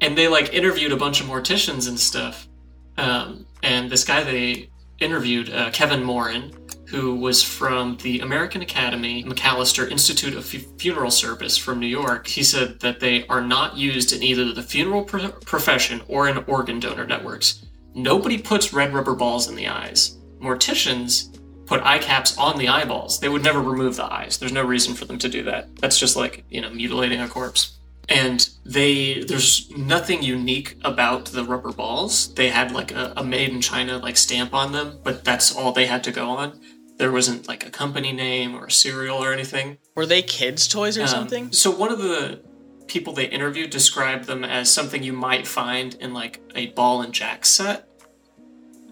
and 0.00 0.16
they 0.16 0.28
like 0.28 0.54
interviewed 0.54 0.92
a 0.92 0.96
bunch 0.96 1.20
of 1.20 1.26
morticians 1.26 1.88
and 1.88 1.98
stuff. 1.98 2.48
Um, 2.96 3.46
and 3.62 3.90
this 3.90 4.04
guy 4.04 4.22
they 4.22 4.70
interviewed, 5.00 5.50
uh, 5.50 5.70
Kevin 5.72 6.04
Morin, 6.04 6.52
who 6.88 7.16
was 7.16 7.42
from 7.42 7.96
the 8.02 8.20
American 8.20 8.62
Academy 8.62 9.24
McAllister 9.24 9.90
Institute 9.90 10.34
of 10.34 10.44
Fu- 10.44 10.58
Funeral 10.78 11.10
Service 11.10 11.56
from 11.56 11.80
New 11.80 11.86
York. 11.86 12.26
He 12.26 12.42
said 12.42 12.80
that 12.80 13.00
they 13.00 13.26
are 13.26 13.40
not 13.40 13.76
used 13.76 14.12
in 14.12 14.22
either 14.22 14.52
the 14.52 14.62
funeral 14.62 15.04
pro- 15.04 15.30
profession 15.30 16.02
or 16.08 16.28
in 16.28 16.38
organ 16.46 16.80
donor 16.80 17.06
networks. 17.06 17.64
Nobody 17.94 18.38
puts 18.38 18.72
red 18.72 18.94
rubber 18.94 19.14
balls 19.14 19.48
in 19.48 19.56
the 19.56 19.68
eyes. 19.68 20.18
Morticians 20.40 21.38
put 21.66 21.82
eye 21.82 21.98
caps 21.98 22.38
on 22.38 22.58
the 22.58 22.68
eyeballs. 22.68 23.18
They 23.18 23.28
would 23.28 23.42
never 23.42 23.60
remove 23.60 23.96
the 23.96 24.12
eyes. 24.12 24.38
There's 24.38 24.52
no 24.52 24.64
reason 24.64 24.94
for 24.94 25.06
them 25.06 25.18
to 25.18 25.28
do 25.28 25.42
that. 25.44 25.74
That's 25.76 25.98
just 25.98 26.14
like, 26.14 26.44
you 26.48 26.60
know, 26.60 26.70
mutilating 26.70 27.20
a 27.20 27.28
corpse 27.28 27.76
and 28.08 28.50
they 28.64 29.24
there's 29.24 29.70
nothing 29.76 30.22
unique 30.22 30.76
about 30.84 31.26
the 31.26 31.44
rubber 31.44 31.72
balls 31.72 32.32
they 32.34 32.48
had 32.48 32.72
like 32.72 32.92
a, 32.92 33.12
a 33.16 33.24
made 33.24 33.50
in 33.50 33.60
china 33.60 33.98
like 33.98 34.16
stamp 34.16 34.54
on 34.54 34.72
them 34.72 34.98
but 35.02 35.24
that's 35.24 35.54
all 35.54 35.72
they 35.72 35.86
had 35.86 36.04
to 36.04 36.12
go 36.12 36.28
on 36.30 36.58
there 36.98 37.12
wasn't 37.12 37.46
like 37.46 37.66
a 37.66 37.70
company 37.70 38.12
name 38.12 38.54
or 38.54 38.66
a 38.66 38.70
serial 38.70 39.22
or 39.22 39.32
anything 39.32 39.78
Were 39.94 40.06
they 40.06 40.22
kids' 40.22 40.66
toys 40.68 40.96
or 40.96 41.02
Um, 41.02 41.08
something? 41.08 41.52
so 41.52 41.70
one 41.70 41.92
of 41.92 41.98
the 41.98 42.40
people 42.86 43.12
they 43.12 43.26
interviewed 43.26 43.70
described 43.70 44.26
them 44.26 44.44
as 44.44 44.70
something 44.72 45.02
you 45.02 45.12
might 45.12 45.46
find 45.46 45.94
in 45.96 46.14
like 46.14 46.40
a 46.54 46.66
ball 46.68 47.02
and 47.02 47.12
jack 47.12 47.44
set 47.44 47.88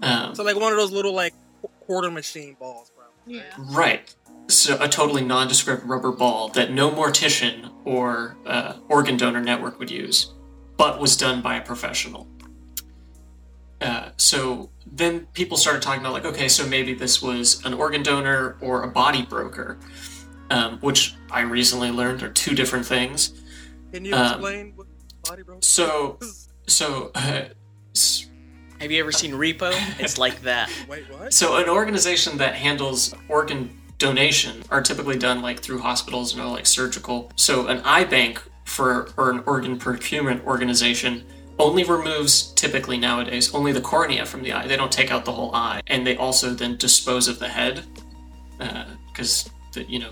um, 0.03 0.35
So 0.35 0.43
like 0.43 0.57
one 0.57 0.73
of 0.73 0.79
those 0.79 0.91
little 0.91 1.13
like 1.15 1.33
quarter 1.81 2.11
machine 2.11 2.57
balls, 2.59 2.91
bro. 2.95 3.05
Yeah. 3.27 3.43
Right. 3.59 4.15
So 4.49 4.77
a 4.83 4.89
totally 4.89 5.23
nondescript 5.25 5.85
rubber 5.87 6.13
ball 6.13 6.49
that 6.51 6.71
no 6.73 6.91
mortician 6.91 7.71
or 7.87 8.37
uh, 8.45 8.75
organ 8.89 9.17
donor 9.17 9.41
network 9.41 9.79
would 9.79 9.91
use, 9.91 10.33
but 10.77 11.01
was 11.01 11.17
done 11.17 11.41
by 11.41 11.57
a 11.57 11.63
professional. 11.63 12.27
Uh, 13.81 14.11
so 14.17 14.71
then 14.97 15.27
people 15.33 15.57
started 15.57 15.83
talking 15.83 16.01
about 16.01 16.13
like, 16.13 16.25
okay, 16.25 16.49
so 16.49 16.67
maybe 16.67 16.95
this 16.95 17.21
was 17.21 17.65
an 17.65 17.75
organ 17.75 18.03
donor 18.03 18.57
or 18.61 18.85
a 18.85 18.89
body 18.89 19.23
broker, 19.23 19.79
um, 20.51 20.79
which 20.81 21.17
I 21.31 21.41
recently 21.41 21.91
learned 21.91 22.23
are 22.23 22.31
two 22.31 22.55
different 22.55 22.87
things. 22.87 23.33
Can 23.93 24.05
you 24.05 24.15
Um, 24.15 24.27
explain 24.35 24.73
what 24.77 24.87
body 25.25 25.43
broker? 25.43 25.63
So, 25.63 26.19
so, 26.69 27.11
uh, 27.15 27.45
Have 28.81 28.91
you 28.91 29.01
ever 29.01 29.13
seen 29.13 29.33
Repo? 29.33 29.73
It's 29.99 30.17
like 30.19 30.43
that. 30.43 30.71
Wait, 30.89 31.11
what? 31.11 31.33
So 31.33 31.57
an 31.57 31.69
organization 31.69 32.39
that 32.39 32.55
handles 32.55 33.15
organ 33.29 33.77
donation 33.99 34.63
are 34.71 34.83
typically 34.83 35.19
done 35.19 35.43
like 35.43 35.61
through 35.61 35.79
hospitals 35.81 36.33
and 36.35 36.43
are 36.43 36.51
like 36.51 36.67
surgical. 36.67 37.33
So 37.37 37.67
an 37.67 37.81
eye 37.81 38.05
bank 38.05 38.43
for 38.65 39.11
or 39.17 39.31
an 39.31 39.43
organ 39.47 39.79
procurement 39.79 40.45
organization 40.47 41.25
only 41.59 41.85
removes 41.85 42.53
typically 42.53 42.97
nowadays 42.97 43.55
only 43.55 43.73
the 43.73 43.81
cornea 43.81 44.27
from 44.27 44.43
the 44.43 44.53
eye. 44.53 44.67
They 44.67 44.77
don't 44.77 44.93
take 44.93 45.11
out 45.11 45.25
the 45.25 45.33
whole 45.33 45.55
eye, 45.55 45.83
and 45.87 46.07
they 46.07 46.17
also 46.17 46.51
then 46.51 46.77
dispose 46.77 47.29
of 47.29 47.39
the 47.39 47.49
head 47.49 47.85
because 49.09 49.51
you 49.89 49.99
know 49.99 50.11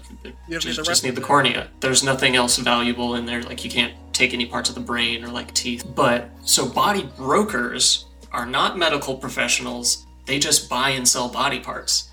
You 0.49 0.59
just, 0.59 0.85
just 0.85 1.05
need 1.05 1.15
the 1.15 1.21
cornea. 1.21 1.69
There's 1.81 2.03
nothing 2.03 2.37
else 2.37 2.57
valuable 2.59 3.15
in 3.15 3.27
there. 3.27 3.43
Like 3.43 3.65
you 3.65 3.71
can't 3.71 3.95
take 4.13 4.35
any 4.35 4.47
parts 4.47 4.69
of 4.69 4.75
the 4.75 4.81
brain 4.81 5.25
or 5.25 5.29
like 5.29 5.53
teeth. 5.55 5.85
But 5.95 6.31
so 6.43 6.69
body 6.69 7.09
brokers 7.17 8.07
are 8.33 8.47
not 8.47 8.79
medical 8.79 9.17
professionals. 9.17 10.07
They 10.27 10.39
just 10.39 10.69
buy 10.69 10.91
and 10.91 11.07
sell 11.07 11.29
body 11.29 11.61
parts. 11.61 12.11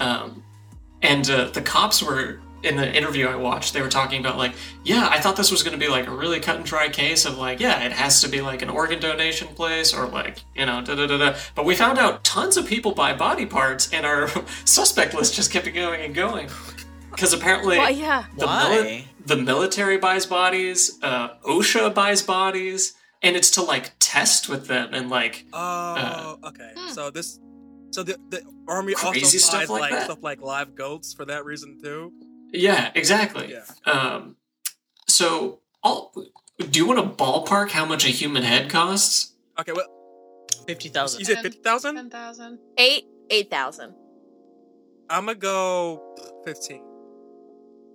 Um, 0.00 0.42
and 1.02 1.28
uh, 1.30 1.50
the 1.50 1.62
cops 1.62 2.02
were 2.02 2.40
in 2.64 2.76
the 2.76 2.92
interview 2.92 3.26
I 3.26 3.36
watched. 3.36 3.74
They 3.74 3.82
were 3.82 3.88
talking 3.88 4.20
about 4.20 4.38
like, 4.38 4.54
yeah, 4.84 5.08
I 5.10 5.20
thought 5.20 5.36
this 5.36 5.50
was 5.50 5.62
going 5.62 5.78
to 5.78 5.84
be 5.84 5.90
like 5.90 6.06
a 6.06 6.10
really 6.10 6.40
cut 6.40 6.56
and 6.56 6.64
dry 6.64 6.88
case 6.88 7.24
of 7.26 7.38
like, 7.38 7.60
yeah, 7.60 7.84
it 7.84 7.92
has 7.92 8.20
to 8.22 8.28
be 8.28 8.40
like 8.40 8.62
an 8.62 8.70
organ 8.70 9.00
donation 9.00 9.48
place 9.48 9.92
or 9.94 10.06
like 10.06 10.42
you 10.54 10.66
know 10.66 10.82
da 10.82 10.94
da 10.94 11.06
da 11.06 11.18
da. 11.18 11.36
But 11.54 11.64
we 11.64 11.74
found 11.74 11.98
out 11.98 12.24
tons 12.24 12.56
of 12.56 12.66
people 12.66 12.92
buy 12.92 13.14
body 13.14 13.46
parts, 13.46 13.92
and 13.92 14.04
our 14.06 14.28
suspect 14.64 15.14
list 15.14 15.34
just 15.34 15.50
kept 15.52 15.72
going 15.72 16.00
and 16.02 16.14
going. 16.14 16.48
Because 17.10 17.32
apparently, 17.32 17.78
Well, 17.78 17.90
yeah. 17.90 18.24
the, 18.36 18.46
Why? 18.46 19.04
the 19.24 19.36
military 19.36 19.98
buys 19.98 20.26
bodies, 20.26 20.98
uh, 21.00 21.36
OSHA 21.46 21.94
buys 21.94 22.22
bodies, 22.22 22.94
and 23.22 23.36
it's 23.36 23.52
to 23.52 23.62
like 23.62 23.92
test 24.00 24.48
with 24.48 24.66
them 24.66 24.92
and 24.92 25.10
like 25.10 25.46
Oh, 25.52 26.38
okay. 26.44 26.72
Hmm. 26.76 26.92
So 26.92 27.10
this, 27.10 27.38
so 27.90 28.02
the 28.02 28.18
the 28.30 28.42
army 28.66 28.94
Crazy 28.94 29.24
also 29.24 29.38
stuff 29.38 29.60
buys 29.60 29.70
like 29.70 29.92
like, 29.92 30.02
stuff 30.02 30.18
like 30.22 30.42
live 30.42 30.74
goats 30.74 31.14
for 31.14 31.24
that 31.26 31.44
reason 31.44 31.78
too. 31.82 32.12
Yeah, 32.54 32.90
exactly. 32.94 33.52
Yeah. 33.52 33.92
Um, 33.92 34.36
so, 35.08 35.60
all, 35.82 36.12
do 36.58 36.78
you 36.78 36.86
want 36.86 36.98
to 37.00 37.22
ballpark 37.24 37.70
how 37.70 37.84
much 37.84 38.04
a 38.04 38.10
human 38.10 38.42
head 38.42 38.70
costs? 38.70 39.34
Okay. 39.58 39.72
Well, 39.72 39.86
fifty 40.66 40.88
thousand. 40.88 41.20
you 41.20 41.26
thousand. 41.26 41.36
said 41.36 41.42
fifty 41.42 41.62
thousand. 41.62 41.94
Ten 41.96 42.10
thousand. 42.10 42.58
Eight, 42.78 43.04
eight 43.30 43.50
thousand. 43.50 43.94
I'm 45.10 45.26
gonna 45.26 45.38
go 45.38 46.16
fifteen. 46.44 46.82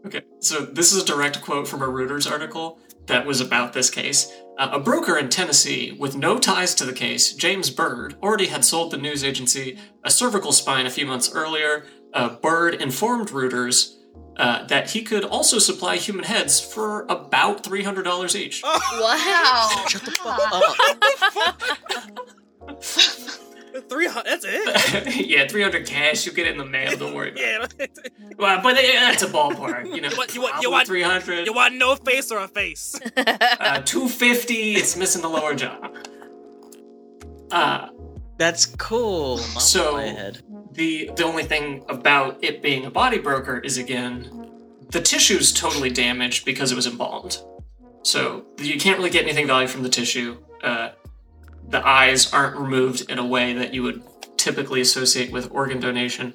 Okay, 0.05 0.21
so 0.39 0.61
this 0.61 0.93
is 0.93 1.03
a 1.03 1.05
direct 1.05 1.41
quote 1.41 1.67
from 1.67 1.81
a 1.81 1.87
Reuters 1.87 2.29
article 2.29 2.79
that 3.07 3.25
was 3.25 3.41
about 3.41 3.73
this 3.73 3.89
case. 3.89 4.31
Uh, 4.57 4.69
a 4.73 4.79
broker 4.79 5.17
in 5.17 5.29
Tennessee 5.29 5.91
with 5.91 6.15
no 6.15 6.37
ties 6.37 6.73
to 6.75 6.85
the 6.85 6.93
case, 6.93 7.33
James 7.33 7.69
Bird, 7.69 8.15
already 8.23 8.47
had 8.47 8.63
sold 8.63 8.91
the 8.91 8.97
news 8.97 9.23
agency 9.23 9.77
a 10.03 10.11
cervical 10.11 10.53
spine 10.53 10.85
a 10.85 10.89
few 10.89 11.05
months 11.05 11.33
earlier. 11.33 11.85
Uh, 12.13 12.29
Bird 12.29 12.75
informed 12.75 13.29
Reuters 13.29 13.95
uh, 14.39 14.65
that 14.67 14.89
he 14.91 15.03
could 15.03 15.23
also 15.23 15.59
supply 15.59 15.97
human 15.97 16.23
heads 16.25 16.59
for 16.59 17.03
about 17.09 17.63
$300 17.63 18.35
each. 18.35 18.63
Wow. 18.63 19.69
Shut 19.87 20.01
the 20.03 20.11
fuck 20.11 20.39
up. 22.69 22.79
Three 23.87 24.07
hundred. 24.07 24.41
That's 24.41 24.45
it. 24.45 25.27
yeah, 25.27 25.47
300 25.47 25.85
cash, 25.85 26.25
you 26.25 26.31
get 26.33 26.47
it 26.47 26.51
in 26.53 26.57
the 26.57 26.65
mail, 26.65 26.97
don't 26.97 27.13
worry 27.13 27.29
about 27.31 27.73
it. 27.79 27.91
yeah. 28.19 28.29
Well, 28.37 28.61
but 28.63 28.75
yeah, 28.83 29.01
that's 29.11 29.21
a 29.23 29.27
ballpark, 29.27 29.93
you 29.95 30.01
know. 30.01 30.09
You 30.13 30.17
want- 30.17 30.33
you 30.35 30.41
want- 30.41 30.61
you 30.63 30.71
want- 30.71 30.87
300. 30.87 31.45
You 31.45 31.53
want 31.53 31.75
no 31.75 31.95
face 31.95 32.31
or 32.31 32.39
a 32.39 32.47
face? 32.47 32.99
uh, 33.15 33.81
250 33.85 34.73
it's 34.75 34.95
missing 34.97 35.21
the 35.21 35.29
lower 35.29 35.53
jaw 35.55 35.77
uh, 37.51 37.89
That's 38.39 38.65
cool. 38.65 39.37
Mom 39.37 39.59
So- 39.59 39.93
my 39.93 40.05
head. 40.07 40.41
the 40.73 41.11
the 41.15 41.23
only 41.23 41.43
thing 41.43 41.83
about 41.89 42.37
it 42.43 42.61
being 42.63 42.85
a 42.85 42.91
body 42.91 43.19
broker 43.19 43.57
is 43.59 43.77
again 43.77 44.49
the 44.91 45.01
tissue's 45.01 45.51
totally 45.51 45.89
damaged 45.91 46.45
because 46.45 46.71
it 46.71 46.75
was 46.75 46.87
embalmed 46.87 47.37
so 48.03 48.45
you 48.59 48.79
can't 48.79 48.97
really 48.97 49.09
get 49.09 49.23
anything 49.23 49.45
value 49.47 49.67
from 49.67 49.83
the 49.83 49.89
tissue 49.89 50.37
uh, 50.63 50.89
the 51.69 51.81
eyes 51.85 52.31
aren't 52.33 52.55
removed 52.55 53.09
in 53.11 53.17
a 53.19 53.25
way 53.25 53.51
that 53.53 53.73
you 53.73 53.81
would 53.83 54.01
typically 54.37 54.79
associate 54.81 55.31
with 55.31 55.51
organ 55.51 55.79
donation 55.79 56.33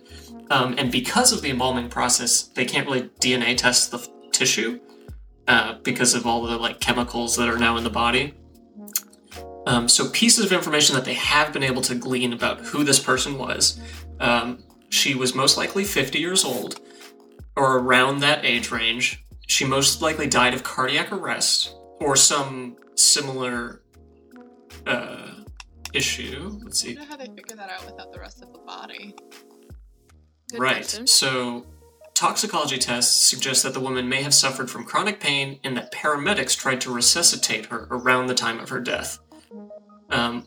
um, 0.50 0.74
and 0.78 0.90
because 0.92 1.32
of 1.32 1.40
the 1.42 1.50
embalming 1.50 1.88
process 1.88 2.42
they 2.42 2.64
can't 2.64 2.86
really 2.88 3.08
dna 3.20 3.56
test 3.56 3.90
the 3.92 3.98
f- 3.98 4.08
tissue 4.32 4.78
uh, 5.48 5.74
because 5.82 6.14
of 6.14 6.26
all 6.26 6.42
the 6.42 6.56
like 6.58 6.80
chemicals 6.80 7.36
that 7.36 7.48
are 7.48 7.58
now 7.58 7.76
in 7.76 7.84
the 7.84 7.90
body. 8.04 8.34
Um, 9.66 9.88
so 9.88 10.08
pieces 10.10 10.44
of 10.44 10.52
information 10.52 10.94
that 10.94 11.04
they 11.04 11.14
have 11.14 11.52
been 11.52 11.62
able 11.62 11.82
to 11.82 11.94
glean 11.94 12.32
about 12.32 12.60
who 12.60 12.84
this 12.84 12.98
person 12.98 13.38
was. 13.38 13.80
Um, 14.20 14.62
she 14.90 15.14
was 15.14 15.34
most 15.34 15.56
likely 15.56 15.84
50 15.84 16.18
years 16.18 16.44
old, 16.44 16.80
or 17.56 17.78
around 17.78 18.20
that 18.20 18.44
age 18.44 18.70
range. 18.70 19.24
She 19.46 19.64
most 19.64 20.02
likely 20.02 20.26
died 20.26 20.54
of 20.54 20.62
cardiac 20.62 21.12
arrest 21.12 21.74
or 22.00 22.16
some 22.16 22.76
similar 22.94 23.82
uh, 24.86 25.30
issue. 25.92 26.58
Let's 26.62 26.82
I 26.84 26.88
see. 26.88 26.94
don't 26.94 27.04
know 27.04 27.10
how 27.10 27.16
they 27.16 27.26
figure 27.26 27.56
that 27.56 27.70
out 27.70 27.84
without 27.86 28.12
the 28.12 28.20
rest 28.20 28.42
of 28.42 28.52
the 28.52 28.58
body. 28.58 29.14
Good 30.50 30.60
right. 30.60 30.76
question. 30.76 31.06
So, 31.06 31.66
toxicology 32.14 32.78
tests 32.78 33.28
suggest 33.28 33.62
that 33.62 33.74
the 33.74 33.80
woman 33.80 34.08
may 34.08 34.22
have 34.22 34.34
suffered 34.34 34.70
from 34.70 34.84
chronic 34.84 35.20
pain 35.20 35.58
and 35.64 35.76
that 35.76 35.92
paramedics 35.92 36.56
tried 36.56 36.80
to 36.82 36.92
resuscitate 36.92 37.66
her 37.66 37.86
around 37.90 38.26
the 38.26 38.34
time 38.34 38.60
of 38.60 38.68
her 38.68 38.80
death. 38.80 39.18
Um, 40.10 40.46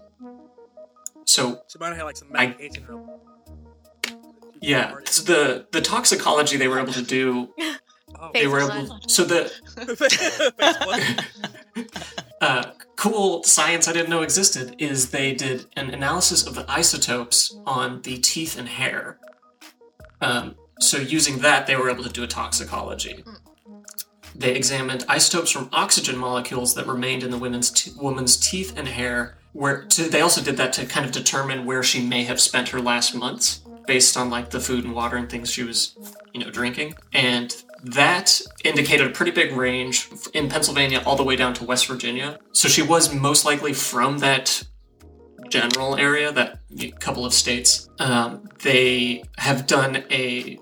so, 1.26 1.62
She 1.68 1.78
might 1.80 1.88
have 1.90 1.98
had 1.98 2.04
like 2.04 2.18
some 2.18 2.32
medication. 2.32 2.78
in 2.78 2.84
her- 2.84 3.04
yeah, 4.62 4.96
so 5.06 5.22
the 5.24 5.68
the 5.72 5.82
toxicology 5.82 6.58
they 6.58 6.68
were 6.68 6.80
able 6.80 6.94
to 6.94 7.04
do, 7.04 7.54
Oh. 8.20 8.32
they 8.34 8.48
were 8.48 8.62
Face 8.68 8.86
able. 8.86 9.00
So 9.08 9.24
the 9.26 9.52
uh, 12.42 12.72
cool 12.96 13.44
science 13.44 13.88
I 13.88 13.94
didn't 13.94 14.10
know 14.10 14.22
existed 14.24 14.76
is 14.80 15.12
they 15.12 15.34
did 15.34 15.66
an 15.76 15.90
analysis 15.92 16.46
of 16.48 16.56
the 16.56 16.66
isotopes 16.72 17.56
on 17.66 18.02
the 18.02 18.18
teeth 18.18 18.58
and 18.58 18.68
hair. 18.68 19.20
Um, 20.22 20.56
so 20.80 20.98
using 20.98 21.40
that, 21.40 21.68
they 21.68 21.76
were 21.76 21.90
able 21.90 22.04
to 22.04 22.10
do 22.10 22.24
a 22.24 22.28
toxicology. 22.28 23.24
They 24.36 24.56
examined 24.56 25.06
isotopes 25.08 25.52
from 25.52 25.70
oxygen 25.72 26.18
molecules 26.18 26.74
that 26.76 26.88
remained 26.88 27.24
in 27.24 27.32
the 27.32 27.38
women's 27.38 27.70
t- 27.72 27.92
woman's 28.00 28.38
teeth 28.38 28.74
and 28.78 28.88
hair. 28.88 29.37
Where 29.58 29.86
to, 29.86 30.04
they 30.04 30.22
also 30.22 30.44
did 30.44 30.58
that 30.58 30.72
to 30.74 30.86
kind 30.86 31.04
of 31.04 31.12
determine 31.12 31.66
where 31.66 31.82
she 31.82 32.06
may 32.06 32.24
have 32.26 32.40
spent 32.40 32.70
her 32.70 32.80
last 32.80 33.16
months, 33.16 33.62
based 33.88 34.16
on 34.16 34.30
like 34.30 34.52
the 34.52 34.60
food 34.60 34.84
and 34.84 34.94
water 34.94 35.18
and 35.18 35.28
things 35.28 35.50
she 35.52 35.64
was, 35.64 35.98
you 36.32 36.42
know, 36.42 36.52
drinking. 36.52 36.94
And 37.12 37.56
that 37.84 38.40
indicated 38.64 39.08
a 39.08 39.10
pretty 39.10 39.32
big 39.32 39.54
range 39.54 40.10
in 40.36 40.48
Pennsylvania 40.48 41.02
all 41.08 41.16
the 41.16 41.24
way 41.24 41.36
down 41.36 41.56
to 41.56 41.64
West 41.64 41.88
Virginia. 41.88 42.38
So 42.52 42.68
she 42.68 42.84
was 42.84 43.12
most 43.12 43.46
likely 43.46 43.74
from 43.74 44.20
that 44.20 44.64
general 45.50 45.96
area, 45.96 46.32
that 46.34 46.60
couple 47.00 47.26
of 47.26 47.34
states. 47.34 47.90
Um, 47.98 48.48
they 48.62 49.24
have 49.40 49.66
done 49.66 50.04
a 50.12 50.60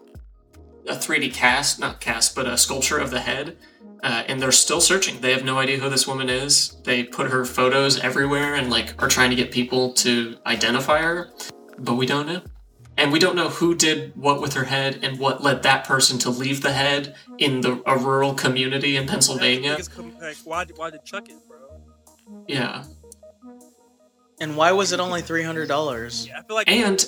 a 0.87 0.93
3D 0.93 1.33
cast, 1.33 1.79
not 1.79 1.99
cast, 1.99 2.33
but 2.33 2.47
a 2.47 2.57
sculpture 2.57 2.99
of 2.99 3.11
the 3.11 3.19
head. 3.19 3.57
Uh, 4.05 4.23
and 4.27 4.39
they're 4.39 4.51
still 4.51 4.79
searching. 4.79 5.19
They 5.19 5.31
have 5.31 5.43
no 5.43 5.57
idea 5.57 5.79
who 5.79 5.89
this 5.89 6.05
woman 6.07 6.29
is. 6.29 6.77
They 6.83 7.03
put 7.03 7.31
her 7.31 7.43
photos 7.43 7.99
everywhere 7.99 8.53
and 8.53 8.69
like 8.69 8.93
are 9.01 9.07
trying 9.09 9.31
to 9.31 9.35
get 9.35 9.49
people 9.51 9.93
to 9.93 10.37
identify 10.45 11.01
her, 11.01 11.31
but 11.79 11.95
we 11.95 12.05
don't 12.05 12.27
know. 12.27 12.43
And 12.97 13.11
we 13.11 13.17
don't 13.17 13.35
know 13.35 13.49
who 13.49 13.73
did 13.73 14.15
what 14.15 14.41
with 14.41 14.53
her 14.53 14.63
head 14.65 14.99
and 15.01 15.17
what 15.19 15.41
led 15.43 15.63
that 15.63 15.85
person 15.85 16.19
to 16.19 16.29
leave 16.29 16.61
the 16.61 16.71
head 16.71 17.15
in 17.39 17.61
the 17.61 17.81
a 17.87 17.97
rural 17.97 18.35
community 18.35 18.95
in 18.95 19.07
Pennsylvania. 19.07 19.75
Niggas 19.75 20.45
Why 20.45 20.65
did 20.65 20.77
why 20.77 20.91
did 20.91 21.03
Chuck 21.03 21.27
it, 21.27 21.35
bro? 21.47 21.57
Yeah. 22.47 22.83
And 24.39 24.55
why 24.55 24.71
was 24.71 24.91
it 24.91 24.99
only 24.99 25.23
three 25.23 25.43
hundred 25.43 25.67
dollars? 25.67 26.27
Yeah, 26.27 26.39
I 26.39 26.43
feel 26.43 26.55
like 26.55 26.69
And 26.69 27.03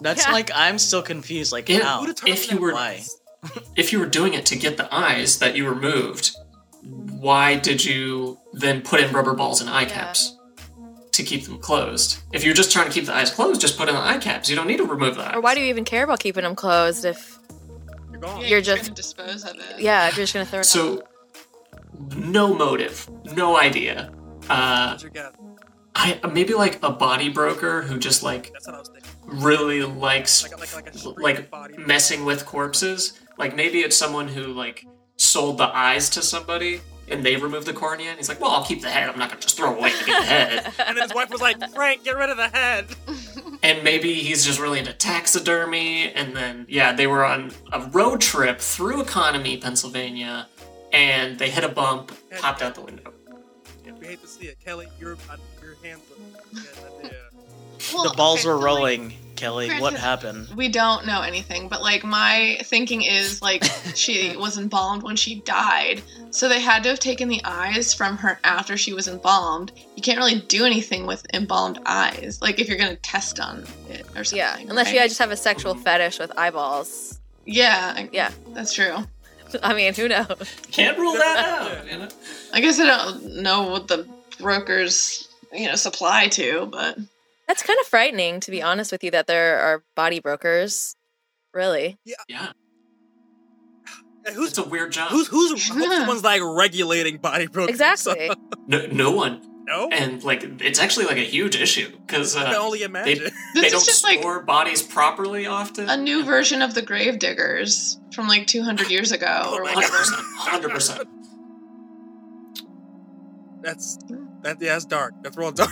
That's 0.00 0.24
Yeah. 0.26 0.32
like 0.32 0.50
I'm 0.54 0.78
still 0.78 1.02
confused. 1.02 1.52
Like 1.52 1.68
Yeah, 1.68 1.80
how? 1.84 2.00
who 2.00 2.06
determines 2.06 2.40
if 2.40 2.50
you 2.50 2.56
that 2.56 2.62
were- 2.62 2.72
price? 2.72 3.19
If 3.76 3.92
you 3.92 3.98
were 4.00 4.06
doing 4.06 4.34
it 4.34 4.46
to 4.46 4.56
get 4.56 4.76
the 4.76 4.92
eyes 4.94 5.38
that 5.38 5.56
you 5.56 5.68
removed, 5.68 6.36
why 6.82 7.56
did 7.56 7.84
you 7.84 8.38
then 8.52 8.82
put 8.82 9.00
in 9.00 9.12
rubber 9.12 9.34
balls 9.34 9.60
and 9.60 9.68
eye 9.70 9.82
Yeah. 9.82 9.88
caps 9.88 10.36
to 11.12 11.22
keep 11.22 11.44
them 11.44 11.58
closed? 11.58 12.18
If 12.32 12.44
you're 12.44 12.54
just 12.54 12.72
trying 12.72 12.86
to 12.86 12.92
keep 12.92 13.06
the 13.06 13.14
eyes 13.14 13.30
closed, 13.30 13.60
just 13.60 13.76
put 13.78 13.88
in 13.88 13.94
the 13.94 14.00
eye 14.00 14.18
caps. 14.18 14.48
You 14.48 14.56
don't 14.56 14.66
need 14.66 14.78
to 14.78 14.84
remove 14.84 15.16
that. 15.16 15.34
Or 15.34 15.40
why 15.40 15.54
do 15.54 15.60
you 15.60 15.66
even 15.68 15.84
care 15.84 16.04
about 16.04 16.20
keeping 16.20 16.42
them 16.44 16.54
closed 16.54 17.04
if, 17.04 17.38
You're 18.10 18.20
gone. 18.20 18.36
Yeah, 18.36 18.40
You're 18.42 18.48
you're 18.48 18.60
just- 18.62 18.82
gonna 18.82 18.94
dispose 18.94 19.44
of 19.44 19.56
it. 19.56 19.80
yeah, 19.80 20.08
if 20.08 20.16
you're 20.16 20.24
just 20.24 20.34
gonna 20.34 20.46
throw 20.46 20.58
it 20.58 20.60
out? 20.60 20.66
So, 20.66 21.02
no 22.16 22.54
motive, 22.54 23.08
no 23.36 23.56
idea. 23.58 24.10
Uh, 24.48 24.88
What's 24.90 25.02
your 25.02 25.12
guess? 25.12 25.32
I 25.94 26.20
maybe 26.32 26.54
like 26.54 26.78
a 26.82 26.90
body 26.90 27.28
broker 27.28 27.82
who 27.82 27.98
just 27.98 28.22
like 28.22 28.52
That's 28.52 28.66
what 28.66 28.76
I 28.76 28.78
was 28.78 28.88
thinking. 28.88 29.10
really 29.42 29.82
likes 29.82 30.42
Like 30.42 30.58
like 30.58 31.16
like 31.18 31.52
like 31.52 31.78
messing 31.78 32.24
with 32.24 32.46
corpses. 32.46 33.18
Like 33.38 33.56
maybe 33.56 33.80
it's 33.80 33.96
someone 33.96 34.28
who 34.28 34.52
like 34.52 34.86
sold 35.16 35.58
the 35.58 35.64
eyes 35.76 36.08
to 36.10 36.22
somebody 36.22 36.80
and 37.08 37.24
they 37.24 37.36
removed 37.36 37.66
the 37.66 37.72
cornea. 37.72 38.10
And 38.10 38.18
he's 38.18 38.28
like, 38.28 38.40
well, 38.40 38.50
I'll 38.52 38.64
keep 38.64 38.82
the 38.82 38.90
head. 38.90 39.08
I'm 39.08 39.18
not 39.18 39.30
gonna 39.30 39.40
just 39.40 39.56
throw 39.56 39.74
away 39.76 39.90
the 39.90 40.12
head. 40.12 40.72
And 40.86 40.96
then 40.96 41.02
his 41.02 41.14
wife 41.14 41.30
was 41.30 41.40
like, 41.40 41.58
Frank, 41.74 42.04
get 42.04 42.16
rid 42.16 42.30
of 42.30 42.36
the 42.36 42.48
head. 42.48 42.86
and 43.62 43.82
maybe 43.82 44.14
he's 44.14 44.44
just 44.44 44.60
really 44.60 44.78
into 44.78 44.92
taxidermy. 44.92 46.12
And 46.12 46.36
then 46.36 46.66
yeah, 46.68 46.92
they 46.92 47.06
were 47.06 47.24
on 47.24 47.50
a 47.72 47.80
road 47.90 48.20
trip 48.20 48.60
through 48.60 49.02
Economy, 49.02 49.56
Pennsylvania, 49.56 50.46
and 50.92 51.38
they 51.38 51.50
hit 51.50 51.64
a 51.64 51.68
bump, 51.68 52.12
popped 52.38 52.62
out 52.62 52.74
the 52.74 52.82
window. 52.82 53.12
Yeah, 54.10 54.16
we 54.16 54.16
hate 54.16 54.22
to 54.22 54.28
see 54.28 54.46
it. 54.46 54.58
Kelly, 54.64 54.88
your 54.98 55.12
uh, 55.30 55.36
your 55.62 55.76
hands 55.82 56.02
were 56.10 56.60
yeah. 57.02 57.10
Well, 57.94 58.10
the 58.10 58.16
balls 58.16 58.40
okay, 58.40 58.48
were 58.48 58.54
so, 58.54 58.60
like, 58.60 58.64
rolling, 58.64 59.14
Kelly. 59.36 59.70
What 59.80 59.94
happened? 59.94 60.48
we 60.54 60.68
don't 60.68 61.06
know 61.06 61.22
anything, 61.22 61.68
but 61.68 61.80
like 61.80 62.04
my 62.04 62.58
thinking 62.64 63.02
is 63.02 63.40
like 63.40 63.64
she 63.94 64.36
was 64.36 64.58
embalmed 64.58 65.02
when 65.02 65.16
she 65.16 65.40
died, 65.40 66.02
so 66.30 66.48
they 66.48 66.60
had 66.60 66.82
to 66.82 66.90
have 66.90 67.00
taken 67.00 67.28
the 67.28 67.40
eyes 67.44 67.94
from 67.94 68.16
her 68.18 68.38
after 68.44 68.76
she 68.76 68.92
was 68.92 69.08
embalmed. 69.08 69.72
You 69.96 70.02
can't 70.02 70.18
really 70.18 70.40
do 70.40 70.64
anything 70.64 71.06
with 71.06 71.26
embalmed 71.32 71.78
eyes, 71.86 72.38
like 72.42 72.60
if 72.60 72.68
you're 72.68 72.78
gonna 72.78 72.96
test 72.96 73.40
on 73.40 73.64
it 73.88 74.06
or 74.16 74.24
something. 74.24 74.38
yeah, 74.38 74.56
unless 74.68 74.92
you 74.92 74.98
right? 74.98 75.08
just 75.08 75.20
have 75.20 75.30
a 75.30 75.36
sexual 75.36 75.74
fetish 75.74 76.18
with 76.18 76.36
eyeballs. 76.38 77.20
yeah, 77.46 78.06
Yeah, 78.12 78.30
that's 78.52 78.74
true. 78.74 78.98
I 79.62 79.74
mean, 79.74 79.94
who 79.94 80.08
knows? 80.08 80.26
Can't 80.70 80.98
rule 80.98 81.14
that 81.14 81.38
out. 81.82 81.90
You 81.90 81.98
know? 81.98 82.08
I 82.52 82.60
guess 82.60 82.78
I 82.80 82.86
don't 82.86 83.42
know 83.42 83.64
what 83.68 83.88
the 83.88 84.06
brokers 84.38 85.28
you 85.52 85.66
know 85.66 85.74
supply 85.76 86.28
to, 86.28 86.66
but 86.66 86.98
That's 87.48 87.62
kind 87.62 87.78
of 87.80 87.86
frightening, 87.86 88.40
to 88.40 88.50
be 88.50 88.62
honest 88.62 88.92
with 88.92 89.02
you, 89.04 89.10
that 89.12 89.26
there 89.26 89.58
are 89.60 89.82
body 89.96 90.20
brokers. 90.20 90.94
Really? 91.52 91.98
Yeah, 92.04 92.52
Hey, 94.24 94.34
who's 94.34 94.50
it's 94.50 94.58
a 94.58 94.64
weird 94.68 94.92
job. 94.92 95.10
who's 95.10 95.26
who's 95.28 95.68
Yeah. 95.68 95.74
who's 95.74 95.98
the 95.98 96.04
ones 96.06 96.22
like 96.22 96.42
regulating 96.44 97.16
body 97.18 97.46
brokers? 97.46 97.70
Exactly. 97.70 98.30
No, 98.66 98.86
no 98.86 99.10
one. 99.10 99.42
No, 99.70 99.88
And 99.90 100.22
like, 100.24 100.42
it's 100.60 100.78
actually 100.80 101.06
like 101.06 101.16
a 101.16 101.20
huge 101.24 101.56
issue 101.56 101.90
because 102.06 102.36
I 102.36 102.44
can 102.44 102.54
uh, 102.54 102.58
only 102.58 102.82
imagine. 102.82 103.24
this 103.24 103.32
they 103.54 103.70
don't 103.70 103.84
just 103.84 104.04
like 104.04 104.18
store 104.20 104.40
bodies 104.42 104.82
properly 104.82 105.46
often. 105.46 105.88
a 105.88 105.96
new 105.96 106.24
version 106.24 106.60
of 106.60 106.74
the 106.74 106.82
grave 106.82 107.18
diggers 107.18 107.98
from 108.12 108.28
like 108.28 108.46
200 108.46 108.90
years 108.90 109.12
ago 109.12 109.42
Oh 109.44 109.56
or 109.56 109.62
my 109.64 109.74
whatever. 109.74 109.96
Hundred 110.36 110.70
percent. 110.72 111.08
That's 113.62 113.98
that. 114.42 114.56
Yeah, 114.60 114.72
that's 114.72 114.86
dark. 114.86 115.14
That's 115.22 115.36
real 115.36 115.52
dark. 115.52 115.70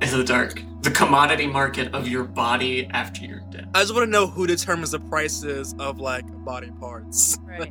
it's 0.00 0.12
the 0.12 0.24
dark, 0.24 0.62
the 0.82 0.90
commodity 0.90 1.46
market 1.46 1.92
of 1.94 2.08
your 2.08 2.24
body 2.24 2.86
after 2.90 3.24
your 3.24 3.40
death. 3.50 3.66
I 3.74 3.80
just 3.82 3.94
want 3.94 4.06
to 4.06 4.10
know 4.10 4.26
who 4.26 4.46
determines 4.46 4.90
the 4.92 5.00
prices 5.00 5.74
of 5.78 5.98
like 6.00 6.24
body 6.44 6.70
parts. 6.80 7.36
Right. 7.42 7.70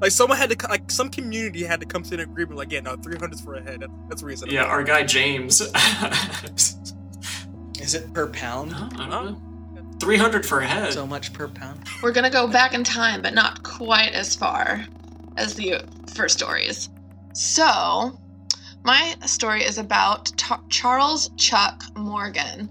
Like 0.00 0.10
someone 0.10 0.38
had 0.38 0.50
to, 0.50 0.56
co- 0.56 0.68
like 0.68 0.90
some 0.90 1.08
community 1.08 1.64
had 1.64 1.80
to 1.80 1.86
come 1.86 2.02
to 2.04 2.14
an 2.14 2.20
agreement. 2.20 2.56
Like, 2.56 2.72
yeah, 2.72 2.80
no, 2.80 2.96
three 2.96 3.16
hundreds 3.18 3.40
for 3.40 3.54
a 3.54 3.62
head. 3.62 3.80
That, 3.80 3.90
that's 4.08 4.22
reasonable. 4.22 4.54
Yeah, 4.54 4.64
our 4.64 4.82
guy 4.82 5.04
James. 5.04 5.60
Is 7.80 7.94
it 7.94 8.12
per 8.12 8.28
pound? 8.28 8.74
I 8.74 8.88
don't 8.96 9.10
know. 9.10 9.40
Three 10.00 10.16
hundred 10.16 10.44
for 10.44 10.60
a 10.60 10.66
head. 10.66 10.92
So 10.92 11.06
much 11.06 11.32
per 11.32 11.48
pound? 11.48 11.86
We're 12.02 12.12
gonna 12.12 12.30
go 12.30 12.46
back 12.46 12.74
in 12.74 12.82
time, 12.84 13.22
but 13.22 13.34
not 13.34 13.62
quite 13.62 14.12
as 14.12 14.34
far 14.34 14.84
as 15.36 15.54
the 15.54 15.82
first 16.14 16.38
stories. 16.38 16.88
So, 17.32 18.18
my 18.84 19.14
story 19.24 19.62
is 19.64 19.78
about 19.78 20.26
Ta- 20.36 20.62
Charles 20.68 21.30
Chuck 21.36 21.82
Morgan, 21.96 22.68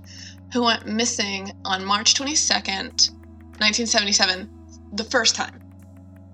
who 0.54 0.64
went 0.64 0.86
missing 0.88 1.52
on 1.66 1.84
March 1.84 2.14
22nd, 2.14 3.12
1977, 3.60 4.50
the 4.94 5.04
first 5.06 5.36
time. 5.36 5.60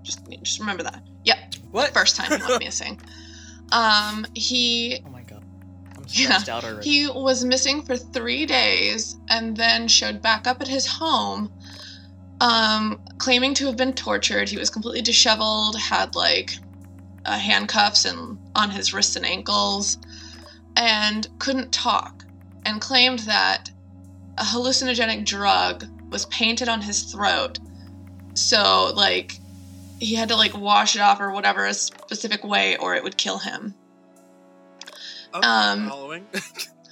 Just, 0.02 0.20
just 0.42 0.58
remember 0.60 0.82
that. 0.84 1.02
Yep, 1.24 1.38
What? 1.70 1.92
first 1.92 2.16
time 2.16 2.30
he 2.38 2.44
went 2.48 2.64
missing. 2.64 2.98
Um, 3.72 4.26
he 4.34 4.98
Oh 5.06 5.10
my 5.10 5.22
god. 5.22 5.44
I'm 5.96 6.04
Yeah, 6.08 6.38
stressed 6.38 6.48
out 6.48 6.64
already. 6.64 6.90
he 6.90 7.06
was 7.08 7.44
missing 7.44 7.82
for 7.82 7.96
three 7.96 8.44
days 8.44 9.16
and 9.30 9.56
then 9.56 9.86
showed 9.86 10.20
back 10.22 10.48
up 10.48 10.60
at 10.60 10.66
his 10.66 10.88
home, 10.88 11.52
um, 12.40 12.98
claiming 13.18 13.54
to 13.54 13.66
have 13.66 13.76
been 13.76 13.92
tortured. 13.92 14.48
He 14.48 14.56
was 14.58 14.70
completely 14.70 15.02
disheveled, 15.02 15.76
had 15.78 16.16
like 16.16 16.50
uh, 17.24 17.38
handcuffs 17.38 18.04
and 18.04 18.38
on 18.56 18.70
his 18.70 18.92
wrists 18.92 19.14
and 19.14 19.24
ankles, 19.24 19.96
and 20.76 21.28
couldn't 21.38 21.70
talk, 21.70 22.24
and 22.64 22.80
claimed 22.80 23.20
that 23.20 23.70
a 24.38 24.42
hallucinogenic 24.42 25.24
drug 25.26 25.84
was 26.10 26.26
painted 26.26 26.68
on 26.68 26.80
his 26.80 27.04
throat. 27.04 27.60
So, 28.34 28.92
like, 28.96 29.34
he 30.00 30.14
had 30.14 30.28
to 30.30 30.36
like 30.36 30.56
wash 30.56 30.96
it 30.96 31.02
off 31.02 31.20
or 31.20 31.30
whatever 31.30 31.66
a 31.66 31.74
specific 31.74 32.42
way, 32.44 32.76
or 32.78 32.94
it 32.94 33.04
would 33.04 33.16
kill 33.16 33.38
him. 33.38 33.74
Oh, 35.32 35.40
Um, 35.42 35.88
following. 35.88 36.26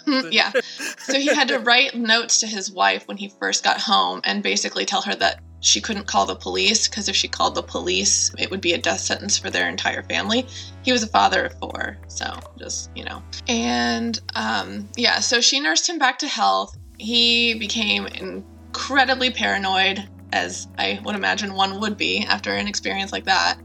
yeah. 0.31 0.53
So 0.99 1.15
he 1.15 1.27
had 1.27 1.49
to 1.49 1.59
write 1.61 1.95
notes 1.95 2.39
to 2.41 2.47
his 2.47 2.71
wife 2.71 3.09
when 3.09 3.17
he 3.17 3.29
first 3.29 3.65
got 3.65 3.81
home 3.81 4.21
and 4.25 4.43
basically 4.43 4.85
tell 4.85 5.03
her 5.03 5.15
that 5.17 5.41
she 5.61 5.81
couldn't 5.81 6.07
call 6.07 6.25
the 6.25 6.37
police 6.37 6.87
because 6.87 7.09
if 7.09 7.17
she 7.17 7.27
called 7.27 7.55
the 7.55 7.63
police, 7.63 8.33
it 8.39 8.51
would 8.51 8.61
be 8.61 8.75
a 8.75 8.79
death 8.79 9.01
sentence 9.01 9.37
for 9.37 9.51
their 9.51 9.69
entire 9.69 10.05
family. 10.05 10.47
He 10.85 10.93
was 10.93 11.03
a 11.03 11.09
father 11.09 11.47
of 11.47 11.59
four, 11.59 11.99
so 12.07 12.33
just, 12.59 12.91
you 12.95 13.05
know. 13.05 13.23
And 13.49 14.21
um, 14.37 14.89
yeah, 14.97 15.19
so 15.19 15.41
she 15.41 15.59
nursed 15.59 15.89
him 15.89 15.99
back 15.99 16.19
to 16.21 16.29
health. 16.29 16.77
He 16.99 17.55
became 17.55 18.07
incredibly 18.07 19.31
paranoid, 19.31 20.09
as 20.33 20.69
I 20.79 21.01
would 21.05 21.15
imagine 21.15 21.55
one 21.55 21.81
would 21.81 21.97
be 21.97 22.25
after 22.25 22.53
an 22.53 22.69
experience 22.69 23.13
like 23.13 23.25
that. 23.25 23.59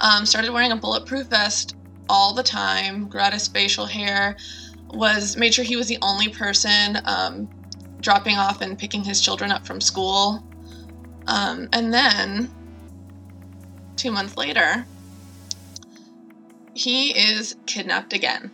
Um, 0.00 0.26
started 0.26 0.52
wearing 0.52 0.72
a 0.72 0.76
bulletproof 0.76 1.28
vest 1.28 1.74
all 2.08 2.34
the 2.34 2.42
time, 2.42 3.08
grew 3.08 3.20
out 3.20 3.32
his 3.32 3.48
facial 3.48 3.86
hair, 3.86 4.36
was 4.90 5.36
made 5.36 5.54
sure 5.54 5.64
he 5.64 5.76
was 5.76 5.88
the 5.88 5.98
only 6.02 6.28
person 6.28 6.98
um, 7.04 7.48
dropping 8.00 8.36
off 8.36 8.60
and 8.60 8.78
picking 8.78 9.04
his 9.04 9.20
children 9.20 9.50
up 9.50 9.66
from 9.66 9.80
school. 9.80 10.44
Um, 11.26 11.68
and 11.72 11.92
then, 11.92 12.50
two 13.96 14.12
months 14.12 14.36
later, 14.36 14.86
he 16.74 17.10
is 17.10 17.56
kidnapped 17.66 18.12
again. 18.12 18.52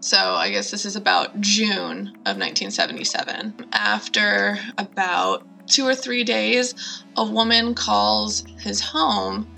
So 0.00 0.34
I 0.34 0.50
guess 0.50 0.70
this 0.70 0.84
is 0.84 0.96
about 0.96 1.40
June 1.40 2.08
of 2.26 2.36
1977. 2.36 3.54
After 3.72 4.58
about 4.76 5.46
two 5.72 5.86
or 5.86 5.94
three 5.94 6.22
days, 6.22 6.74
a 7.16 7.24
woman 7.24 7.74
calls 7.74 8.44
his 8.60 8.80
home 8.80 9.48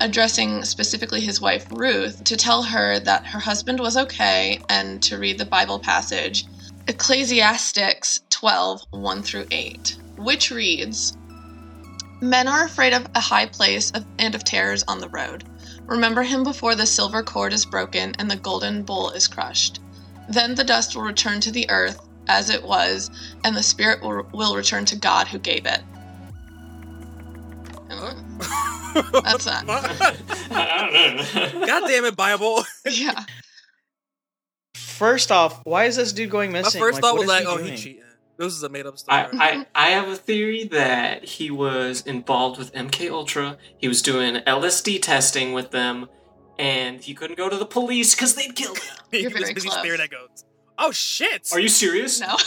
addressing 0.00 0.64
specifically 0.64 1.20
his 1.20 1.40
wife 1.40 1.66
Ruth 1.70 2.24
to 2.24 2.36
tell 2.36 2.62
her 2.62 2.98
that 3.00 3.26
her 3.26 3.38
husband 3.38 3.78
was 3.78 3.96
okay 3.96 4.60
and 4.68 5.00
to 5.02 5.18
read 5.18 5.38
the 5.38 5.44
Bible 5.44 5.78
passage 5.78 6.46
Ecclesiastics 6.88 8.20
12 8.30 8.82
1 8.90 9.22
through 9.22 9.46
8, 9.50 9.96
which 10.16 10.50
reads 10.50 11.16
Men 12.20 12.48
are 12.48 12.64
afraid 12.64 12.92
of 12.92 13.06
a 13.14 13.20
high 13.20 13.46
place 13.46 13.92
and 14.18 14.34
of 14.34 14.42
terrors 14.42 14.82
on 14.88 14.98
the 14.98 15.08
road. 15.10 15.44
Remember 15.86 16.22
him 16.24 16.42
before 16.42 16.74
the 16.74 16.86
silver 16.86 17.22
cord 17.22 17.52
is 17.52 17.64
broken 17.64 18.12
and 18.18 18.28
the 18.28 18.36
golden 18.36 18.82
bowl 18.82 19.10
is 19.10 19.28
crushed. 19.28 19.80
Then 20.28 20.54
the 20.54 20.64
dust 20.64 20.96
will 20.96 21.02
return 21.02 21.40
to 21.42 21.52
the 21.52 21.70
earth 21.70 22.00
as 22.30 22.48
it 22.48 22.62
was, 22.62 23.10
and 23.44 23.56
the 23.56 23.62
spirit 23.62 24.00
will, 24.02 24.26
will 24.32 24.54
return 24.54 24.84
to 24.86 24.96
God 24.96 25.26
who 25.26 25.38
gave 25.38 25.66
it. 25.66 25.82
That's 29.22 29.44
that. 29.44 29.64
I 30.50 31.34
don't 31.34 31.60
know. 31.60 31.66
God 31.66 31.88
damn 31.88 32.04
it, 32.04 32.16
Bible. 32.16 32.64
Yeah. 32.90 33.24
First 34.74 35.32
off, 35.32 35.60
why 35.64 35.84
is 35.84 35.96
this 35.96 36.12
dude 36.12 36.30
going 36.30 36.52
missing? 36.52 36.62
My 36.62 36.66
missing? 36.66 36.80
first 36.80 37.00
thought 37.00 37.14
was 37.14 37.24
is 37.24 37.28
like, 37.28 37.46
oh, 37.46 37.58
doing? 37.58 37.70
he 37.72 37.76
cheating. 37.76 38.02
This 38.36 38.54
is 38.54 38.62
a 38.62 38.68
made 38.68 38.86
up 38.86 38.98
story. 38.98 39.18
I, 39.18 39.26
I, 39.34 39.66
I 39.74 39.90
have 39.90 40.08
a 40.08 40.16
theory 40.16 40.64
that 40.64 41.24
he 41.24 41.50
was 41.50 42.02
involved 42.02 42.58
with 42.58 42.72
MK 42.72 43.10
Ultra. 43.10 43.58
He 43.78 43.88
was 43.88 44.02
doing 44.02 44.36
LSD 44.46 45.02
testing 45.02 45.52
with 45.52 45.70
them, 45.70 46.08
and 46.58 47.02
he 47.02 47.14
couldn't 47.14 47.36
go 47.36 47.48
to 47.48 47.56
the 47.56 47.66
police 47.66 48.14
because 48.14 48.34
they'd 48.34 48.54
kill 48.54 48.74
him. 48.74 48.82
You're 49.12 49.30
was 49.30 49.40
very 49.40 49.54
busy 49.54 49.68
close. 49.68 49.80
staring 49.80 50.00
at 50.00 50.10
goats. 50.10 50.44
Oh 50.82 50.90
shit! 50.92 51.48
Are 51.52 51.60
you 51.60 51.68
serious? 51.68 52.20
No. 52.20 52.36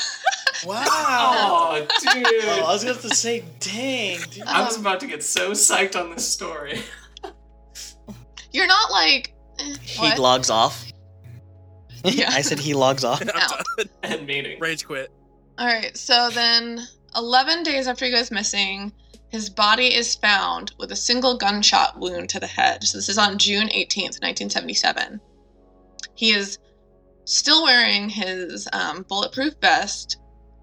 Wow. 0.66 0.86
Oh, 0.86 1.88
dude! 2.14 2.26
Oh, 2.46 2.64
I 2.66 2.72
was 2.72 2.86
going 2.86 2.96
to 2.98 3.10
say, 3.14 3.44
dang, 3.60 4.18
dude. 4.32 4.44
I 4.48 4.64
was 4.64 4.76
Um, 4.76 4.82
about 4.82 5.02
to 5.02 5.08
get 5.08 5.22
so 5.22 5.52
psyched 5.52 6.00
on 6.00 6.10
this 6.12 6.26
story. 6.26 6.80
You're 8.54 8.68
not 8.68 8.90
like. 8.90 9.34
eh, 9.60 9.76
He 9.82 10.00
what? 10.00 10.20
logs 10.20 10.50
off. 10.50 10.86
Yeah. 12.06 12.30
I 12.32 12.42
said 12.42 12.60
he 12.60 12.74
logs 12.74 13.04
off. 13.06 13.22
I'm 13.22 13.90
and 14.04 14.28
meeting. 14.28 14.58
Rage 14.60 14.86
quit. 14.86 15.10
All 15.58 15.68
right, 15.68 15.96
so 15.98 16.30
then 16.32 16.82
11 17.16 17.64
days 17.64 17.88
after 17.88 18.04
he 18.06 18.12
goes 18.12 18.30
missing, 18.32 18.92
his 19.30 19.50
body 19.50 19.94
is 19.94 20.14
found 20.16 20.74
with 20.80 20.92
a 20.92 20.98
single 20.98 21.38
gunshot 21.38 21.98
wound 22.00 22.30
to 22.30 22.40
the 22.42 22.48
head. 22.48 22.84
So 22.86 22.98
this 22.98 23.08
is 23.10 23.18
on 23.18 23.38
June 23.38 23.68
18th, 23.70 24.22
1977. 24.22 25.20
He 26.16 26.32
is 26.32 26.58
still 27.26 27.64
wearing 27.64 28.10
his 28.10 28.68
um, 28.74 29.06
bulletproof 29.08 29.54
vest. 29.62 30.18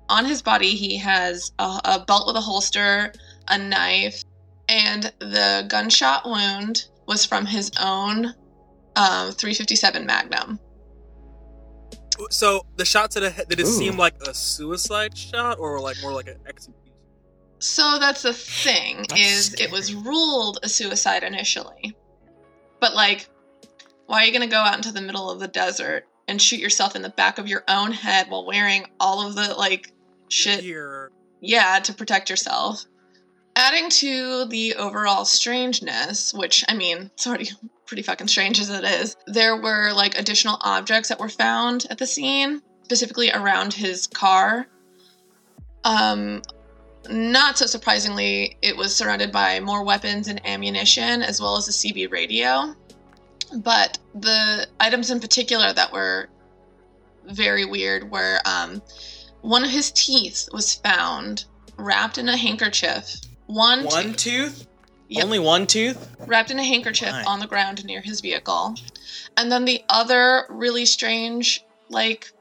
On 0.09 0.25
his 0.25 0.43
body, 0.43 0.71
he 0.71 0.97
has 0.99 1.53
a, 1.59 1.81
a 1.85 2.05
belt 2.07 2.27
with 2.27 2.37
a 2.37 2.41
holster, 2.41 3.13
a 3.49 3.59
knife, 3.59 4.25
and 4.69 5.13
the 5.21 5.65
gunshot 5.69 6.29
wound 6.29 6.87
was 7.07 7.25
from 7.25 7.47
his 7.47 7.71
own 7.81 8.27
um, 8.97 9.33
357 9.33 10.07
Magnum. 10.07 10.59
So 12.31 12.67
the 12.77 12.85
shot 12.85 13.11
to 13.13 13.21
the 13.21 13.31
head, 13.31 13.49
did 13.49 13.61
it 13.61 13.67
Ooh. 13.67 13.71
seem 13.71 13.97
like 13.97 14.15
a 14.27 14.35
suicide 14.35 15.17
shot 15.17 15.59
or 15.59 15.81
like 15.81 15.97
more 16.03 16.13
like 16.13 16.29
an 16.29 16.39
execution? 16.47 16.75
So 17.61 17.99
that's 17.99 18.23
the 18.23 18.33
thing 18.33 19.05
That's 19.09 19.21
is 19.21 19.55
it 19.61 19.71
was 19.71 19.95
ruled 19.95 20.59
a 20.63 20.69
suicide 20.69 21.23
initially. 21.23 21.97
But 22.81 22.95
like 22.95 23.29
why 24.11 24.23
are 24.23 24.25
you 24.25 24.33
going 24.33 24.49
to 24.49 24.53
go 24.53 24.61
out 24.61 24.75
into 24.75 24.91
the 24.91 25.01
middle 25.01 25.31
of 25.31 25.39
the 25.39 25.47
desert 25.47 26.05
and 26.31 26.41
shoot 26.41 26.61
yourself 26.61 26.95
in 26.95 27.03
the 27.03 27.11
back 27.11 27.39
of 27.39 27.49
your 27.49 27.65
own 27.67 27.91
head 27.91 28.31
while 28.31 28.47
wearing 28.47 28.87
all 29.01 29.27
of 29.27 29.35
the 29.35 29.53
like 29.55 29.93
shit 30.29 30.61
Here, 30.61 31.11
yeah, 31.41 31.81
to 31.81 31.93
protect 31.93 32.31
yourself. 32.31 32.85
Adding 33.57 33.91
to 33.91 34.45
the 34.47 34.77
overall 34.77 35.25
strangeness, 35.25 36.33
which 36.33 36.65
I 36.69 36.75
mean, 36.75 37.11
it's 37.13 37.27
already 37.27 37.51
pretty 37.87 38.05
fucking 38.05 38.29
strange 38.29 38.61
as 38.61 38.71
it 38.71 38.85
is, 38.85 39.17
there 39.27 39.61
were 39.61 39.93
like 39.93 40.17
additional 40.17 40.59
objects 40.61 41.09
that 41.09 41.19
were 41.19 41.29
found 41.29 41.87
at 41.91 41.99
the 41.99 42.07
scene, 42.07 42.63
specifically 42.85 43.33
around 43.33 43.75
his 43.75 44.07
car. 44.07 44.69
Um, 45.83 46.43
not 47.09 47.59
so 47.59 47.67
surprisingly, 47.67 48.57
it 48.63 48.77
was 48.77 48.95
surrounded 48.95 49.33
by 49.33 49.59
more 49.59 49.83
weapons 49.83 50.29
and 50.29 50.41
ammunition, 50.47 51.23
as 51.23 51.41
well 51.41 51.57
as 51.57 51.67
a 51.67 51.73
CB 51.73 52.13
radio. 52.13 52.77
But 53.55 53.99
the 54.15 54.69
items 54.79 55.11
in 55.11 55.21
particular 55.21 55.73
that 55.73 55.93
were 55.93 56.29
very 57.27 57.65
weird 57.65 58.11
were 58.11 58.41
um, 58.45 58.83
one 59.43 59.65
of 59.65 59.71
his 59.71 59.91
teeth 59.93 60.49
was 60.53 60.75
found 60.75 61.45
wrapped 61.77 62.19
in 62.19 62.29
a 62.29 62.37
handkerchief. 62.37 63.17
One, 63.47 63.85
One 63.85 64.15
tooth 64.15 64.17
tooth? 64.17 64.67
Yep. 65.09 65.25
Only 65.25 65.39
one 65.41 65.67
tooth? 65.67 66.17
wrapped 66.21 66.51
in 66.53 66.59
a 66.59 66.65
handkerchief 66.65 67.11
Why? 67.11 67.25
on 67.25 67.41
the 67.41 67.47
ground 67.47 67.85
near 67.85 68.01
his 68.01 68.21
vehicle. 68.21 68.77
And 69.37 69.51
then 69.51 69.65
the 69.65 69.83
other 69.89 70.47
really 70.49 70.87
strange, 70.87 71.65
like, 71.89 72.33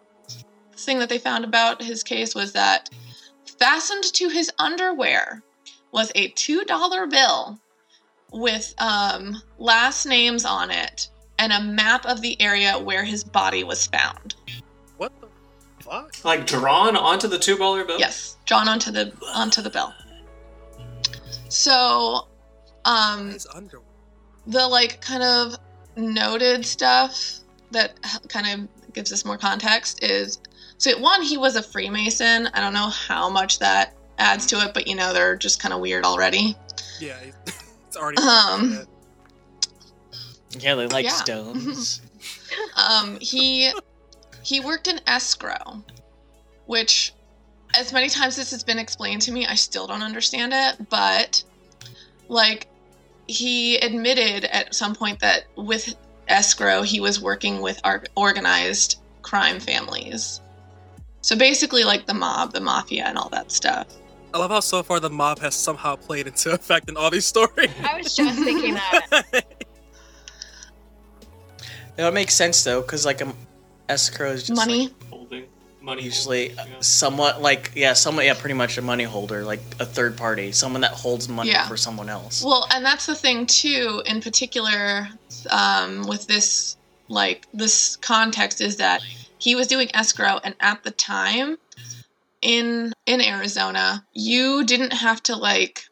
thing 0.77 0.99
that 0.99 1.09
they 1.09 1.17
found 1.17 1.43
about 1.43 1.81
his 1.81 2.03
case 2.03 2.35
was 2.35 2.53
that 2.53 2.89
fastened 3.57 4.03
to 4.03 4.29
his 4.29 4.51
underwear 4.59 5.43
was 5.91 6.11
a 6.13 6.29
$2 6.31 7.09
bill 7.09 7.59
with 8.31 8.73
um, 8.77 9.41
last 9.57 10.05
names 10.05 10.45
on 10.45 10.71
it 10.71 11.09
and 11.37 11.53
a 11.53 11.61
map 11.61 12.05
of 12.05 12.21
the 12.21 12.39
area 12.41 12.77
where 12.77 13.03
his 13.03 13.23
body 13.23 13.63
was 13.63 13.87
found. 13.87 14.35
what 14.97 15.11
the 15.21 15.27
fuck? 15.83 16.23
Like 16.23 16.45
drawn 16.45 16.95
onto 16.95 17.27
the 17.27 17.39
two 17.39 17.57
dollar 17.57 17.85
bill. 17.85 17.99
Yes, 17.99 18.37
drawn 18.45 18.67
onto 18.67 18.91
the 18.91 19.13
onto 19.33 19.61
the 19.61 19.69
bill. 19.69 19.93
So, 21.49 22.27
um, 22.85 23.35
the 24.47 24.67
like 24.67 25.01
kind 25.01 25.23
of 25.23 25.55
noted 25.95 26.65
stuff 26.65 27.39
that 27.71 27.99
kind 28.29 28.61
of 28.61 28.93
gives 28.93 29.11
us 29.13 29.25
more 29.25 29.37
context 29.37 30.03
is 30.03 30.39
so 30.77 30.97
one 30.99 31.21
he 31.21 31.37
was 31.37 31.55
a 31.55 31.61
freemason 31.61 32.47
i 32.53 32.61
don't 32.61 32.73
know 32.73 32.87
how 32.87 33.29
much 33.29 33.59
that 33.59 33.93
adds 34.17 34.45
to 34.45 34.55
it 34.61 34.73
but 34.73 34.87
you 34.87 34.95
know 34.95 35.13
they're 35.13 35.35
just 35.35 35.61
kind 35.61 35.73
of 35.73 35.79
weird 35.79 36.03
already 36.05 36.55
Yeah, 36.99 37.17
it's 37.45 37.63
already. 37.99 38.17
Um, 38.17 38.85
Yeah, 40.57 40.75
they 40.75 40.87
like 40.87 41.05
Yeah. 41.05 41.11
stones. 41.11 42.01
um 42.75 43.17
he 43.21 43.71
he 44.43 44.59
worked 44.59 44.87
in 44.87 44.99
escrow 45.07 45.83
which 46.65 47.13
as 47.77 47.93
many 47.93 48.09
times 48.09 48.35
this 48.35 48.51
has 48.51 48.63
been 48.63 48.79
explained 48.79 49.21
to 49.21 49.31
me 49.31 49.45
i 49.45 49.55
still 49.55 49.87
don't 49.87 50.01
understand 50.03 50.51
it 50.53 50.89
but 50.89 51.41
like 52.27 52.67
he 53.27 53.77
admitted 53.77 54.45
at 54.45 54.73
some 54.75 54.93
point 54.95 55.19
that 55.19 55.43
with 55.55 55.95
escrow 56.27 56.81
he 56.81 56.99
was 56.99 57.21
working 57.21 57.61
with 57.61 57.79
ar- 57.83 58.03
organized 58.17 58.99
crime 59.21 59.59
families 59.59 60.41
so 61.21 61.35
basically 61.37 61.83
like 61.83 62.05
the 62.05 62.13
mob 62.13 62.51
the 62.51 62.59
mafia 62.59 63.05
and 63.05 63.17
all 63.17 63.29
that 63.29 63.51
stuff 63.51 63.87
I 64.33 64.37
love 64.37 64.51
how 64.51 64.59
so 64.59 64.83
far 64.83 64.99
the 64.99 65.09
mob 65.09 65.39
has 65.39 65.55
somehow 65.55 65.95
played 65.95 66.27
into 66.27 66.51
effect 66.53 66.89
in 66.89 66.97
all 66.97 67.09
these 67.09 67.25
stories. 67.25 67.69
I 67.83 67.97
was 67.97 68.15
just 68.15 68.39
thinking 68.43 68.75
that. 68.75 69.45
That 71.95 72.05
would 72.05 72.13
make 72.13 72.31
sense 72.31 72.63
though, 72.63 72.81
because 72.81 73.05
like 73.05 73.21
um, 73.21 73.35
escrow 73.89 74.31
is 74.31 74.43
just 74.47 74.55
money 74.55 74.83
like- 74.87 75.09
Holding. 75.09 75.45
money. 75.81 76.03
Usually, 76.03 76.49
holder, 76.49 76.69
yeah. 76.71 76.77
somewhat 76.79 77.41
like 77.41 77.71
yeah, 77.75 77.91
somewhat 77.91 78.23
yeah, 78.25 78.35
pretty 78.35 78.53
much 78.53 78.77
a 78.77 78.81
money 78.81 79.03
holder, 79.03 79.43
like 79.43 79.59
a 79.81 79.85
third 79.85 80.15
party, 80.15 80.53
someone 80.53 80.79
that 80.79 80.91
holds 80.91 81.27
money 81.27 81.49
Yeah. 81.49 81.67
for 81.67 81.75
someone 81.75 82.07
else. 82.07 82.41
Well, 82.41 82.67
and 82.71 82.85
that's 82.85 83.05
the 83.05 83.15
thing 83.15 83.45
too. 83.47 84.01
In 84.05 84.21
particular, 84.21 85.09
um, 85.49 86.03
with 86.07 86.25
this 86.27 86.77
like 87.09 87.47
this 87.53 87.97
context 87.97 88.61
is 88.61 88.77
that 88.77 89.01
he 89.39 89.55
was 89.55 89.67
doing 89.67 89.89
escrow, 89.93 90.39
and 90.45 90.55
at 90.61 90.81
the 90.83 90.91
time 90.91 91.57
in 92.41 92.93
in 93.05 93.21
Arizona, 93.21 94.05
you 94.13 94.63
didn't 94.65 94.93
have 94.93 95.21
to 95.23 95.35
like 95.35 95.83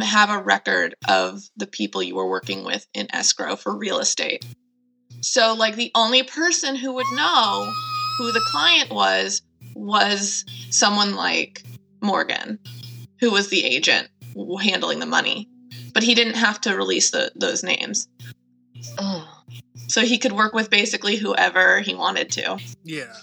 have 0.00 0.30
a 0.30 0.42
record 0.42 0.94
of 1.08 1.42
the 1.56 1.66
people 1.66 2.02
you 2.02 2.14
were 2.14 2.28
working 2.28 2.64
with 2.64 2.86
in 2.94 3.06
escrow 3.14 3.56
for 3.56 3.76
real 3.76 3.98
estate. 3.98 4.44
So, 5.20 5.54
like, 5.54 5.76
the 5.76 5.90
only 5.94 6.22
person 6.22 6.76
who 6.76 6.92
would 6.94 7.06
know 7.14 7.72
who 8.18 8.32
the 8.32 8.44
client 8.50 8.90
was 8.90 9.42
was 9.74 10.44
someone 10.70 11.14
like 11.14 11.62
Morgan, 12.02 12.58
who 13.20 13.30
was 13.30 13.48
the 13.48 13.64
agent 13.64 14.08
handling 14.60 14.98
the 14.98 15.06
money. 15.06 15.48
But 15.92 16.02
he 16.02 16.14
didn't 16.14 16.34
have 16.34 16.60
to 16.62 16.76
release 16.76 17.10
the, 17.10 17.32
those 17.36 17.62
names. 17.62 18.08
Ugh. 18.98 19.26
So 19.88 20.02
he 20.02 20.18
could 20.18 20.32
work 20.32 20.52
with 20.52 20.70
basically 20.70 21.16
whoever 21.16 21.80
he 21.80 21.94
wanted 21.94 22.30
to. 22.32 22.58
Yeah. 22.82 23.14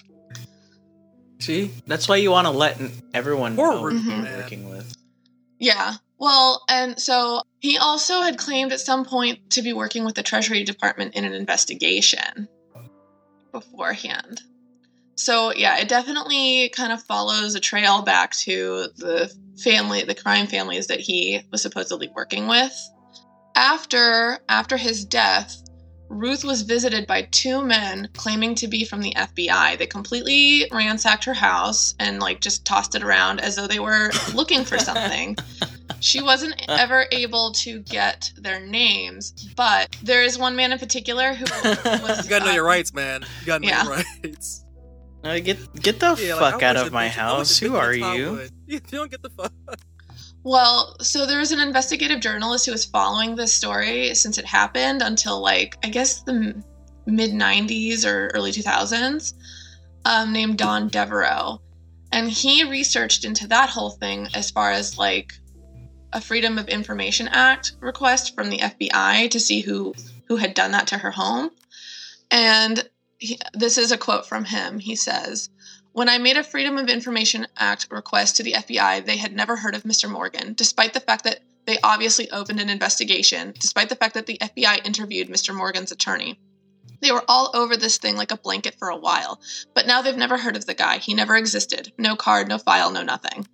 See, 1.42 1.72
that's 1.88 2.08
why 2.08 2.18
you 2.18 2.32
want 2.32 2.46
to 2.46 2.52
let 2.52 2.80
everyone 3.14 3.56
Poor 3.56 3.72
know 3.72 3.80
who 3.80 3.86
Ruth, 3.88 4.06
you're 4.06 4.38
working 4.38 4.70
with. 4.70 4.96
Yeah. 5.60 5.96
Well, 6.20 6.64
and 6.70 7.00
so 7.00 7.42
he 7.60 7.80
also 7.80 8.22
had 8.22 8.38
claimed 8.38 8.72
at 8.72 8.80
some 8.80 9.06
point 9.06 9.50
to 9.52 9.64
be 9.64 9.74
working 9.74 10.06
with 10.06 10.14
the 10.14 10.22
Treasury 10.22 10.64
Department 10.64 11.16
in 11.16 11.26
an 11.26 11.34
investigation 11.34 12.48
beforehand. 13.52 14.42
So, 15.16 15.54
yeah, 15.54 15.78
it 15.80 15.88
definitely 15.88 16.70
kind 16.70 16.94
of 16.94 17.02
follows 17.04 17.56
a 17.56 17.60
trail 17.60 18.02
back 18.04 18.34
to 18.38 18.88
the 18.98 19.34
family, 19.64 20.04
the 20.04 20.16
crime 20.16 20.48
families 20.48 20.88
that 20.88 21.00
he 21.00 21.42
was 21.52 21.62
supposedly 21.62 22.10
working 22.16 22.48
with. 22.48 22.74
After 23.56 24.40
after 24.48 24.78
his 24.78 25.04
death, 25.06 25.61
Ruth 26.12 26.44
was 26.44 26.64
visited 26.64 27.08
by 27.08 27.22
two 27.32 27.64
men 27.64 28.10
claiming 28.14 28.54
to 28.56 28.68
be 28.68 28.84
from 28.84 29.02
the 29.02 29.14
FBI. 29.16 29.78
They 29.78 29.88
completely 29.88 30.68
ransacked 30.72 31.24
her 31.24 31.34
house 31.34 31.96
and 32.00 32.20
like 32.20 32.42
just 32.42 32.66
tossed 32.66 32.96
it 32.96 33.04
around 33.04 33.40
as 33.40 33.56
though 33.56 33.66
they 33.68 33.80
were 33.80 34.12
looking 34.36 34.66
for 34.66 34.78
something. 34.78 35.38
She 36.02 36.22
wasn't 36.22 36.56
ever 36.68 37.06
able 37.12 37.54
to 37.54 37.80
get 37.84 38.32
their 38.38 38.60
names, 38.60 39.32
but 39.56 39.96
there 40.04 40.22
is 40.24 40.38
one 40.38 40.56
man 40.56 40.74
in 40.74 40.80
particular 40.80 41.34
who 41.34 41.46
was 41.66 42.24
You 42.26 42.30
gotta 42.30 42.46
know 42.46 42.52
uh, 42.52 42.56
your 42.56 42.66
rights, 42.66 42.94
man. 42.94 43.22
You 43.40 43.46
gotta 43.46 43.64
know 43.64 43.70
Yeah. 43.70 43.84
your 43.84 43.94
rights. 44.24 44.66
Uh, 45.24 45.40
get 45.40 45.74
get 45.82 46.00
the 46.00 46.16
Yeah, 46.20 46.38
fuck 46.40 46.62
I 46.62 46.68
out 46.68 46.76
of 46.78 46.92
my 46.92 47.08
bitch- 47.08 47.18
I 47.20 47.38
was 47.38 47.50
house. 47.50 47.58
Who 47.60 47.76
are 47.78 47.94
in 47.94 48.00
you? 48.16 48.42
You 48.68 48.80
don't 48.80 49.12
get 49.12 49.22
the 49.22 49.30
fuck. 49.30 49.52
Well, 50.44 50.96
so 51.02 51.26
there 51.26 51.40
was 51.40 51.52
an 51.52 51.60
investigative 51.60 52.20
journalist 52.20 52.66
who 52.66 52.72
was 52.72 52.86
following 52.86 53.36
this 53.36 53.54
story 53.54 54.16
since 54.16 54.38
it 54.38 54.46
happened 54.46 55.02
until 55.02 55.40
like 55.40 55.78
I 55.84 55.90
guess 55.90 56.22
the 56.22 56.56
mid 57.06 57.32
'90s 57.32 58.06
or 58.06 58.32
early 58.34 58.52
2000s, 58.52 59.34
um, 60.06 60.34
named 60.34 60.58
Don 60.58 60.88
Devereaux, 60.88 61.62
and 62.12 62.30
he 62.30 62.64
researched 62.64 63.24
into 63.24 63.48
that 63.48 63.70
whole 63.70 63.92
thing 63.92 64.30
as 64.34 64.50
far 64.50 64.72
as 64.72 64.98
like 64.98 65.34
a 66.14 66.20
Freedom 66.20 66.58
of 66.58 66.68
Information 66.70 67.28
Act 67.28 67.74
request 67.80 68.34
from 68.34 68.50
the 68.50 68.58
FBI 68.58 69.30
to 69.30 69.40
see 69.40 69.62
who 69.62 69.94
who 70.28 70.38
had 70.38 70.56
done 70.56 70.72
that 70.72 70.88
to 70.88 70.98
her 70.98 71.12
home, 71.12 71.52
and 72.32 72.90
he, 73.20 73.38
this 73.54 73.78
is 73.78 73.92
a 73.92 73.98
quote 73.98 74.26
from 74.26 74.46
him. 74.46 74.80
He 74.80 74.96
says. 74.96 75.50
When 75.94 76.08
I 76.08 76.18
made 76.20 76.38
a 76.38 76.44
Freedom 76.44 76.78
of 76.78 76.88
Information 76.90 77.48
Act 77.58 77.88
request 77.92 78.38
to 78.38 78.44
the 78.44 78.54
FBI, 78.54 79.06
they 79.06 79.18
had 79.18 79.36
never 79.36 79.58
heard 79.58 79.76
of 79.76 79.84
Mr. 79.84 80.10
Morgan, 80.10 80.54
despite 80.54 80.94
the 80.94 81.02
fact 81.02 81.26
that 81.26 81.42
they 81.66 81.78
obviously 81.84 82.32
opened 82.32 82.62
an 82.62 82.70
investigation, 82.70 83.54
despite 83.60 83.90
the 83.90 83.96
fact 83.96 84.14
that 84.14 84.26
the 84.26 84.38
FBI 84.40 84.86
interviewed 84.86 85.28
Mr. 85.30 85.54
Morgan's 85.54 85.92
attorney. 85.92 86.40
They 87.02 87.12
were 87.12 87.26
all 87.28 87.52
over 87.54 87.76
this 87.76 87.98
thing 87.98 88.16
like 88.16 88.32
a 88.32 88.38
blanket 88.38 88.76
for 88.80 88.88
a 88.90 88.96
while, 88.96 89.42
but 89.74 89.86
now 89.86 90.02
they've 90.02 90.16
never 90.16 90.38
heard 90.38 90.56
of 90.56 90.66
the 90.66 90.74
guy. 90.74 90.98
He 91.00 91.14
never 91.14 91.36
existed. 91.36 91.92
No 91.98 92.16
card, 92.16 92.48
no 92.48 92.58
file, 92.58 92.90
no 92.92 93.04
nothing. 93.04 93.46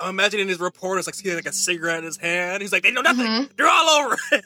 I'm 0.00 0.10
imagining 0.10 0.48
his 0.48 0.58
reporters 0.58 1.06
like 1.06 1.14
seeing 1.14 1.36
like 1.36 1.46
a 1.46 1.52
cigarette 1.52 1.98
in 1.98 2.04
his 2.04 2.16
hand. 2.16 2.60
He's 2.60 2.72
like, 2.72 2.82
they 2.82 2.90
know 2.90 3.02
nothing. 3.02 3.26
Mhm. 3.26 3.56
They're 3.56 3.68
all 3.68 3.88
over. 3.88 4.16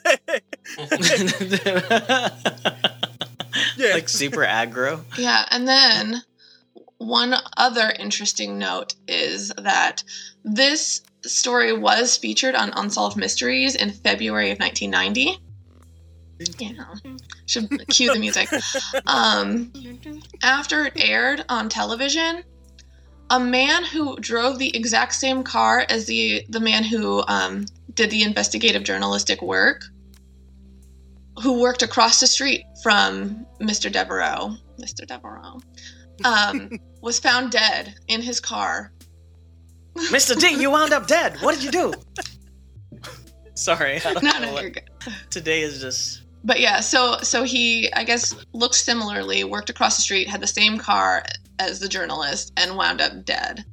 yeah. 3.77 3.93
like 3.93 4.07
super 4.07 4.41
aggro. 4.41 5.01
Yeah, 5.17 5.47
and 5.49 5.67
then 5.67 6.21
one 6.97 7.35
other 7.57 7.93
interesting 7.99 8.57
note 8.57 8.95
is 9.07 9.51
that 9.57 10.03
this 10.43 11.01
story 11.23 11.73
was 11.73 12.17
featured 12.17 12.55
on 12.55 12.71
Unsolved 12.75 13.17
Mysteries 13.17 13.75
in 13.75 13.91
February 13.91 14.51
of 14.51 14.59
1990. 14.59 15.39
Yeah, 16.59 16.71
should 17.47 17.87
cue 17.87 18.13
the 18.13 18.19
music. 18.19 18.49
Um, 19.07 19.71
after 20.43 20.85
it 20.85 20.93
aired 20.97 21.43
on 21.49 21.67
television, 21.67 22.43
a 23.29 23.39
man 23.39 23.83
who 23.83 24.17
drove 24.17 24.59
the 24.59 24.75
exact 24.75 25.13
same 25.13 25.43
car 25.43 25.85
as 25.89 26.05
the 26.05 26.45
the 26.49 26.59
man 26.59 26.83
who 26.83 27.23
um, 27.27 27.65
did 27.93 28.11
the 28.11 28.21
investigative 28.21 28.83
journalistic 28.83 29.41
work, 29.41 29.85
who 31.41 31.59
worked 31.59 31.81
across 31.81 32.19
the 32.19 32.27
street 32.27 32.65
from 32.83 33.45
Mr. 33.59 33.91
Devereaux, 33.91 34.55
Mr. 34.79 35.07
Devereaux, 35.07 35.59
um, 36.25 36.69
was 37.01 37.19
found 37.19 37.51
dead 37.51 37.95
in 38.07 38.21
his 38.21 38.39
car. 38.39 38.91
Mr. 39.95 40.39
D, 40.39 40.59
you 40.61 40.69
wound 40.71 40.93
up 40.93 41.07
dead. 41.07 41.37
What 41.41 41.55
did 41.55 41.63
you 41.63 41.71
do? 41.71 41.93
Sorry. 43.55 43.99
No, 44.21 44.39
no, 44.39 44.51
what- 44.53 44.61
you're 44.61 44.71
good. 44.71 44.89
Today 45.29 45.61
is 45.61 45.79
just 45.81 46.23
But 46.43 46.59
yeah, 46.59 46.79
so 46.79 47.17
so 47.21 47.43
he 47.43 47.91
I 47.93 48.03
guess 48.03 48.35
looked 48.53 48.75
similarly, 48.75 49.43
worked 49.43 49.69
across 49.69 49.95
the 49.95 50.01
street, 50.03 50.27
had 50.27 50.41
the 50.41 50.47
same 50.47 50.77
car 50.77 51.23
as 51.59 51.79
the 51.79 51.87
journalist, 51.87 52.53
and 52.57 52.77
wound 52.77 53.01
up 53.01 53.25
dead. 53.25 53.65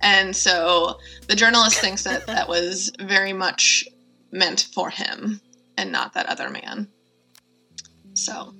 And 0.00 0.34
so 0.34 0.98
the 1.28 1.34
journalist 1.36 1.78
thinks 1.78 2.04
that 2.04 2.26
that 2.26 2.48
was 2.48 2.92
very 3.00 3.32
much 3.32 3.84
meant 4.30 4.68
for 4.74 4.90
him 4.90 5.40
and 5.76 5.90
not 5.90 6.14
that 6.14 6.26
other 6.26 6.50
man. 6.50 6.88
So 8.14 8.54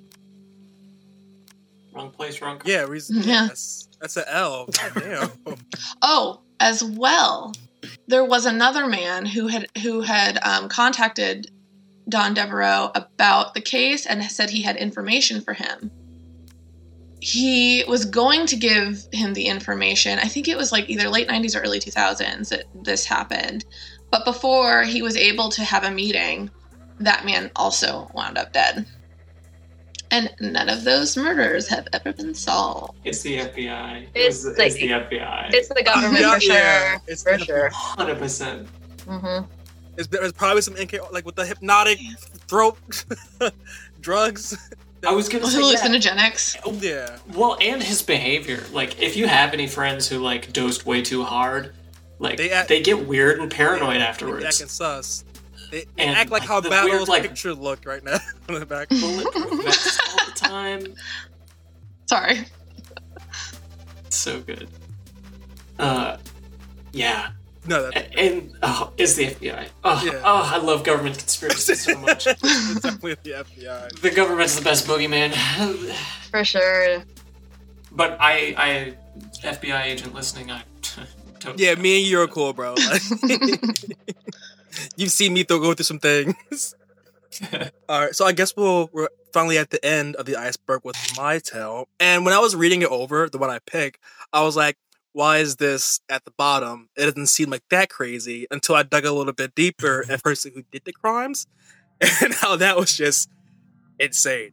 wrong 1.92 2.10
place, 2.10 2.40
wrong. 2.40 2.58
car. 2.58 2.70
yeah, 2.70 2.82
reason, 2.84 3.22
Yeah. 3.22 3.46
Yes. 3.46 3.88
That's 4.00 4.16
an 4.16 4.24
L. 4.28 4.66
God 4.66 4.92
damn. 4.94 5.56
Oh, 6.02 6.40
as 6.58 6.82
well, 6.82 7.52
there 8.08 8.24
was 8.24 8.46
another 8.46 8.86
man 8.86 9.26
who 9.26 9.46
had 9.46 9.66
who 9.82 10.00
had 10.00 10.38
um, 10.42 10.68
contacted 10.68 11.50
Don 12.08 12.34
Devereaux 12.34 12.90
about 12.94 13.54
the 13.54 13.60
case 13.60 14.06
and 14.06 14.22
said 14.24 14.50
he 14.50 14.62
had 14.62 14.76
information 14.76 15.40
for 15.40 15.54
him. 15.54 15.90
He 17.20 17.84
was 17.86 18.04
going 18.04 18.46
to 18.46 18.56
give 18.56 19.04
him 19.12 19.32
the 19.32 19.46
information. 19.46 20.18
I 20.18 20.26
think 20.26 20.48
it 20.48 20.56
was 20.56 20.72
like 20.72 20.90
either 20.90 21.08
late 21.08 21.28
90s 21.28 21.56
or 21.56 21.60
early 21.60 21.78
2000s 21.78 22.48
that 22.48 22.64
this 22.82 23.04
happened. 23.04 23.64
But 24.10 24.24
before 24.24 24.82
he 24.82 25.02
was 25.02 25.16
able 25.16 25.48
to 25.50 25.62
have 25.62 25.84
a 25.84 25.90
meeting, 25.90 26.50
that 26.98 27.24
man 27.24 27.52
also 27.54 28.10
wound 28.14 28.38
up 28.38 28.52
dead. 28.52 28.86
And 30.12 30.30
none 30.40 30.68
of 30.68 30.84
those 30.84 31.16
murders 31.16 31.66
have 31.68 31.88
ever 31.94 32.12
been 32.12 32.34
solved. 32.34 32.98
It's 33.02 33.22
the 33.22 33.38
FBI. 33.38 34.06
It's 34.14 34.44
it's, 34.44 34.58
like- 34.58 34.66
it's 34.66 34.74
the 34.76 34.88
FBI. 34.90 35.50
It's 35.54 35.68
the 35.68 35.82
government 35.82 36.20
Yeah, 36.20 36.34
for 36.34 36.40
sure. 36.40 36.54
yeah, 36.54 36.98
it's 37.06 37.22
for 37.22 37.38
sure. 37.38 37.70
hundred 37.72 38.18
percent. 38.18 38.68
hmm 39.08 39.38
It's, 39.96 40.06
there's 40.08 40.32
probably 40.32 40.60
some 40.62 40.74
MK 40.74 41.10
like 41.12 41.24
with 41.24 41.34
the 41.36 41.46
hypnotic 41.46 41.98
throat 42.46 42.78
drugs. 44.00 44.56
I 45.06 45.12
was 45.12 45.28
gonna 45.28 45.46
say 45.46 45.60
yeah. 45.60 45.76
Hallucinogenics. 45.78 46.82
Yeah. 46.82 47.16
Well, 47.34 47.56
and 47.60 47.82
his 47.82 48.02
behavior. 48.02 48.62
Like, 48.72 49.00
if 49.02 49.16
you 49.16 49.26
have 49.26 49.52
any 49.54 49.66
friends 49.66 50.08
who 50.08 50.18
like 50.18 50.52
dosed 50.52 50.84
way 50.86 51.02
too 51.02 51.22
hard, 51.24 51.72
like 52.18 52.36
They 52.36 52.48
they, 52.68 52.82
get 52.82 53.06
weird 53.08 53.40
and 53.40 53.50
paranoid 53.50 53.96
They 53.96 54.00
afterwards. 54.04 54.44
acting 54.44 54.68
sus. 54.68 55.24
They, 55.72 55.86
they 55.96 56.04
act 56.04 56.30
like 56.30 56.42
like, 56.42 56.48
how 56.48 56.60
the 56.60 56.68
Battle's 56.70 56.92
weird, 56.92 57.08
like- 57.08 57.22
picture 57.22 57.54
look 57.54 57.84
right 57.86 58.04
now 58.04 58.18
on 58.48 58.60
the 58.60 58.66
back. 58.66 58.88
Bulletproof 58.90 59.64
vests 59.64 59.98
all 60.10 60.26
the 60.26 60.32
time. 60.32 60.94
Sorry. 62.06 62.44
So 64.10 64.40
good. 64.40 64.68
Uh, 65.78 66.18
yeah, 66.92 67.30
No, 67.66 67.86
A- 67.86 67.90
that, 67.92 68.18
and 68.18 68.52
oh, 68.62 68.92
is 68.98 69.16
the 69.16 69.28
FBI. 69.28 69.68
Oh, 69.82 70.02
Yeah. 70.04 70.20
oh, 70.22 70.50
I 70.54 70.58
love 70.58 70.84
government 70.84 71.16
conspiracies 71.18 71.82
so 71.84 71.96
much. 71.98 72.26
it's 72.26 72.80
definitely 72.80 73.16
the 73.22 73.30
FBI. 73.30 74.00
the 74.02 74.10
government's 74.10 74.54
the 74.56 74.62
best 74.62 74.86
boogeyman. 74.86 75.32
For 76.30 76.44
sure. 76.44 77.02
but 77.90 78.18
I, 78.20 78.54
I, 78.58 78.94
FBI 79.42 79.84
agent 79.84 80.14
listening, 80.14 80.50
I. 80.50 80.62
Don't 81.40 81.58
Yeah, 81.58 81.74
me 81.76 81.98
and 82.02 82.06
you 82.06 82.20
are 82.20 82.28
cool, 82.28 82.52
bro. 82.52 82.74
Like, 82.74 83.02
you've 84.96 85.12
seen 85.12 85.32
me 85.32 85.44
throw, 85.44 85.58
go 85.60 85.74
through 85.74 85.84
some 85.84 85.98
things. 85.98 86.74
All 87.88 88.00
right, 88.00 88.14
so 88.14 88.26
I 88.26 88.32
guess 88.32 88.54
we'll 88.56 88.90
we're 88.92 89.08
finally 89.32 89.58
at 89.58 89.70
the 89.70 89.84
end 89.84 90.16
of 90.16 90.26
the 90.26 90.36
iceberg 90.36 90.82
with 90.84 90.96
my 91.16 91.38
tale. 91.38 91.88
And 91.98 92.24
when 92.24 92.34
I 92.34 92.38
was 92.38 92.54
reading 92.54 92.82
it 92.82 92.88
over, 92.88 93.28
the 93.28 93.38
one 93.38 93.50
I 93.50 93.58
picked, 93.60 93.98
I 94.32 94.42
was 94.42 94.56
like, 94.56 94.76
why 95.12 95.38
is 95.38 95.56
this 95.56 96.00
at 96.08 96.24
the 96.24 96.30
bottom? 96.32 96.88
It 96.96 97.04
doesn't 97.04 97.26
seem 97.26 97.50
like 97.50 97.64
that 97.70 97.90
crazy 97.90 98.46
until 98.50 98.74
I 98.74 98.82
dug 98.82 99.04
a 99.04 99.12
little 99.12 99.32
bit 99.32 99.54
deeper 99.54 100.02
at 100.02 100.08
the 100.08 100.18
person 100.22 100.52
who 100.54 100.62
did 100.70 100.84
the 100.84 100.92
crimes 100.92 101.46
and 102.22 102.34
how 102.40 102.56
that 102.56 102.76
was 102.76 102.96
just 102.96 103.28
insane. 103.98 104.52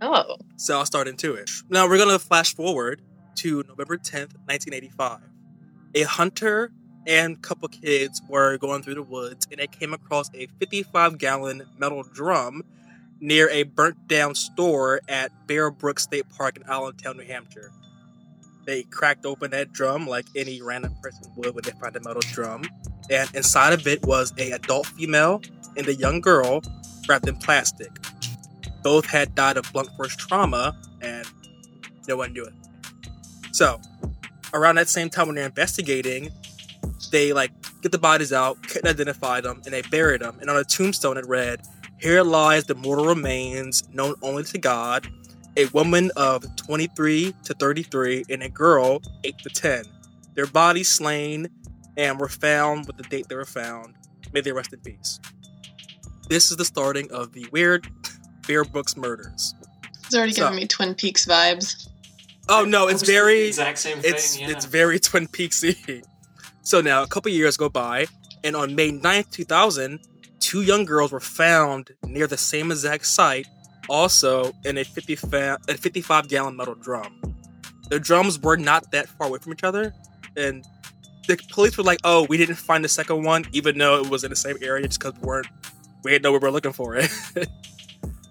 Oh. 0.00 0.36
So 0.56 0.78
I'll 0.78 0.86
start 0.86 1.08
into 1.08 1.34
it. 1.34 1.50
Now 1.68 1.88
we're 1.88 1.98
gonna 1.98 2.18
flash 2.18 2.54
forward 2.54 3.02
to 3.36 3.62
November 3.68 3.96
10th, 3.96 4.34
1985. 4.46 5.20
A 5.94 6.02
hunter 6.02 6.72
and 7.10 7.42
couple 7.42 7.66
kids 7.68 8.22
were 8.28 8.56
going 8.56 8.84
through 8.84 8.94
the 8.94 9.02
woods 9.02 9.48
and 9.50 9.58
they 9.58 9.66
came 9.66 9.92
across 9.92 10.30
a 10.32 10.46
55 10.60 11.18
gallon 11.18 11.64
metal 11.76 12.04
drum 12.04 12.62
near 13.20 13.50
a 13.50 13.64
burnt 13.64 14.06
down 14.06 14.36
store 14.36 15.00
at 15.08 15.32
Bear 15.48 15.72
Brook 15.72 15.98
State 15.98 16.28
Park 16.28 16.56
in 16.56 16.62
Allenstown, 16.62 17.16
New 17.16 17.24
Hampshire. 17.24 17.72
They 18.64 18.84
cracked 18.84 19.26
open 19.26 19.50
that 19.50 19.72
drum 19.72 20.06
like 20.06 20.26
any 20.36 20.62
random 20.62 20.94
person 21.02 21.24
would 21.34 21.52
when 21.52 21.64
they 21.64 21.72
find 21.72 21.96
a 21.96 22.00
metal 22.00 22.22
drum, 22.32 22.62
and 23.10 23.28
inside 23.34 23.72
of 23.72 23.86
it 23.88 24.04
was 24.04 24.32
a 24.38 24.52
adult 24.52 24.86
female 24.86 25.42
and 25.76 25.88
a 25.88 25.94
young 25.94 26.20
girl 26.20 26.62
wrapped 27.08 27.26
in 27.26 27.36
plastic. 27.36 27.90
Both 28.84 29.06
had 29.06 29.34
died 29.34 29.56
of 29.56 29.70
blunt 29.72 29.88
force 29.96 30.14
trauma, 30.14 30.76
and 31.02 31.26
no 32.06 32.16
one 32.16 32.32
knew 32.32 32.44
it. 32.44 32.54
So, 33.50 33.80
around 34.54 34.76
that 34.76 34.88
same 34.88 35.10
time 35.10 35.26
when 35.26 35.34
they're 35.34 35.46
investigating, 35.46 36.30
they 37.10 37.32
like 37.32 37.50
get 37.82 37.92
the 37.92 37.98
bodies 37.98 38.32
out, 38.32 38.62
couldn't 38.68 38.88
identify 38.88 39.40
them, 39.40 39.62
and 39.64 39.72
they 39.74 39.82
buried 39.82 40.20
them. 40.22 40.36
And 40.40 40.48
on 40.50 40.56
a 40.56 40.64
tombstone, 40.64 41.16
it 41.16 41.26
read, 41.26 41.62
"Here 41.98 42.22
lies 42.22 42.64
the 42.64 42.74
mortal 42.74 43.06
remains 43.06 43.84
known 43.92 44.14
only 44.22 44.44
to 44.44 44.58
God." 44.58 45.08
A 45.56 45.64
woman 45.66 46.10
of 46.16 46.44
23 46.56 47.34
to 47.44 47.54
33 47.54 48.24
and 48.30 48.42
a 48.42 48.48
girl 48.48 49.02
8 49.24 49.36
to 49.38 49.48
10. 49.48 49.84
Their 50.34 50.46
bodies 50.46 50.88
slain 50.88 51.48
and 51.96 52.20
were 52.20 52.28
found 52.28 52.86
with 52.86 52.96
the 52.96 53.02
date 53.02 53.26
they 53.28 53.34
were 53.34 53.44
found. 53.44 53.94
May 54.32 54.42
they 54.42 54.52
rest 54.52 54.72
in 54.72 54.78
peace. 54.78 55.18
This 56.28 56.52
is 56.52 56.56
the 56.56 56.64
starting 56.64 57.10
of 57.10 57.32
the 57.32 57.46
weird 57.50 57.88
Bear 58.46 58.64
Brooks 58.64 58.96
murders. 58.96 59.54
It's 60.04 60.14
already 60.14 60.32
So- 60.32 60.42
giving 60.44 60.56
me 60.56 60.66
Twin 60.68 60.94
Peaks 60.94 61.26
vibes. 61.26 61.88
Oh 62.48 62.64
no, 62.64 62.86
it's 62.86 63.00
was 63.00 63.08
the 63.08 63.12
very 63.12 63.46
exact 63.48 63.78
same 63.78 63.98
thing. 64.00 64.12
it's 64.14 64.38
yeah. 64.38 64.50
it's 64.50 64.64
very 64.64 64.98
Twin 65.00 65.26
Peaksy. 65.28 66.02
So 66.62 66.80
now 66.80 67.02
a 67.02 67.06
couple 67.06 67.32
years 67.32 67.56
go 67.56 67.68
by, 67.68 68.06
and 68.44 68.54
on 68.54 68.74
May 68.74 68.90
9th, 68.92 69.30
2000, 69.30 70.00
two 70.40 70.62
young 70.62 70.84
girls 70.84 71.12
were 71.12 71.20
found 71.20 71.90
near 72.04 72.26
the 72.26 72.36
same 72.36 72.70
exact 72.70 73.06
site, 73.06 73.46
also 73.88 74.52
in 74.64 74.78
a 74.78 74.84
50 74.84 75.18
a 75.32 75.58
55 75.74 76.28
gallon 76.28 76.56
metal 76.56 76.74
drum. 76.74 77.20
The 77.88 77.98
drums 77.98 78.40
were 78.40 78.56
not 78.56 78.90
that 78.92 79.08
far 79.08 79.28
away 79.28 79.38
from 79.38 79.52
each 79.52 79.64
other, 79.64 79.94
and 80.36 80.64
the 81.26 81.36
police 81.50 81.76
were 81.76 81.84
like, 81.84 81.98
"Oh, 82.04 82.26
we 82.28 82.36
didn't 82.36 82.56
find 82.56 82.84
the 82.84 82.88
second 82.88 83.24
one, 83.24 83.46
even 83.52 83.78
though 83.78 84.00
it 84.00 84.08
was 84.08 84.24
in 84.24 84.30
the 84.30 84.36
same 84.36 84.56
area, 84.62 84.86
just 84.86 85.00
because 85.00 85.14
we 85.20 85.26
weren't 85.26 85.48
we 86.02 86.12
didn't 86.12 86.22
know 86.22 86.32
we 86.32 86.38
were 86.38 86.50
looking 86.50 86.72
for 86.72 86.96
it." 86.96 87.10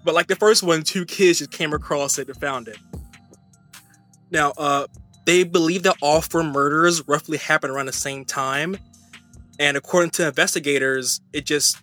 but 0.04 0.14
like 0.14 0.28
the 0.28 0.36
first 0.36 0.62
one, 0.62 0.82
two 0.82 1.04
kids 1.04 1.40
just 1.40 1.50
came 1.50 1.72
across 1.72 2.18
it 2.18 2.28
and 2.28 2.40
found 2.40 2.68
it. 2.68 2.78
Now, 4.30 4.52
uh, 4.56 4.86
they 5.26 5.44
believe 5.44 5.82
that 5.84 5.96
all 6.00 6.20
four 6.20 6.42
murders 6.42 7.06
roughly 7.06 7.38
happened 7.38 7.72
around 7.72 7.86
the 7.86 7.92
same 7.92 8.24
time, 8.24 8.76
and 9.58 9.76
according 9.76 10.10
to 10.10 10.26
investigators, 10.26 11.20
it 11.32 11.44
just 11.44 11.78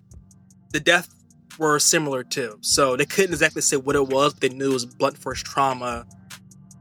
the 0.71 0.79
deaths 0.79 1.09
were 1.57 1.79
similar 1.79 2.23
too. 2.23 2.57
So 2.61 2.95
they 2.95 3.05
couldn't 3.05 3.31
exactly 3.31 3.61
say 3.61 3.77
what 3.77 3.95
it 3.95 4.07
was. 4.07 4.33
They 4.35 4.49
knew 4.49 4.71
it 4.71 4.73
was 4.73 4.85
blunt 4.85 5.17
force 5.17 5.41
trauma, 5.41 6.05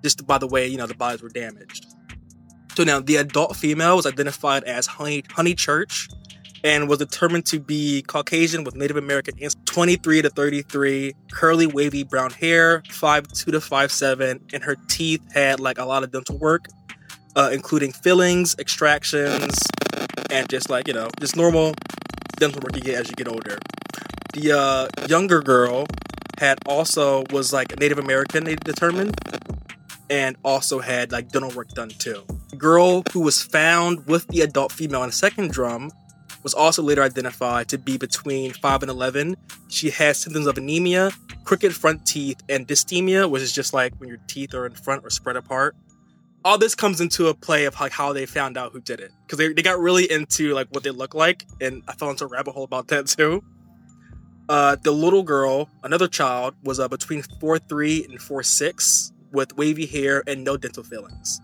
just 0.02 0.26
by 0.26 0.38
the 0.38 0.46
way 0.46 0.66
you 0.66 0.76
know 0.76 0.86
the 0.86 0.94
bodies 0.94 1.22
were 1.22 1.28
damaged. 1.28 1.86
So 2.74 2.84
now 2.84 3.00
the 3.00 3.16
adult 3.16 3.56
female 3.56 3.96
was 3.96 4.06
identified 4.06 4.64
as 4.64 4.86
Honey 4.86 5.22
Honeychurch, 5.22 6.12
and 6.64 6.88
was 6.88 6.98
determined 6.98 7.46
to 7.46 7.60
be 7.60 8.02
Caucasian 8.02 8.64
with 8.64 8.74
Native 8.74 8.96
American 8.96 9.34
ancestry, 9.34 9.62
23 9.66 10.22
to 10.22 10.30
33, 10.30 11.14
curly 11.32 11.66
wavy 11.66 12.02
brown 12.02 12.30
hair, 12.30 12.82
5'2 12.88 13.44
to 13.44 13.52
5'7, 13.52 14.40
and 14.52 14.64
her 14.64 14.76
teeth 14.88 15.22
had 15.32 15.60
like 15.60 15.78
a 15.78 15.84
lot 15.84 16.02
of 16.02 16.10
dental 16.10 16.38
work, 16.38 16.66
uh, 17.34 17.50
including 17.52 17.92
fillings, 17.92 18.56
extractions, 18.58 19.58
and 20.30 20.48
just 20.48 20.70
like, 20.70 20.88
you 20.88 20.94
know, 20.94 21.08
just 21.20 21.36
normal 21.36 21.74
dental 22.36 22.60
work 22.60 22.74
you 22.76 22.82
get 22.82 22.94
as 22.94 23.08
you 23.08 23.14
get 23.14 23.28
older. 23.28 23.58
The 24.32 24.52
uh, 24.52 25.06
younger 25.06 25.40
girl 25.40 25.86
had 26.38 26.58
also 26.66 27.24
was 27.30 27.52
like 27.52 27.78
Native 27.78 27.98
American, 27.98 28.44
they 28.44 28.56
determined, 28.56 29.18
and 30.10 30.36
also 30.44 30.80
had 30.80 31.12
like 31.12 31.30
dental 31.30 31.50
work 31.50 31.68
done 31.70 31.88
too. 31.88 32.24
The 32.50 32.56
girl 32.56 33.02
who 33.12 33.20
was 33.20 33.42
found 33.42 34.06
with 34.06 34.26
the 34.28 34.42
adult 34.42 34.72
female 34.72 35.02
in 35.02 35.08
a 35.08 35.12
second 35.12 35.50
drum 35.50 35.90
was 36.46 36.54
also 36.54 36.80
later 36.80 37.02
identified 37.02 37.66
to 37.68 37.76
be 37.76 37.96
between 37.96 38.52
5 38.52 38.84
and 38.84 38.88
11. 38.88 39.36
She 39.66 39.90
had 39.90 40.14
symptoms 40.14 40.46
of 40.46 40.56
anemia, 40.56 41.10
crooked 41.42 41.74
front 41.74 42.06
teeth, 42.06 42.40
and 42.48 42.68
diastema, 42.68 43.28
which 43.28 43.42
is 43.42 43.52
just 43.52 43.74
like 43.74 43.92
when 43.96 44.08
your 44.08 44.20
teeth 44.28 44.54
are 44.54 44.64
in 44.64 44.72
front 44.72 45.04
or 45.04 45.10
spread 45.10 45.34
apart. 45.34 45.74
All 46.44 46.56
this 46.56 46.76
comes 46.76 47.00
into 47.00 47.26
a 47.26 47.34
play 47.34 47.64
of 47.64 47.74
like 47.80 47.90
how 47.90 48.12
they 48.12 48.26
found 48.26 48.56
out 48.56 48.70
who 48.70 48.80
did 48.80 49.00
it 49.00 49.10
because 49.24 49.38
they, 49.38 49.52
they 49.52 49.62
got 49.62 49.80
really 49.80 50.08
into 50.08 50.54
like 50.54 50.68
what 50.70 50.84
they 50.84 50.92
look 50.92 51.16
like, 51.16 51.44
and 51.60 51.82
I 51.88 51.94
fell 51.94 52.10
into 52.10 52.26
a 52.26 52.28
rabbit 52.28 52.52
hole 52.52 52.62
about 52.62 52.86
that 52.88 53.06
too. 53.18 53.42
Uh, 54.48 54.76
the 54.80 54.92
little 54.92 55.24
girl, 55.24 55.68
another 55.82 56.06
child, 56.06 56.54
was 56.62 56.78
uh, 56.78 56.86
between 56.86 57.24
four 57.40 57.58
three 57.58 58.04
and 58.04 58.22
four 58.22 58.44
six, 58.44 59.10
with 59.32 59.56
wavy 59.56 59.86
hair 59.86 60.22
and 60.28 60.44
no 60.44 60.56
dental 60.56 60.84
fillings. 60.84 61.40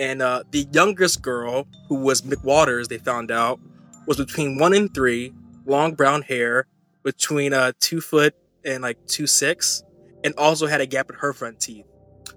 And 0.00 0.20
uh, 0.20 0.42
the 0.50 0.66
youngest 0.72 1.22
girl, 1.22 1.68
who 1.88 1.94
was 1.94 2.22
McWaters, 2.22 2.88
they 2.88 2.98
found 2.98 3.30
out, 3.30 3.60
was 4.06 4.16
between 4.16 4.58
one 4.58 4.72
and 4.74 4.92
three, 4.92 5.32
long 5.66 5.94
brown 5.94 6.22
hair, 6.22 6.66
between 7.02 7.52
uh 7.52 7.72
two 7.80 8.00
foot 8.00 8.34
and 8.64 8.82
like 8.82 8.98
two 9.06 9.26
six, 9.26 9.82
and 10.24 10.34
also 10.36 10.66
had 10.66 10.80
a 10.80 10.86
gap 10.86 11.10
in 11.10 11.16
her 11.16 11.32
front 11.32 11.60
teeth. 11.60 11.84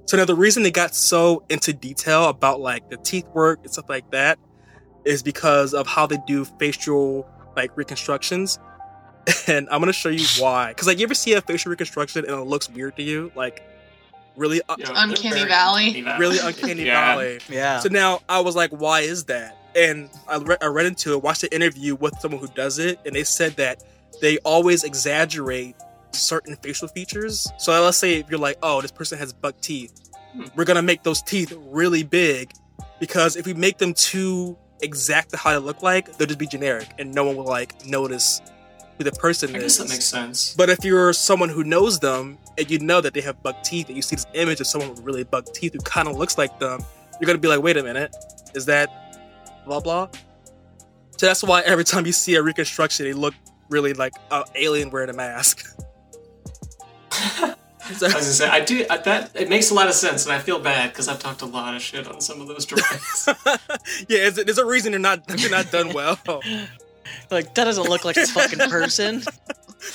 So 0.06 0.18
now 0.18 0.26
the 0.26 0.36
reason 0.36 0.64
they 0.64 0.72
got 0.72 0.94
so 0.96 1.44
into 1.50 1.74
detail 1.74 2.26
about 2.26 2.60
like 2.60 2.90
the 2.90 2.98
teeth 2.98 3.26
work 3.34 3.60
and 3.64 3.72
stuff 3.72 3.86
like 3.90 4.10
that 4.12 4.38
is 5.06 5.24
because 5.24 5.74
of 5.74 5.88
how 5.88 6.06
they 6.08 6.18
do 6.28 6.46
facial 6.46 7.28
like 7.56 7.76
reconstructions. 7.78 8.60
And 9.48 9.70
I'm 9.70 9.80
gonna 9.80 9.94
show 9.94 10.10
you 10.10 10.26
why. 10.38 10.70
Because 10.70 10.86
like 10.88 11.00
you 11.00 11.06
ever 11.06 11.14
see 11.16 11.32
a 11.34 11.42
facial 11.42 11.70
reconstruction 11.70 12.26
and 12.26 12.34
it 12.34 12.44
looks 12.46 12.70
weird 12.70 12.98
to 12.98 13.04
you, 13.04 13.32
like 13.36 13.64
really, 14.36 14.62
uh, 14.68 14.76
Yeah, 14.78 14.88
Uncanny 14.96 15.46
Valley. 15.46 15.86
uncanny 15.88 16.02
valley. 16.02 16.20
really 16.20 16.40
uncanny 16.44 16.84
Yeah. 16.84 16.94
valley. 17.16 17.40
Yeah. 17.50 17.80
So 17.80 17.88
now 17.90 18.20
I 18.28 18.42
was 18.42 18.54
like, 18.58 18.72
why 18.72 19.02
is 19.02 19.24
that? 19.26 19.58
And 19.76 20.10
I, 20.28 20.38
re- 20.38 20.58
I 20.62 20.68
read 20.68 20.86
into 20.86 21.14
it, 21.14 21.22
watched 21.24 21.44
an 21.44 21.50
interview 21.52 21.96
with 21.96 22.18
someone 22.20 22.40
who 22.42 22.48
does 22.48 22.80
it, 22.80 23.00
and 23.06 23.16
they 23.16 23.24
said 23.24 23.54
that 23.58 23.84
they 24.22 24.38
always 24.40 24.84
exaggerate 24.84 25.76
certain 26.12 26.56
facial 26.58 26.88
features. 26.88 27.48
So 27.58 27.72
let's 27.84 27.98
say 27.98 28.20
if 28.20 28.30
you're 28.30 28.40
like, 28.40 28.58
oh, 28.62 28.82
this 28.82 28.92
person 28.92 29.18
has 29.20 29.34
buck 29.34 29.60
teeth, 29.62 30.00
Hmm. 30.34 30.46
we're 30.56 30.66
gonna 30.66 30.82
make 30.82 31.04
those 31.04 31.22
teeth 31.22 31.54
really 31.68 32.02
big 32.02 32.52
because 33.00 33.36
if 33.36 33.46
we 33.46 33.54
make 33.54 33.78
them 33.78 33.94
too 33.94 34.58
exact 34.82 35.30
to 35.30 35.38
how 35.38 35.52
they 35.52 35.58
look 35.64 35.84
like, 35.84 36.18
they'll 36.18 36.26
just 36.28 36.40
be 36.40 36.48
generic, 36.48 36.88
and 36.98 37.14
no 37.14 37.24
one 37.24 37.36
will 37.36 37.46
like 37.46 37.86
notice 37.86 38.42
who 38.98 39.04
the 39.04 39.12
person 39.12 39.56
I 39.56 39.60
is. 39.60 39.64
guess 39.64 39.78
that 39.78 39.90
makes 39.94 40.06
sense. 40.06 40.56
But 40.56 40.72
if 40.72 40.84
you're 40.84 41.14
someone 41.14 41.50
who 41.50 41.64
knows 41.64 42.00
them 42.00 42.40
and 42.58 42.70
you 42.70 42.80
know 42.80 43.00
that 43.02 43.14
they 43.14 43.22
have 43.22 43.44
buck 43.44 43.62
teeth 43.64 43.88
and 43.90 43.96
you 43.96 44.02
see 44.02 44.16
this 44.16 44.26
image 44.34 44.60
of 44.60 44.66
someone 44.66 44.90
with 44.90 45.02
really 45.02 45.24
buck 45.24 45.46
teeth 45.54 45.74
who 45.74 45.80
kind 45.82 46.08
of 46.08 46.16
looks 46.18 46.36
like 46.38 46.58
them, 46.60 46.80
you're 47.22 47.28
gonna 47.28 47.38
be 47.38 47.48
like, 47.48 47.62
wait 47.62 47.78
a 47.78 47.84
minute, 47.84 48.16
is 48.56 48.66
that 48.66 48.90
blah 49.66 49.80
blah? 49.80 50.10
So 51.18 51.28
that's 51.28 51.44
why 51.44 51.62
every 51.62 51.84
time 51.84 52.06
you 52.06 52.12
see 52.12 52.36
a 52.36 52.42
reconstruction, 52.44 53.06
they 53.06 53.14
look 53.14 53.34
really 53.70 53.94
like 53.94 54.14
an 54.32 54.44
alien 54.56 54.90
wearing 54.90 55.10
a 55.10 55.14
mask. 55.14 55.66
So- 57.12 57.56
I 57.86 57.90
was 57.92 58.00
gonna 58.02 58.22
say, 58.22 58.48
I 58.48 58.62
do 58.62 58.86
I, 58.90 58.98
that. 58.98 59.32
It 59.36 59.50
makes 59.50 59.70
a 59.70 59.74
lot 59.74 59.88
of 59.88 59.94
sense, 59.94 60.26
and 60.26 60.34
I 60.34 60.40
feel 60.40 60.58
bad 60.60 60.92
because 60.92 61.10
I've 61.10 61.20
talked 61.20 61.42
a 61.42 61.46
lot 61.46 61.76
of 61.76 61.82
shit 61.82 62.08
on 62.08 62.22
some 62.22 62.40
of 62.40 62.48
those 62.48 62.66
drawings. 62.66 63.28
yeah, 64.08 64.28
it's, 64.28 64.42
there's 64.42 64.58
a 64.58 64.66
reason 64.66 64.94
they're 64.94 65.00
not 65.00 65.28
they're 65.28 65.50
not 65.50 65.70
done 65.70 65.92
well. 65.94 66.18
Like 67.30 67.54
that 67.56 67.66
doesn't 67.66 67.90
look 67.90 68.06
like 68.06 68.16
a 68.16 68.26
fucking 68.26 68.70
person. 68.70 69.22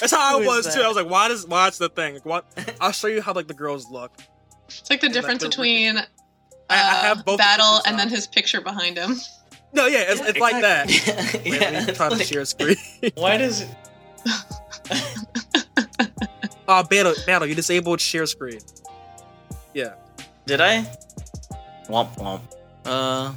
That's 0.01 0.13
how 0.13 0.39
Who 0.39 0.45
I 0.45 0.47
was 0.47 0.67
too. 0.67 0.81
that? 0.81 0.85
I 0.85 0.89
was 0.89 0.99
like, 0.99 1.09
why 1.09 1.29
does 1.29 1.47
why 1.47 1.69
it's 1.69 1.79
the 1.79 1.89
thing? 1.89 2.15
Like, 2.15 2.27
what? 2.27 2.77
I'll 2.79 2.93
show 2.93 3.07
you 3.07 3.23
how 3.23 3.33
like 3.33 3.49
the 3.49 3.55
girls 3.55 3.91
look. 3.91 4.13
It's 4.67 4.91
like 4.91 5.01
the 5.01 5.09
difference 5.09 5.43
the 5.43 5.49
between 5.49 5.97
uh, 5.97 6.05
I, 6.69 6.75
I 6.75 6.95
have 7.07 7.25
both 7.25 7.39
Battle 7.39 7.81
and 7.87 7.99
then 7.99 8.11
his 8.11 8.27
picture 8.27 8.61
behind 8.61 8.99
him. 8.99 9.17
No, 9.73 9.87
yeah, 9.87 10.05
it's, 10.09 10.21
it's 10.21 10.39
like 10.39 10.63
that. 10.63 10.89
yeah. 11.45 11.51
Wait, 11.51 11.61
let 11.61 12.11
me 12.11 12.17
to 12.17 12.25
share 12.25 12.41
a 12.41 12.47
screen. 12.47 12.77
why 13.15 13.37
does 13.37 13.63
it? 13.63 13.69
Oh, 16.71 16.83
battle, 16.83 17.15
battle! 17.27 17.49
You 17.49 17.55
disabled 17.55 17.99
share 17.99 18.27
screen. 18.27 18.61
Yeah. 19.73 19.95
Did 20.45 20.61
I? 20.61 20.83
Womp 21.89 22.15
womp. 22.19 22.43
Uh. 22.85 23.33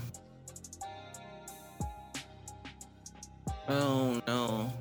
Oh 3.70 4.22
no. 4.28 4.74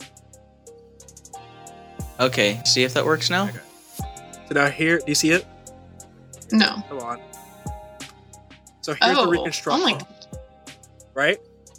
Okay, 2.19 2.61
see 2.65 2.83
if 2.83 2.93
that 2.95 3.07
works 3.07 3.31
now. 3.31 3.45
Okay. 3.49 3.61
So 4.49 4.55
now 4.55 4.69
here, 4.69 4.99
do 4.99 5.05
you 5.07 5.15
see 5.15 5.31
it? 5.31 5.47
No. 6.51 6.83
Come 6.89 6.99
on. 6.99 7.21
So 8.81 8.95
here's 8.95 9.15
the 9.15 9.21
oh, 9.21 9.27
oh 9.27 9.31
reconstruction, 9.31 9.99
my, 9.99 10.07
right? 11.15 11.39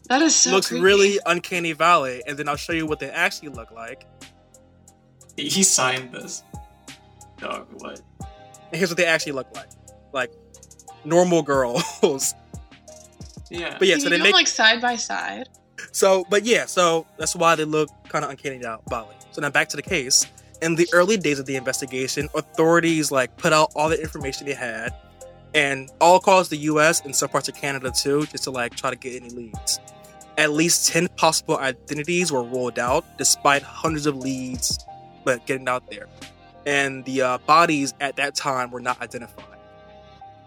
that 0.09 0.21
is 0.21 0.35
so 0.35 0.51
Looks 0.51 0.67
creepy. 0.67 0.83
really 0.83 1.19
uncanny 1.25 1.71
valley, 1.71 2.21
and 2.27 2.37
then 2.37 2.49
I'll 2.49 2.55
show 2.57 2.73
you 2.73 2.85
what 2.85 2.99
they 2.99 3.09
actually 3.09 3.49
look 3.49 3.71
like. 3.71 4.05
He 5.37 5.47
he 5.47 5.63
signed 5.63 6.11
this. 6.11 6.43
Dog, 7.39 7.67
what? 7.81 8.01
And 8.19 8.77
here's 8.77 8.89
what 8.89 8.97
they 8.97 9.05
actually 9.05 9.31
look 9.33 9.47
like, 9.55 9.69
like 10.13 10.31
normal 11.05 11.41
girls. 11.43 11.83
Yeah. 13.49 13.75
but 13.77 13.87
yeah, 13.87 13.95
Can 13.95 14.01
so 14.01 14.09
you 14.09 14.17
they 14.17 14.23
make 14.23 14.33
like 14.33 14.47
side 14.47 14.79
by 14.81 14.95
side? 14.95 15.49
So, 15.91 16.25
but 16.29 16.45
yeah, 16.45 16.65
so 16.67 17.05
that's 17.17 17.35
why 17.35 17.55
they 17.55 17.65
look 17.65 17.89
kind 18.07 18.23
of 18.23 18.31
uncanny 18.31 18.63
out 18.65 18.81
valley. 18.89 19.13
So 19.31 19.41
now 19.41 19.49
back 19.49 19.67
to 19.69 19.75
the 19.75 19.81
case. 19.81 20.25
In 20.61 20.75
the 20.75 20.87
early 20.93 21.17
days 21.17 21.37
of 21.39 21.45
the 21.47 21.55
investigation, 21.57 22.29
authorities 22.35 23.11
like 23.11 23.35
put 23.37 23.51
out 23.51 23.71
all 23.75 23.89
the 23.89 23.99
information 23.99 24.45
they 24.45 24.53
had, 24.53 24.93
and 25.53 25.89
all 25.99 26.17
across 26.17 26.47
the 26.47 26.57
U.S. 26.57 27.01
and 27.01 27.15
some 27.15 27.29
parts 27.29 27.49
of 27.49 27.55
Canada 27.55 27.91
too, 27.91 28.25
just 28.27 28.45
to 28.45 28.51
like 28.51 28.75
try 28.75 28.89
to 28.89 28.95
get 28.95 29.21
any 29.21 29.29
leads. 29.29 29.79
At 30.37 30.51
least 30.51 30.87
ten 30.87 31.07
possible 31.09 31.57
identities 31.57 32.31
were 32.31 32.43
rolled 32.43 32.79
out, 32.79 33.05
despite 33.17 33.61
hundreds 33.61 34.05
of 34.05 34.15
leads, 34.15 34.83
but 35.23 35.45
getting 35.45 35.67
out 35.67 35.89
there. 35.89 36.07
And 36.65 37.03
the 37.05 37.21
uh, 37.21 37.37
bodies 37.39 37.93
at 37.99 38.15
that 38.15 38.35
time 38.35 38.71
were 38.71 38.79
not 38.79 39.01
identified. 39.01 39.45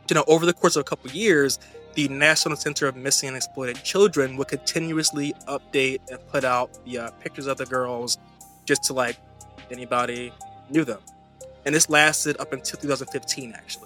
You 0.09 0.15
know, 0.15 0.25
over 0.27 0.47
the 0.47 0.53
course 0.53 0.77
of 0.77 0.81
a 0.81 0.85
couple 0.85 1.11
years, 1.11 1.59
the 1.95 2.09
National 2.09 2.57
Center 2.57 2.87
of 2.87 2.97
Missing 2.97 3.29
and 3.29 3.37
Exploited 3.37 3.83
Children 3.83 4.37
would 4.37 4.49
continuously 4.49 5.33
update 5.49 6.01
and 6.11 6.19
put 6.29 6.45
out 6.45 6.85
the 6.85 6.99
uh, 6.99 7.11
pictures 7.13 7.47
of 7.47 7.57
the 7.57 7.67
girls 7.67 8.19
just 8.65 8.83
to 8.85 8.93
like 8.93 9.17
anybody 9.71 10.33
knew 10.71 10.85
them. 10.85 11.01
And 11.65 11.75
this 11.75 11.89
lasted 11.89 12.37
up 12.39 12.53
until 12.53 12.79
2015, 12.81 13.53
actually. 13.55 13.84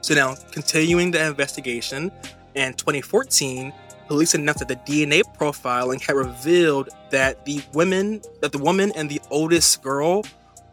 So 0.00 0.14
now, 0.14 0.34
continuing 0.50 1.10
the 1.10 1.26
investigation, 1.26 2.10
in 2.54 2.74
2014, 2.74 3.72
police 4.08 4.34
announced 4.34 4.66
that 4.66 4.68
the 4.68 4.76
DNA 4.76 5.22
profiling 5.38 6.00
had 6.00 6.16
revealed 6.16 6.88
that 7.10 7.44
the 7.44 7.62
women, 7.74 8.22
that 8.40 8.52
the 8.52 8.58
woman 8.58 8.92
and 8.96 9.10
the 9.10 9.20
oldest 9.30 9.82
girl 9.82 10.24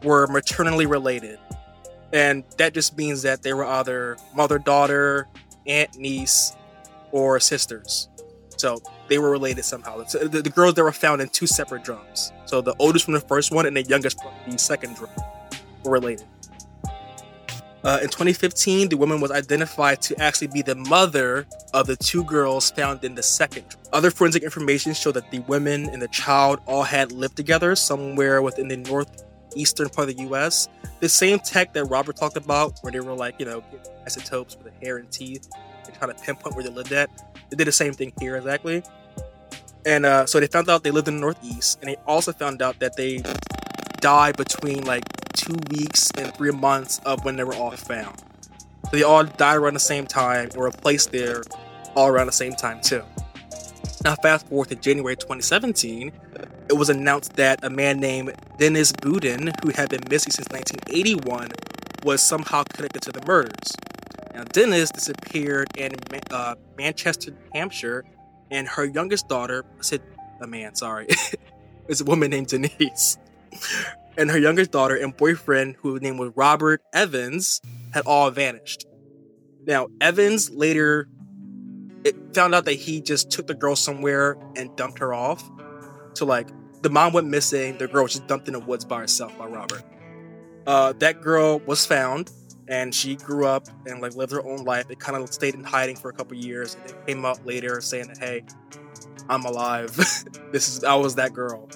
were 0.02 0.26
maternally 0.28 0.86
related. 0.86 1.38
And 2.12 2.42
that 2.56 2.72
just 2.72 2.96
means 2.96 3.22
that 3.22 3.42
they 3.42 3.52
were 3.52 3.66
either 3.66 4.16
mother 4.34 4.58
daughter, 4.58 5.28
aunt, 5.66 5.96
niece, 5.96 6.56
or 7.12 7.38
sisters. 7.38 8.08
So 8.56 8.82
they 9.08 9.18
were 9.18 9.30
related 9.30 9.64
somehow. 9.64 10.04
So 10.04 10.26
the, 10.26 10.42
the 10.42 10.50
girls 10.50 10.74
that 10.74 10.82
were 10.82 10.92
found 10.92 11.20
in 11.20 11.28
two 11.28 11.46
separate 11.46 11.84
drums. 11.84 12.32
So 12.46 12.60
the 12.60 12.74
oldest 12.78 13.04
from 13.04 13.14
the 13.14 13.20
first 13.20 13.52
one 13.52 13.66
and 13.66 13.76
the 13.76 13.82
youngest 13.82 14.20
from 14.20 14.32
the 14.50 14.58
second 14.58 14.96
drum 14.96 15.10
were 15.84 15.92
related. 15.92 16.26
Uh, 17.88 17.98
in 18.02 18.08
2015, 18.08 18.90
the 18.90 18.96
woman 18.98 19.18
was 19.18 19.30
identified 19.30 20.02
to 20.02 20.14
actually 20.20 20.46
be 20.48 20.60
the 20.60 20.74
mother 20.74 21.46
of 21.72 21.86
the 21.86 21.96
two 21.96 22.22
girls 22.24 22.70
found 22.70 23.02
in 23.02 23.14
the 23.14 23.22
second. 23.22 23.64
Other 23.94 24.10
forensic 24.10 24.42
information 24.42 24.92
showed 24.92 25.12
that 25.12 25.30
the 25.30 25.38
women 25.48 25.88
and 25.88 26.02
the 26.02 26.08
child 26.08 26.60
all 26.66 26.82
had 26.82 27.12
lived 27.12 27.34
together 27.34 27.74
somewhere 27.74 28.42
within 28.42 28.68
the 28.68 28.76
northeastern 28.76 29.88
part 29.88 30.10
of 30.10 30.16
the 30.18 30.22
U.S. 30.24 30.68
The 31.00 31.08
same 31.08 31.38
tech 31.38 31.72
that 31.72 31.86
Robert 31.86 32.16
talked 32.16 32.36
about, 32.36 32.78
where 32.82 32.92
they 32.92 33.00
were 33.00 33.14
like, 33.14 33.36
you 33.40 33.46
know, 33.46 33.64
isotopes 34.04 34.52
for 34.52 34.64
the 34.64 34.72
hair 34.82 34.98
and 34.98 35.10
teeth 35.10 35.48
and 35.86 35.94
trying 35.94 36.14
to 36.14 36.22
pinpoint 36.22 36.56
where 36.56 36.64
they 36.64 36.70
lived 36.70 36.92
at. 36.92 37.08
They 37.48 37.56
did 37.56 37.66
the 37.66 37.72
same 37.72 37.94
thing 37.94 38.12
here 38.20 38.36
exactly. 38.36 38.82
And 39.86 40.04
uh, 40.04 40.26
so 40.26 40.40
they 40.40 40.46
found 40.46 40.68
out 40.68 40.84
they 40.84 40.90
lived 40.90 41.08
in 41.08 41.14
the 41.14 41.22
Northeast, 41.22 41.78
and 41.80 41.88
they 41.88 41.96
also 42.06 42.34
found 42.34 42.60
out 42.60 42.80
that 42.80 42.96
they 42.96 43.22
died 44.02 44.36
between 44.36 44.84
like 44.84 45.04
two 45.38 45.56
weeks 45.70 46.10
and 46.18 46.34
three 46.34 46.50
months 46.50 47.00
of 47.06 47.24
when 47.24 47.36
they 47.36 47.44
were 47.44 47.54
all 47.54 47.70
found. 47.70 48.18
So 48.84 48.90
they 48.92 49.02
all 49.02 49.24
died 49.24 49.56
around 49.56 49.74
the 49.74 49.80
same 49.80 50.06
time 50.06 50.44
and 50.44 50.56
were 50.56 50.70
placed 50.70 51.12
there 51.12 51.42
all 51.94 52.08
around 52.08 52.26
the 52.26 52.32
same 52.32 52.52
time 52.52 52.80
too. 52.80 53.02
Now 54.04 54.16
fast 54.16 54.48
forward 54.48 54.68
to 54.68 54.76
January 54.76 55.16
2017, 55.16 56.12
it 56.68 56.72
was 56.74 56.90
announced 56.90 57.36
that 57.36 57.64
a 57.64 57.70
man 57.70 58.00
named 58.00 58.34
Dennis 58.58 58.92
Beaudin, 58.92 59.52
who 59.62 59.70
had 59.70 59.88
been 59.88 60.02
missing 60.10 60.32
since 60.32 60.48
1981, 60.50 61.48
was 62.04 62.22
somehow 62.22 62.62
connected 62.64 63.02
to 63.02 63.12
the 63.12 63.24
murders. 63.26 63.72
Now, 64.34 64.44
Dennis 64.44 64.90
disappeared 64.90 65.68
in 65.76 65.92
uh, 66.30 66.54
Manchester, 66.76 67.32
Hampshire, 67.54 68.04
and 68.50 68.68
her 68.68 68.84
youngest 68.84 69.28
daughter, 69.28 69.64
I 69.78 69.82
said 69.82 70.00
a 70.40 70.46
man, 70.46 70.74
sorry, 70.74 71.08
is 71.88 72.00
a 72.00 72.04
woman 72.04 72.30
named 72.30 72.48
Denise. 72.48 73.18
And 74.18 74.30
her 74.30 74.38
youngest 74.38 74.72
daughter 74.72 74.96
and 74.96 75.16
boyfriend, 75.16 75.76
whose 75.78 76.02
name 76.02 76.18
was 76.18 76.32
Robert 76.34 76.82
Evans, 76.92 77.62
had 77.94 78.04
all 78.04 78.30
vanished. 78.30 78.84
Now, 79.64 79.88
Evans 80.00 80.50
later 80.50 81.08
found 82.32 82.54
out 82.54 82.64
that 82.64 82.74
he 82.74 83.00
just 83.00 83.30
took 83.30 83.46
the 83.46 83.54
girl 83.54 83.76
somewhere 83.76 84.36
and 84.56 84.74
dumped 84.76 84.98
her 84.98 85.14
off. 85.14 85.48
So, 86.14 86.26
like, 86.26 86.48
the 86.82 86.90
mom 86.90 87.12
went 87.12 87.28
missing, 87.28 87.78
the 87.78 87.88
girl 87.88 88.02
was 88.02 88.12
just 88.12 88.26
dumped 88.26 88.48
in 88.48 88.54
the 88.54 88.60
woods 88.60 88.84
by 88.84 88.98
herself 89.00 89.36
by 89.38 89.46
Robert. 89.46 89.82
Uh, 90.66 90.92
that 90.98 91.22
girl 91.22 91.60
was 91.60 91.86
found 91.86 92.30
and 92.68 92.94
she 92.94 93.16
grew 93.16 93.46
up 93.46 93.66
and 93.86 94.00
like 94.00 94.14
lived 94.14 94.32
her 94.32 94.44
own 94.44 94.64
life. 94.64 94.90
It 94.90 95.00
kind 95.00 95.20
of 95.20 95.32
stayed 95.32 95.54
in 95.54 95.64
hiding 95.64 95.96
for 95.96 96.10
a 96.10 96.12
couple 96.12 96.36
years, 96.36 96.76
and 96.76 96.90
it 96.90 97.06
came 97.06 97.24
out 97.24 97.44
later 97.44 97.80
saying 97.80 98.08
that, 98.08 98.18
"Hey, 98.18 98.44
I'm 99.28 99.44
alive. 99.44 99.96
this 100.52 100.68
is 100.68 100.84
I 100.84 100.94
was 100.94 101.14
that 101.16 101.32
girl." 101.32 101.68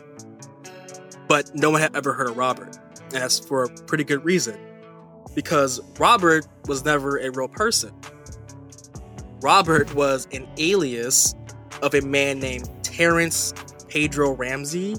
But 1.32 1.54
no 1.54 1.70
one 1.70 1.80
had 1.80 1.96
ever 1.96 2.12
heard 2.12 2.28
of 2.28 2.36
Robert, 2.36 2.76
and 3.04 3.12
that's 3.12 3.38
for 3.38 3.64
a 3.64 3.68
pretty 3.86 4.04
good 4.04 4.22
reason, 4.22 4.54
because 5.34 5.80
Robert 5.98 6.46
was 6.68 6.84
never 6.84 7.16
a 7.16 7.30
real 7.30 7.48
person. 7.48 7.90
Robert 9.40 9.94
was 9.94 10.28
an 10.32 10.46
alias 10.58 11.34
of 11.80 11.94
a 11.94 12.02
man 12.02 12.38
named 12.38 12.68
Terrence 12.82 13.54
Pedro 13.88 14.32
Ramsey, 14.32 14.94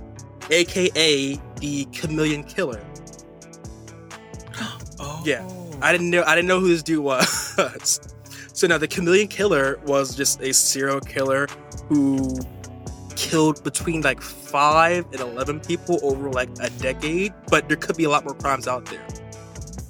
aka 0.50 1.40
the 1.58 1.86
Chameleon 1.92 2.44
Killer. 2.44 2.84
Oh. 5.00 5.22
Yeah. 5.24 5.48
I 5.84 5.92
didn't 5.92 6.10
know 6.10 6.24
I 6.26 6.34
didn't 6.34 6.48
know 6.48 6.60
who 6.60 6.70
this 6.70 6.82
dude 6.82 7.04
was. 7.04 8.00
so 8.54 8.66
now 8.66 8.80
the 8.80 8.88
chameleon 8.88 9.28
killer 9.28 9.80
was 9.86 10.16
just 10.16 10.42
a 10.42 10.52
serial 10.52 11.00
killer 11.00 11.48
who 11.90 12.40
killed 13.24 13.64
between 13.64 14.02
like 14.02 14.22
five 14.22 15.06
and 15.12 15.22
eleven 15.22 15.60
people 15.60 16.00
over 16.04 16.30
like 16.30 16.50
a 16.60 16.70
decade, 16.72 17.34
but 17.50 17.68
there 17.68 17.78
could 17.78 17.98
be 17.98 18.04
a 18.04 18.10
lot 18.10 18.26
more 18.26 18.36
crimes 18.36 18.68
out 18.68 18.86
there. 18.86 19.06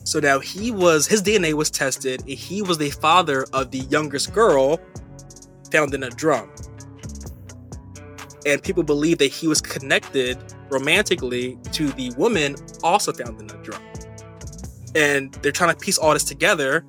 So 0.04 0.20
now 0.20 0.40
he 0.40 0.72
was 0.72 1.08
his 1.08 1.22
DNA 1.24 1.54
was 1.54 1.72
tested, 1.72 2.22
and 2.22 2.30
he 2.30 2.62
was 2.62 2.78
the 2.78 2.92
father 2.92 3.46
of 3.54 3.72
the 3.72 3.80
youngest 3.80 4.34
girl 4.34 4.80
found 5.72 5.94
in 5.94 6.04
a 6.04 6.10
drum. 6.10 6.50
And 8.46 8.62
people 8.62 8.84
believe 8.84 9.18
that 9.20 9.32
he 9.32 9.48
was 9.48 9.62
connected 9.62 10.38
romantically 10.70 11.58
to 11.72 11.90
the 11.94 12.12
woman 12.18 12.56
also 12.84 13.14
found 13.14 13.42
in 13.42 13.50
a 13.50 13.64
drum 13.64 13.82
and 14.96 15.34
they're 15.36 15.52
trying 15.52 15.72
to 15.72 15.78
piece 15.78 15.98
all 15.98 16.14
this 16.14 16.24
together. 16.24 16.86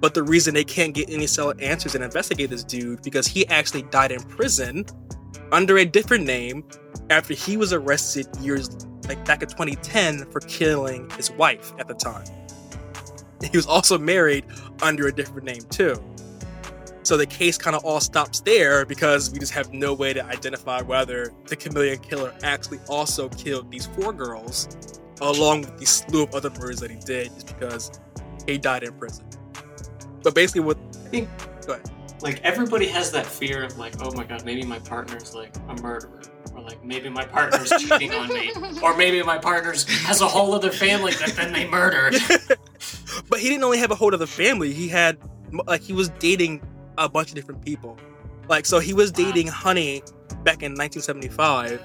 But 0.00 0.14
the 0.14 0.22
reason 0.22 0.54
they 0.54 0.64
can't 0.64 0.94
get 0.94 1.08
any 1.08 1.26
solid 1.26 1.60
answers 1.60 1.94
and 1.94 2.04
investigate 2.04 2.50
this 2.50 2.62
dude 2.62 3.02
because 3.02 3.26
he 3.26 3.46
actually 3.48 3.82
died 3.82 4.12
in 4.12 4.22
prison 4.22 4.84
under 5.52 5.78
a 5.78 5.84
different 5.84 6.24
name 6.24 6.64
after 7.10 7.34
he 7.34 7.56
was 7.56 7.72
arrested 7.72 8.26
years 8.40 8.86
like 9.08 9.24
back 9.24 9.42
in 9.42 9.48
2010 9.48 10.30
for 10.30 10.40
killing 10.40 11.08
his 11.10 11.30
wife 11.32 11.72
at 11.78 11.86
the 11.86 11.94
time. 11.94 12.24
He 13.42 13.56
was 13.56 13.66
also 13.66 13.98
married 13.98 14.44
under 14.82 15.06
a 15.06 15.12
different 15.12 15.44
name 15.44 15.62
too. 15.70 16.02
So 17.02 17.16
the 17.16 17.26
case 17.26 17.56
kind 17.56 17.76
of 17.76 17.84
all 17.84 18.00
stops 18.00 18.40
there 18.40 18.84
because 18.84 19.30
we 19.30 19.38
just 19.38 19.52
have 19.52 19.72
no 19.72 19.94
way 19.94 20.12
to 20.12 20.24
identify 20.24 20.82
whether 20.82 21.32
the 21.46 21.54
chameleon 21.54 21.98
killer 21.98 22.34
actually 22.42 22.80
also 22.88 23.28
killed 23.28 23.70
these 23.70 23.86
four 23.86 24.12
girls 24.12 25.00
along 25.20 25.60
with 25.60 25.78
the 25.78 25.86
slew 25.86 26.24
of 26.24 26.34
other 26.34 26.50
murders 26.50 26.80
that 26.80 26.90
he 26.90 26.98
did 26.98 27.32
just 27.34 27.46
because 27.46 28.00
he 28.46 28.58
died 28.58 28.82
in 28.82 28.92
prison. 28.94 29.24
But 30.24 30.34
basically, 30.34 30.62
what 30.62 30.78
I 30.78 31.08
think 31.08 31.28
Go 31.66 31.72
ahead. 31.74 31.90
Like 32.20 32.40
everybody 32.42 32.86
has 32.86 33.10
that 33.12 33.26
fear 33.26 33.62
of 33.62 33.78
like, 33.78 33.94
oh 34.02 34.10
my 34.12 34.24
god, 34.24 34.44
maybe 34.44 34.62
my 34.62 34.78
partner's 34.80 35.34
like 35.34 35.54
a 35.68 35.74
murderer. 35.82 36.22
Or 36.54 36.62
like 36.62 36.82
maybe 36.84 37.08
my 37.08 37.24
partner's 37.24 37.70
cheating 37.70 38.12
on 38.12 38.28
me. 38.28 38.52
Or 38.82 38.96
maybe 38.96 39.22
my 39.22 39.38
partner's 39.38 39.84
has 40.04 40.20
a 40.20 40.26
whole 40.26 40.54
other 40.54 40.70
family 40.70 41.12
that 41.14 41.32
then 41.36 41.52
they 41.52 41.66
murder. 41.66 42.10
but 43.28 43.40
he 43.40 43.48
didn't 43.48 43.64
only 43.64 43.78
have 43.78 43.90
a 43.90 43.94
whole 43.94 44.12
other 44.14 44.26
family. 44.26 44.72
He 44.72 44.88
had 44.88 45.18
like 45.66 45.82
he 45.82 45.92
was 45.92 46.08
dating 46.18 46.62
a 46.98 47.08
bunch 47.08 47.28
of 47.28 47.34
different 47.34 47.64
people. 47.64 47.98
Like 48.48 48.66
so, 48.66 48.78
he 48.78 48.94
was 48.94 49.12
dating 49.12 49.48
Honey 49.48 50.02
back 50.44 50.62
in 50.62 50.72
1975. 50.72 51.80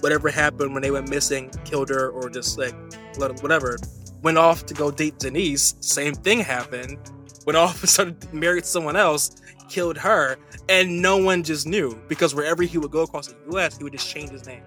Whatever 0.00 0.30
happened 0.30 0.72
when 0.72 0.82
they 0.82 0.90
went 0.90 1.10
missing, 1.10 1.50
killed 1.64 1.90
her, 1.90 2.08
or 2.08 2.30
just 2.30 2.58
like 2.58 2.74
let 3.18 3.40
whatever. 3.42 3.78
Went 4.22 4.38
off 4.38 4.66
to 4.66 4.74
go 4.74 4.90
date 4.90 5.18
Denise. 5.18 5.76
Same 5.80 6.14
thing 6.14 6.40
happened. 6.40 6.98
Went 7.46 7.56
off 7.56 7.80
and 7.80 7.88
started 7.88 8.32
married 8.34 8.64
someone 8.64 8.96
else. 8.96 9.30
Killed 9.70 9.96
her, 9.98 10.36
and 10.68 11.00
no 11.00 11.16
one 11.16 11.42
just 11.44 11.64
knew 11.66 11.94
because 12.08 12.34
wherever 12.34 12.62
he 12.64 12.76
would 12.76 12.90
go 12.90 13.02
across 13.02 13.28
the 13.28 13.36
U.S., 13.52 13.78
he 13.78 13.84
would 13.84 13.92
just 13.92 14.08
change 14.08 14.30
his 14.30 14.44
name. 14.44 14.62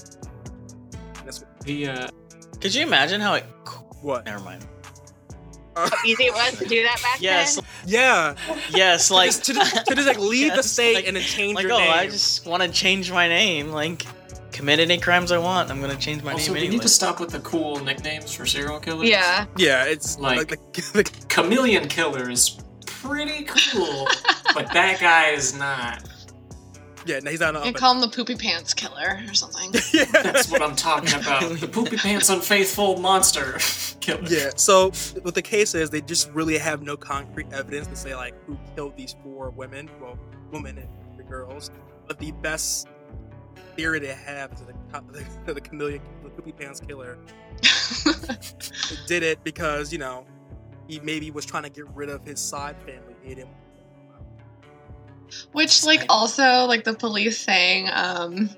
And 1.17 1.25
that's 1.25 1.43
The 1.65 1.87
uh 1.89 2.07
Could 2.61 2.73
you 2.73 2.83
imagine 2.83 3.19
how 3.21 3.33
it? 3.35 3.43
what. 4.01 4.25
Never 4.25 4.41
mind. 4.43 4.65
Uh, 5.75 5.89
How 5.89 5.97
easy 6.05 6.25
it 6.25 6.33
was 6.33 6.57
to 6.59 6.65
do 6.65 6.83
that 6.83 7.01
back 7.01 7.17
Yes, 7.19 7.55
then? 7.55 7.65
yeah, 7.87 8.35
yes, 8.69 9.09
like 9.09 9.29
just, 9.31 9.43
to, 9.45 9.53
just, 9.53 9.85
to 9.87 9.95
just 9.95 10.07
like 10.07 10.19
leave 10.19 10.53
the 10.55 10.61
state 10.61 10.93
like- 10.95 11.07
and 11.07 11.17
then 11.17 11.23
change 11.23 11.55
like 11.55 11.63
your 11.63 11.73
oh, 11.73 11.79
name. 11.79 11.91
I 11.91 12.05
just 12.05 12.45
want 12.45 12.61
to 12.63 12.69
change 12.69 13.11
my 13.11 13.27
name. 13.27 13.69
Like, 13.71 14.05
commit 14.51 14.79
any 14.79 14.99
crimes 14.99 15.31
I 15.31 15.39
want. 15.39 15.71
I'm 15.71 15.81
gonna 15.81 15.95
change 15.97 16.21
my 16.21 16.33
Also, 16.33 16.45
name 16.47 16.53
we 16.53 16.59
anyway. 16.59 16.73
need 16.75 16.81
to 16.83 16.89
stop 16.89 17.19
with 17.19 17.31
the 17.31 17.39
cool 17.39 17.83
nicknames 17.83 18.31
for 18.35 18.45
serial 18.45 18.79
killers. 18.79 19.09
Yeah. 19.09 19.47
Yeah, 19.57 19.85
it's 19.85 20.19
like, 20.19 20.51
Like- 20.51 20.73
the, 20.73 20.81
the, 21.03 21.03
Chameleon 21.27 21.87
Killer 21.87 22.29
is 22.29 22.59
pretty 23.03 23.43
cool, 23.43 24.07
but 24.53 24.71
that 24.73 24.99
guy 24.99 25.29
is 25.29 25.53
not. 25.57 26.03
yeah. 27.05 27.19
No, 27.19 27.31
he's 27.31 27.39
not 27.41 27.53
You 27.53 27.71
up. 27.71 27.75
call 27.75 27.93
him 27.95 28.01
the 28.01 28.07
poopy 28.07 28.35
pants 28.35 28.73
killer 28.73 29.19
or 29.27 29.33
something. 29.33 29.71
yeah. 29.93 30.05
That's 30.23 30.49
what 30.49 30.61
I'm 30.61 30.75
talking 30.75 31.13
about. 31.19 31.59
The 31.59 31.67
poopy 31.67 31.97
pants 31.97 32.29
unfaithful 32.29 32.97
monster 32.99 33.57
killer. 33.99 34.23
Yeah. 34.27 34.51
So 34.55 34.91
what 35.21 35.35
the 35.35 35.41
case 35.41 35.75
is, 35.75 35.89
they 35.89 36.01
just 36.01 36.29
really 36.31 36.57
have 36.57 36.81
no 36.81 36.95
concrete 36.97 37.51
evidence 37.51 37.87
to 37.87 37.95
say 37.95 38.15
like 38.15 38.33
who 38.45 38.57
killed 38.75 38.95
these 38.97 39.15
four 39.23 39.49
women, 39.51 39.89
well, 40.01 40.17
women 40.51 40.77
and 40.77 40.89
the 41.19 41.23
girls. 41.23 41.71
But 42.07 42.19
the 42.19 42.31
best 42.31 42.87
theory 43.75 43.99
they 43.99 44.07
have 44.13 44.53
is 44.53 44.61
that 44.61 45.13
the, 45.13 45.25
the, 45.45 45.53
the 45.55 45.61
chameleon, 45.61 46.01
the 46.23 46.29
poopy 46.29 46.51
pants 46.51 46.79
killer, 46.79 47.17
did 49.07 49.23
it 49.23 49.43
because 49.43 49.91
you 49.91 49.97
know 49.99 50.25
he 50.87 50.99
maybe 50.99 51.31
was 51.31 51.45
trying 51.45 51.63
to 51.63 51.69
get 51.69 51.87
rid 51.95 52.09
of 52.09 52.23
his 52.25 52.39
side 52.39 52.75
family. 52.85 53.15
He 53.23 53.33
didn't. 53.35 53.49
Which, 55.51 55.83
like, 55.83 56.05
also, 56.09 56.65
like 56.65 56.83
the 56.83 56.93
police 56.93 57.39
saying, 57.39 57.89
um, 57.91 58.51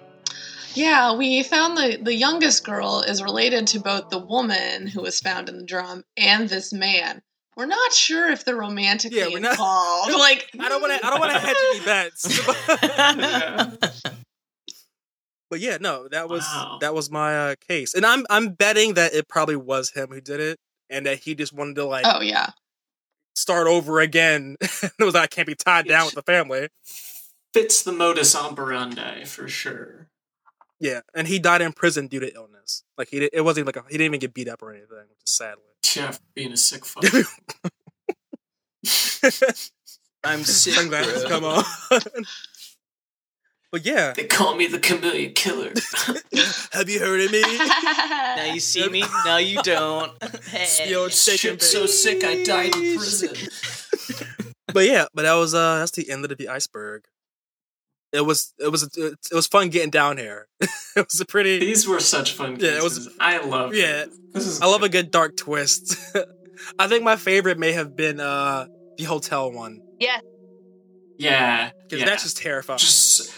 yeah, 0.74 1.16
we 1.16 1.42
found 1.44 1.78
the 1.78 1.98
the 2.02 2.14
youngest 2.14 2.66
girl 2.66 3.02
is 3.08 3.24
related 3.24 3.68
to 3.68 3.80
both 3.80 4.10
the 4.10 4.20
woman 4.20 4.88
who 4.88 5.02
was 5.02 5.22
found 5.22 5.48
in 5.48 5.58
the 5.58 5.64
drum 5.64 6.04
and 6.18 6.50
this 6.50 6.74
man. 6.74 7.22
We're 7.56 7.66
not 7.68 7.94
sure 7.94 8.30
if 8.30 8.44
they're 8.44 8.58
romantically 8.58 9.20
Yeah, 9.20 9.30
we're 9.32 9.40
not- 9.40 9.52
involved. 9.54 10.12
like, 10.12 10.50
I 10.60 10.68
don't 10.68 10.82
want 10.82 11.00
to. 11.00 11.08
I 11.08 11.10
don't 11.12 11.20
want 11.22 11.32
to 11.32 11.40
hedge 11.40 11.56
any 11.72 11.80
bets. 11.86 12.42
but 15.50 15.60
yeah, 15.62 15.78
no, 15.80 16.10
that 16.10 16.28
was 16.28 16.42
Wow. 16.44 16.80
that 16.82 16.94
was 16.94 17.10
my 17.10 17.52
uh, 17.52 17.56
case, 17.66 17.94
and 17.94 18.06
I'm 18.06 18.26
I'm 18.30 18.50
betting 18.50 18.96
that 18.96 19.14
it 19.14 19.30
probably 19.30 19.56
was 19.56 19.92
him 19.92 20.10
who 20.10 20.20
did 20.20 20.42
it, 20.42 20.60
and 20.90 21.06
that 21.06 21.20
he 21.20 21.36
just 21.36 21.54
wanted 21.54 21.76
to 21.76 21.86
like 21.86 22.06
Oh 22.06 22.22
yeah, 22.22 22.52
start 23.36 23.68
over 23.68 24.00
again. 24.00 24.58
it 24.62 24.94
was 25.00 25.14
like 25.14 25.24
I 25.24 25.28
can't 25.28 25.48
be 25.48 25.56
tied 25.56 25.88
down 25.88 26.06
with 26.06 26.16
the 26.16 26.22
family. 26.22 26.70
Fits 27.54 27.84
the 27.84 27.92
modus 27.92 28.36
operandi 28.36 29.24
for 29.26 29.48
sure. 29.48 30.10
Yeah, 30.80 31.02
and 31.14 31.28
he 31.28 31.40
died 31.40 31.62
in 31.62 31.72
prison 31.72 32.08
due 32.08 32.20
to 32.20 32.34
illness. 32.36 32.84
Like 32.98 33.08
he, 33.10 33.20
did, 33.22 33.30
it 33.32 33.42
wasn't 33.42 33.66
like 33.66 33.78
a, 33.78 33.84
he 33.90 33.94
didn't 33.98 34.08
even 34.08 34.20
get 34.20 34.34
beat 34.34 34.50
up 34.50 34.62
or 34.62 34.72
anything, 34.72 34.98
which 35.10 35.24
is 35.24 35.32
sadly. 35.32 35.64
Jeff 35.82 36.20
being 36.34 36.52
a 36.52 36.58
sick 36.58 36.86
fuck. 36.86 37.06
I'm 40.24 40.44
sick. 40.44 40.74
Sunglasses, 40.74 41.24
bro. 41.24 41.30
come 41.30 41.46
on. 41.46 41.64
But 43.76 43.86
yeah, 43.86 44.14
they 44.14 44.24
call 44.24 44.56
me 44.56 44.68
the 44.68 44.80
chameleon 44.80 45.34
killer. 45.34 45.74
have 46.72 46.90
you 46.90 46.98
heard 47.02 47.20
of 47.20 47.32
me? 47.32 47.42
Now 48.38 48.54
you 48.54 48.62
see 48.62 48.88
me. 48.88 49.04
Now 49.26 49.36
you 49.36 49.62
don't. 49.64 50.12
Hey. 50.46 50.92
Yo, 50.92 51.10
shaking, 51.10 51.52
Shit, 51.52 51.62
so 51.62 51.86
sick 51.86 52.24
I 52.24 52.42
died 52.44 52.74
in 52.76 52.96
prison. 52.98 53.36
but 54.74 54.86
yeah, 54.86 55.08
but 55.14 55.24
that 55.24 55.34
was 55.34 55.54
uh 55.54 55.80
that's 55.80 55.92
the 55.92 56.10
end 56.10 56.24
of 56.24 56.38
the 56.38 56.48
iceberg. 56.48 57.04
It 58.14 58.22
was 58.26 58.54
it 58.60 58.72
was 58.72 58.84
it 58.98 59.34
was 59.34 59.48
fun 59.48 59.68
getting 59.70 59.90
down 59.90 60.18
here. 60.18 60.48
it 60.62 61.06
was 61.12 61.20
a 61.20 61.26
pretty 61.26 61.60
These 61.60 61.86
were 61.86 62.00
such 62.00 62.32
fun 62.32 62.58
Yeah, 62.62 62.78
it 62.78 62.84
was- 62.84 62.98
cases. 63.00 63.18
I 63.20 63.40
love 63.46 63.76
yeah. 63.76 64.06
This 64.34 64.48
is 64.48 64.62
I 64.62 64.68
love 64.68 64.84
a 64.84 64.90
good 64.90 65.12
dark 65.12 65.36
twist. 65.36 65.98
I 66.80 66.88
think 66.88 67.04
my 67.04 67.18
favorite 67.18 67.60
may 67.60 67.74
have 67.74 67.94
been 67.94 68.22
uh 68.22 68.68
the 68.98 69.04
hotel 69.04 69.52
one 69.52 69.82
Yeah. 70.00 70.20
Yeah. 71.18 71.72
because 71.84 72.00
yeah. 72.00 72.06
that's 72.06 72.24
just 72.24 72.38
terrifying. 72.38 72.80
just 72.80 73.34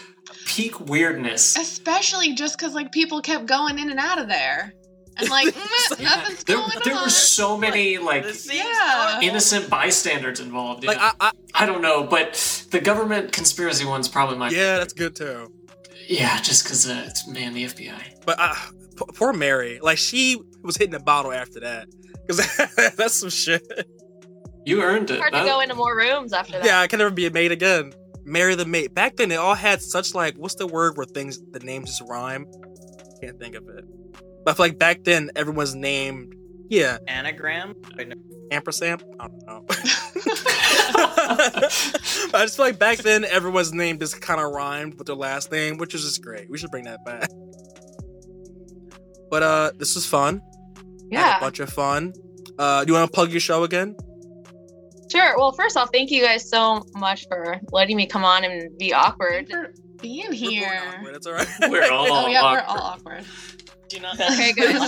peak 0.58 0.80
weirdness. 0.88 1.56
especially 1.56 2.34
just 2.34 2.58
because 2.58 2.74
like 2.74 2.90
people 2.92 3.20
kept 3.22 3.46
going 3.46 3.78
in 3.78 3.90
and 3.90 4.00
out 4.00 4.18
of 4.18 4.28
there, 4.28 4.72
and 5.16 5.28
like 5.30 5.46
mm, 5.54 6.00
Yeah. 6.00 6.08
nothing's 6.16 6.44
There, 6.44 6.56
going 6.56 6.70
there 6.84 6.94
on. 6.96 7.02
were 7.04 7.08
so 7.10 7.56
many 7.56 7.98
like 7.98 8.24
Yeah. 8.52 9.20
innocent 9.20 9.70
bystanders 9.70 10.40
involved. 10.40 10.84
like. 10.84 10.98
I, 11.00 11.12
I 11.20 11.30
I 11.54 11.66
don't 11.66 11.82
know, 11.82 12.04
but 12.04 12.34
the 12.70 12.80
government 12.80 13.32
conspiracy 13.32 13.84
one's 13.84 14.08
probably 14.08 14.36
my 14.36 14.50
yeah, 14.50 14.78
that's 14.78 14.92
good 14.92 15.14
too. 15.16 15.52
yeah, 16.08 16.40
just 16.40 16.64
because 16.64 16.88
uh, 16.88 17.04
it's 17.06 17.26
man 17.26 17.54
the 17.54 17.64
FBI. 17.64 18.24
But 18.26 18.36
uh, 18.38 18.54
p- 18.96 19.04
poor 19.14 19.32
Mary, 19.32 19.78
like 19.82 19.98
she 19.98 20.40
was 20.62 20.76
hitting 20.76 20.92
the 20.92 21.00
bottle 21.00 21.32
after 21.32 21.60
that 21.60 21.88
because 22.26 22.38
that's 22.96 23.14
some 23.20 23.30
shit. 23.30 23.62
You 24.64 24.82
earned 24.82 25.10
it. 25.10 25.18
Hard 25.18 25.32
to 25.32 25.38
That- 25.38 25.46
go 25.46 25.60
into 25.60 25.74
more 25.74 25.96
rooms 25.96 26.32
after 26.32 26.52
that. 26.52 26.64
Yeah, 26.64 26.80
I 26.80 26.86
can 26.88 26.98
never 26.98 27.10
be 27.10 27.26
a 27.26 27.30
maid 27.30 27.52
again. 27.52 27.92
Mary 28.28 28.54
the 28.54 28.66
mate. 28.66 28.94
Back 28.94 29.16
then, 29.16 29.28
they 29.28 29.36
all 29.36 29.54
had 29.54 29.82
such 29.82 30.14
like 30.14 30.36
what's 30.36 30.56
the 30.56 30.66
word 30.66 30.96
where 30.96 31.06
things 31.06 31.40
the 31.50 31.60
names 31.60 31.88
just 31.88 32.02
rhyme. 32.08 32.46
Can't 33.22 33.38
think 33.40 33.54
of 33.54 33.68
it. 33.68 33.84
But 34.44 34.52
I 34.52 34.54
feel 34.54 34.66
like 34.66 34.78
back 34.78 35.04
then 35.04 35.30
everyone's 35.34 35.74
named. 35.74 36.34
Yeah, 36.68 36.98
Anagram. 37.06 37.74
ampersand. 38.50 39.02
I 39.18 39.28
don't 39.28 39.46
know. 39.46 39.64
but 39.66 39.78
I 42.34 42.42
just 42.42 42.56
feel 42.56 42.66
like 42.66 42.78
back 42.78 42.98
then 42.98 43.24
everyone's 43.24 43.72
name 43.72 43.98
just 43.98 44.20
kind 44.20 44.40
of 44.40 44.52
rhymed 44.52 44.98
with 44.98 45.06
their 45.06 45.16
last 45.16 45.50
name, 45.50 45.78
which 45.78 45.94
is 45.94 46.02
just 46.02 46.22
great. 46.22 46.50
We 46.50 46.58
should 46.58 46.70
bring 46.70 46.84
that 46.84 47.04
back. 47.04 47.30
But 49.30 49.42
uh, 49.42 49.70
this 49.78 49.94
was 49.94 50.06
fun. 50.06 50.42
Had 51.12 51.38
a 51.38 51.40
bunch 51.40 51.60
of 51.60 51.70
fun. 51.70 52.12
Uh, 52.58 52.84
do 52.84 52.92
you 52.92 52.98
want 52.98 53.10
to 53.10 53.14
plug 53.14 53.30
your 53.30 53.40
show 53.40 53.64
again? 53.64 53.96
Sure. 55.10 55.36
Well, 55.38 55.52
first 55.52 55.76
off, 55.76 55.90
thank 55.92 56.10
you 56.10 56.22
guys 56.22 56.48
so 56.48 56.82
much 56.94 57.26
for 57.28 57.60
letting 57.72 57.96
me 57.96 58.06
come 58.06 58.24
on 58.24 58.44
and 58.44 58.76
be 58.78 58.92
awkward. 58.92 59.48
for 59.50 59.72
being 60.00 60.26
We're 60.28 60.34
here. 60.34 60.82
awkward, 60.96 61.16
It's 61.16 61.26
all 61.26 61.32
right. 61.34 61.46
We're 61.70 61.90
all 61.90 62.06
Oh 62.12 62.26
yeah, 62.28 62.42
we're 62.42 62.58
awkward. 62.58 62.64
all 62.68 62.78
awkward. 62.86 63.24
Do 63.88 63.96
you 63.96 64.02
not? 64.02 64.20
Okay, 64.20 64.52
good. 64.56 64.72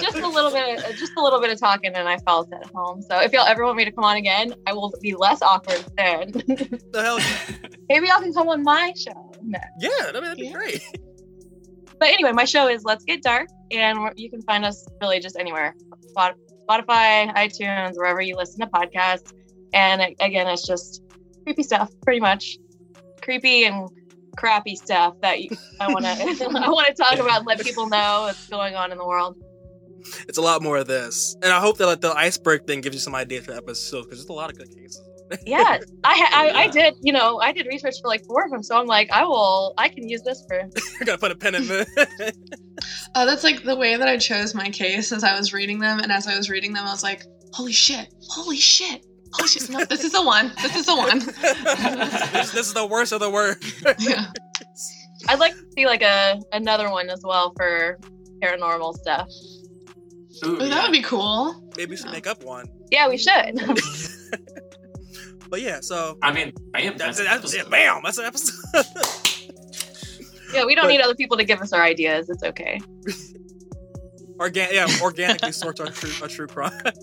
just 0.00 0.16
a 0.18 0.28
little 0.28 0.50
bit, 0.50 0.84
uh, 0.84 0.92
just 0.92 1.12
a 1.16 1.22
little 1.22 1.40
bit 1.40 1.50
of 1.52 1.60
talking, 1.60 1.92
and 1.94 2.08
I 2.08 2.18
felt 2.18 2.52
at 2.52 2.66
home. 2.74 3.02
So 3.02 3.20
if 3.20 3.32
y'all 3.32 3.46
ever 3.46 3.64
want 3.64 3.76
me 3.76 3.84
to 3.84 3.92
come 3.92 4.02
on 4.04 4.16
again, 4.16 4.52
I 4.66 4.72
will 4.72 4.92
be 5.00 5.14
less 5.14 5.40
awkward 5.42 5.84
then. 5.96 6.32
the 6.32 6.80
hell? 7.02 7.18
Maybe 7.88 8.08
y'all 8.08 8.20
can 8.20 8.32
come 8.32 8.48
on 8.48 8.62
my 8.64 8.92
show. 8.96 9.32
next. 9.42 9.64
Yeah, 9.80 9.90
I 10.00 10.12
mean, 10.12 10.22
that'd 10.24 10.38
be 10.38 10.46
Yeah. 10.46 10.52
great. 10.54 10.82
But 12.00 12.08
anyway, 12.08 12.32
my 12.32 12.44
show 12.46 12.66
is 12.68 12.82
Let's 12.84 13.04
Get 13.04 13.22
Dark, 13.22 13.48
and 13.70 14.10
you 14.16 14.28
can 14.28 14.42
find 14.42 14.64
us 14.64 14.84
really 15.00 15.20
just 15.20 15.36
anywhere 15.38 15.74
Spot- 16.08 16.34
Spotify, 16.68 17.34
iTunes, 17.34 17.96
wherever 17.96 18.20
you 18.20 18.36
listen 18.36 18.60
to 18.60 18.66
podcasts. 18.66 19.32
And 19.72 20.02
again, 20.20 20.46
it's 20.48 20.66
just 20.66 21.02
creepy 21.44 21.62
stuff, 21.62 21.90
pretty 22.02 22.20
much. 22.20 22.58
Creepy 23.22 23.64
and 23.64 23.88
crappy 24.36 24.76
stuff 24.76 25.14
that 25.20 25.42
you, 25.42 25.50
I 25.80 25.88
want 25.92 26.04
to 26.04 26.10
I 26.64 26.68
want 26.68 26.88
to 26.88 26.94
talk 26.94 27.14
about, 27.18 27.38
and 27.38 27.46
let 27.46 27.60
people 27.60 27.88
know 27.88 28.22
what's 28.26 28.48
going 28.48 28.74
on 28.74 28.92
in 28.92 28.98
the 28.98 29.06
world. 29.06 29.36
It's 30.28 30.38
a 30.38 30.42
lot 30.42 30.62
more 30.62 30.78
of 30.78 30.86
this, 30.86 31.36
and 31.42 31.52
I 31.52 31.60
hope 31.60 31.76
that 31.78 31.86
like, 31.86 32.00
the 32.00 32.12
iceberg 32.12 32.66
thing 32.66 32.80
gives 32.80 32.96
you 32.96 33.00
some 33.00 33.14
ideas 33.14 33.44
for 33.44 33.52
episodes 33.52 34.06
because 34.06 34.20
there's 34.20 34.30
a 34.30 34.32
lot 34.32 34.50
of 34.50 34.56
good 34.56 34.74
cases. 34.74 35.02
Yeah, 35.46 35.78
I, 36.04 36.28
I 36.32 36.62
I 36.62 36.66
did 36.68 36.94
you 37.02 37.12
know 37.12 37.38
I 37.38 37.52
did 37.52 37.66
research 37.66 37.94
for 38.02 38.08
like 38.08 38.24
four 38.24 38.44
of 38.44 38.50
them, 38.50 38.62
so 38.62 38.78
I'm 38.78 38.86
like 38.86 39.10
I 39.12 39.24
will 39.24 39.74
I 39.78 39.88
can 39.88 40.08
use 40.08 40.22
this 40.22 40.44
for 40.48 40.60
I 41.00 41.04
gotta 41.04 41.18
put 41.18 41.30
a 41.30 41.36
pen 41.36 41.54
in 41.54 41.68
there. 41.68 41.86
Oh, 41.96 42.04
uh, 43.14 43.24
that's 43.26 43.44
like 43.44 43.62
the 43.62 43.76
way 43.76 43.96
that 43.96 44.08
I 44.08 44.16
chose 44.16 44.54
my 44.54 44.70
case 44.70 45.12
as 45.12 45.22
I 45.22 45.36
was 45.36 45.52
reading 45.52 45.78
them, 45.78 46.00
and 46.00 46.10
as 46.10 46.26
I 46.26 46.36
was 46.36 46.50
reading 46.50 46.72
them, 46.72 46.84
I 46.84 46.90
was 46.90 47.02
like, 47.02 47.24
"Holy 47.52 47.72
shit! 47.72 48.12
Holy 48.28 48.56
shit! 48.56 49.06
Holy 49.32 49.48
shit! 49.48 49.70
No, 49.70 49.84
this 49.84 50.02
is 50.02 50.12
the 50.12 50.22
one. 50.22 50.52
This 50.62 50.74
is 50.74 50.86
the 50.86 50.96
one." 50.96 51.18
this, 52.32 52.50
this 52.50 52.66
is 52.66 52.74
the 52.74 52.86
worst 52.86 53.12
of 53.12 53.20
the 53.20 53.30
worst. 53.30 53.62
yeah. 54.00 54.32
I'd 55.28 55.38
like 55.38 55.52
to 55.52 55.64
see 55.76 55.86
like 55.86 56.02
a 56.02 56.40
another 56.52 56.90
one 56.90 57.08
as 57.08 57.22
well 57.22 57.52
for 57.56 57.98
paranormal 58.42 58.94
stuff. 58.98 59.28
Ooh, 60.44 60.54
Ooh, 60.54 60.68
that 60.68 60.82
would 60.82 60.92
be 60.92 61.02
cool. 61.02 61.54
Maybe 61.76 61.90
we 61.90 61.96
should 61.96 62.10
make 62.10 62.26
up 62.26 62.42
one. 62.42 62.66
Yeah, 62.90 63.08
we 63.08 63.18
should. 63.18 63.60
But 65.50 65.60
yeah, 65.62 65.80
so 65.80 66.16
I 66.22 66.32
mean, 66.32 66.52
bam, 66.70 66.96
that's 66.96 67.18
that's, 67.18 67.20
it. 67.20 67.26
an 67.26 67.40
That's, 67.40 67.56
yeah, 67.56 67.64
bam, 67.68 68.00
that's 68.04 68.18
an 68.18 68.24
episode. 68.26 68.84
yeah, 70.54 70.64
we 70.64 70.74
don't 70.76 70.84
But- 70.84 70.88
need 70.88 71.00
other 71.00 71.14
people 71.16 71.36
to 71.36 71.44
give 71.44 71.60
us 71.60 71.72
our 71.72 71.82
ideas. 71.82 72.30
It's 72.30 72.42
okay. 72.44 72.80
Organ- 74.38 74.68
yeah, 74.72 74.86
organically 75.02 75.52
source 75.52 75.80
our 75.80 75.88
true, 75.88 76.10
our 76.22 76.28
true 76.28 76.46
crime. 76.46 76.72
but 76.82 76.94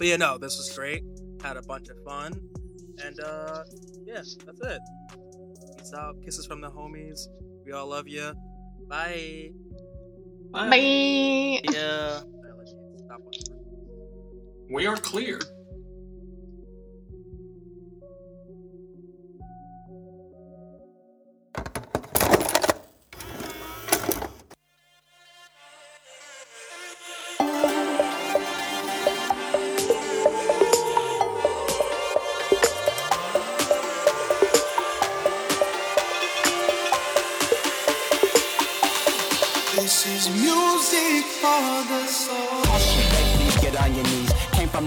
yeah, 0.00 0.16
no, 0.16 0.36
this 0.38 0.56
was 0.58 0.72
great. 0.74 1.04
Had 1.42 1.56
a 1.56 1.62
bunch 1.62 1.88
of 1.88 2.02
fun, 2.04 2.32
and 3.04 3.20
uh, 3.20 3.62
yeah, 4.04 4.14
that's 4.14 4.60
it. 4.60 4.80
Peace 5.78 5.92
out. 5.94 6.16
Kisses 6.24 6.46
from 6.46 6.60
the 6.62 6.68
homies. 6.70 7.28
We 7.64 7.72
all 7.72 7.86
love 7.86 8.08
you. 8.08 8.32
Bye. 8.88 9.50
Bye. 10.50 11.60
Yeah. 11.70 12.20
We 14.70 14.86
are 14.86 14.96
clear. 14.96 15.38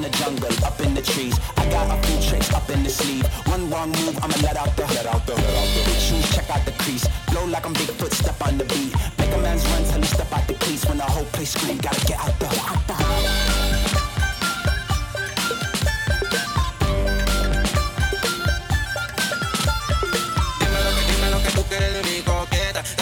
The 0.06 0.18
jungle, 0.18 0.54
up 0.64 0.80
in 0.82 0.94
the 0.94 1.02
trees. 1.02 1.36
I 1.58 1.66
got 1.70 1.90
a 1.90 1.98
few 2.06 2.30
tricks 2.30 2.54
up 2.54 2.70
in 2.70 2.84
the 2.84 2.90
sleeve. 2.90 3.26
One 3.48 3.70
wrong 3.70 3.90
move, 3.90 4.18
I'ma 4.22 4.38
let 4.44 4.56
out 4.58 4.76
the 4.78 4.86
let 4.94 5.06
out 5.08 5.26
the 5.26 5.34
let 5.34 5.56
out 5.62 5.70
the 5.74 5.94
shoes, 6.00 6.30
check 6.36 6.50
out 6.50 6.64
the 6.66 6.74
crease. 6.84 7.08
Blow 7.32 7.46
like 7.46 7.66
I'm 7.66 7.74
Bigfoot, 7.74 8.14
step 8.14 8.40
on 8.46 8.58
the 8.58 8.66
beat. 8.66 8.94
Make 9.18 9.34
a 9.34 9.38
man's 9.40 9.66
run 9.70 9.84
till 9.86 10.02
he 10.02 10.08
step 10.08 10.32
out 10.32 10.48
the 10.48 10.54
cleats. 10.56 10.86
When 10.86 10.98
the 10.98 11.04
whole 11.04 11.26
place 11.36 11.52
scream, 11.54 11.78
gotta 11.78 12.06
get 12.06 12.20
out 12.20 12.40
the 12.40 12.46
out 12.46 12.88
the 12.88 12.96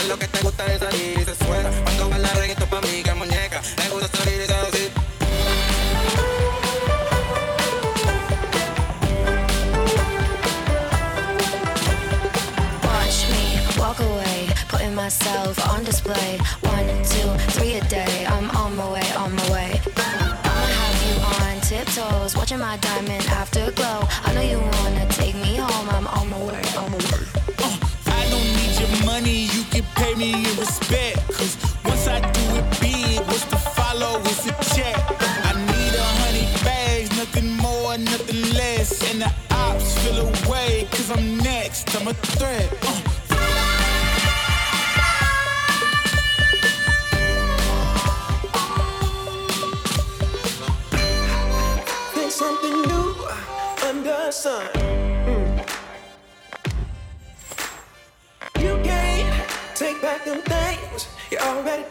lo 0.08 0.18
que. 0.18 0.26
Es 0.26 0.32
te 0.32 0.42
gusta 0.42 0.64
de 0.66 0.80
salir 0.80 1.20
y 1.20 1.26
se 1.26 1.36
suena. 1.36 1.83
Watching 22.54 22.60
my 22.60 22.78
diamond 22.78 23.26
afterglow. 23.28 24.08
I 24.24 24.34
know 24.34 24.42
you 24.42 24.60
wanna 24.60 25.08
take 25.10 25.36
me 25.36 25.56
home. 25.58 25.90
I'm 25.90 26.08
on 26.08 26.30
my 26.30 26.38
way, 26.38 26.62
on 26.78 26.92
my 26.92 26.98
way. 26.98 27.28
I 28.08 28.30
don't 28.30 28.50
need 28.58 28.80
your 28.80 29.06
money, 29.06 29.48
you 29.54 29.64
can 29.72 29.84
pay 29.96 30.16
me 30.16 30.34
in 30.34 30.58
respect. 30.58 31.33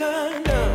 Already 0.03 0.43
done. 0.43 0.72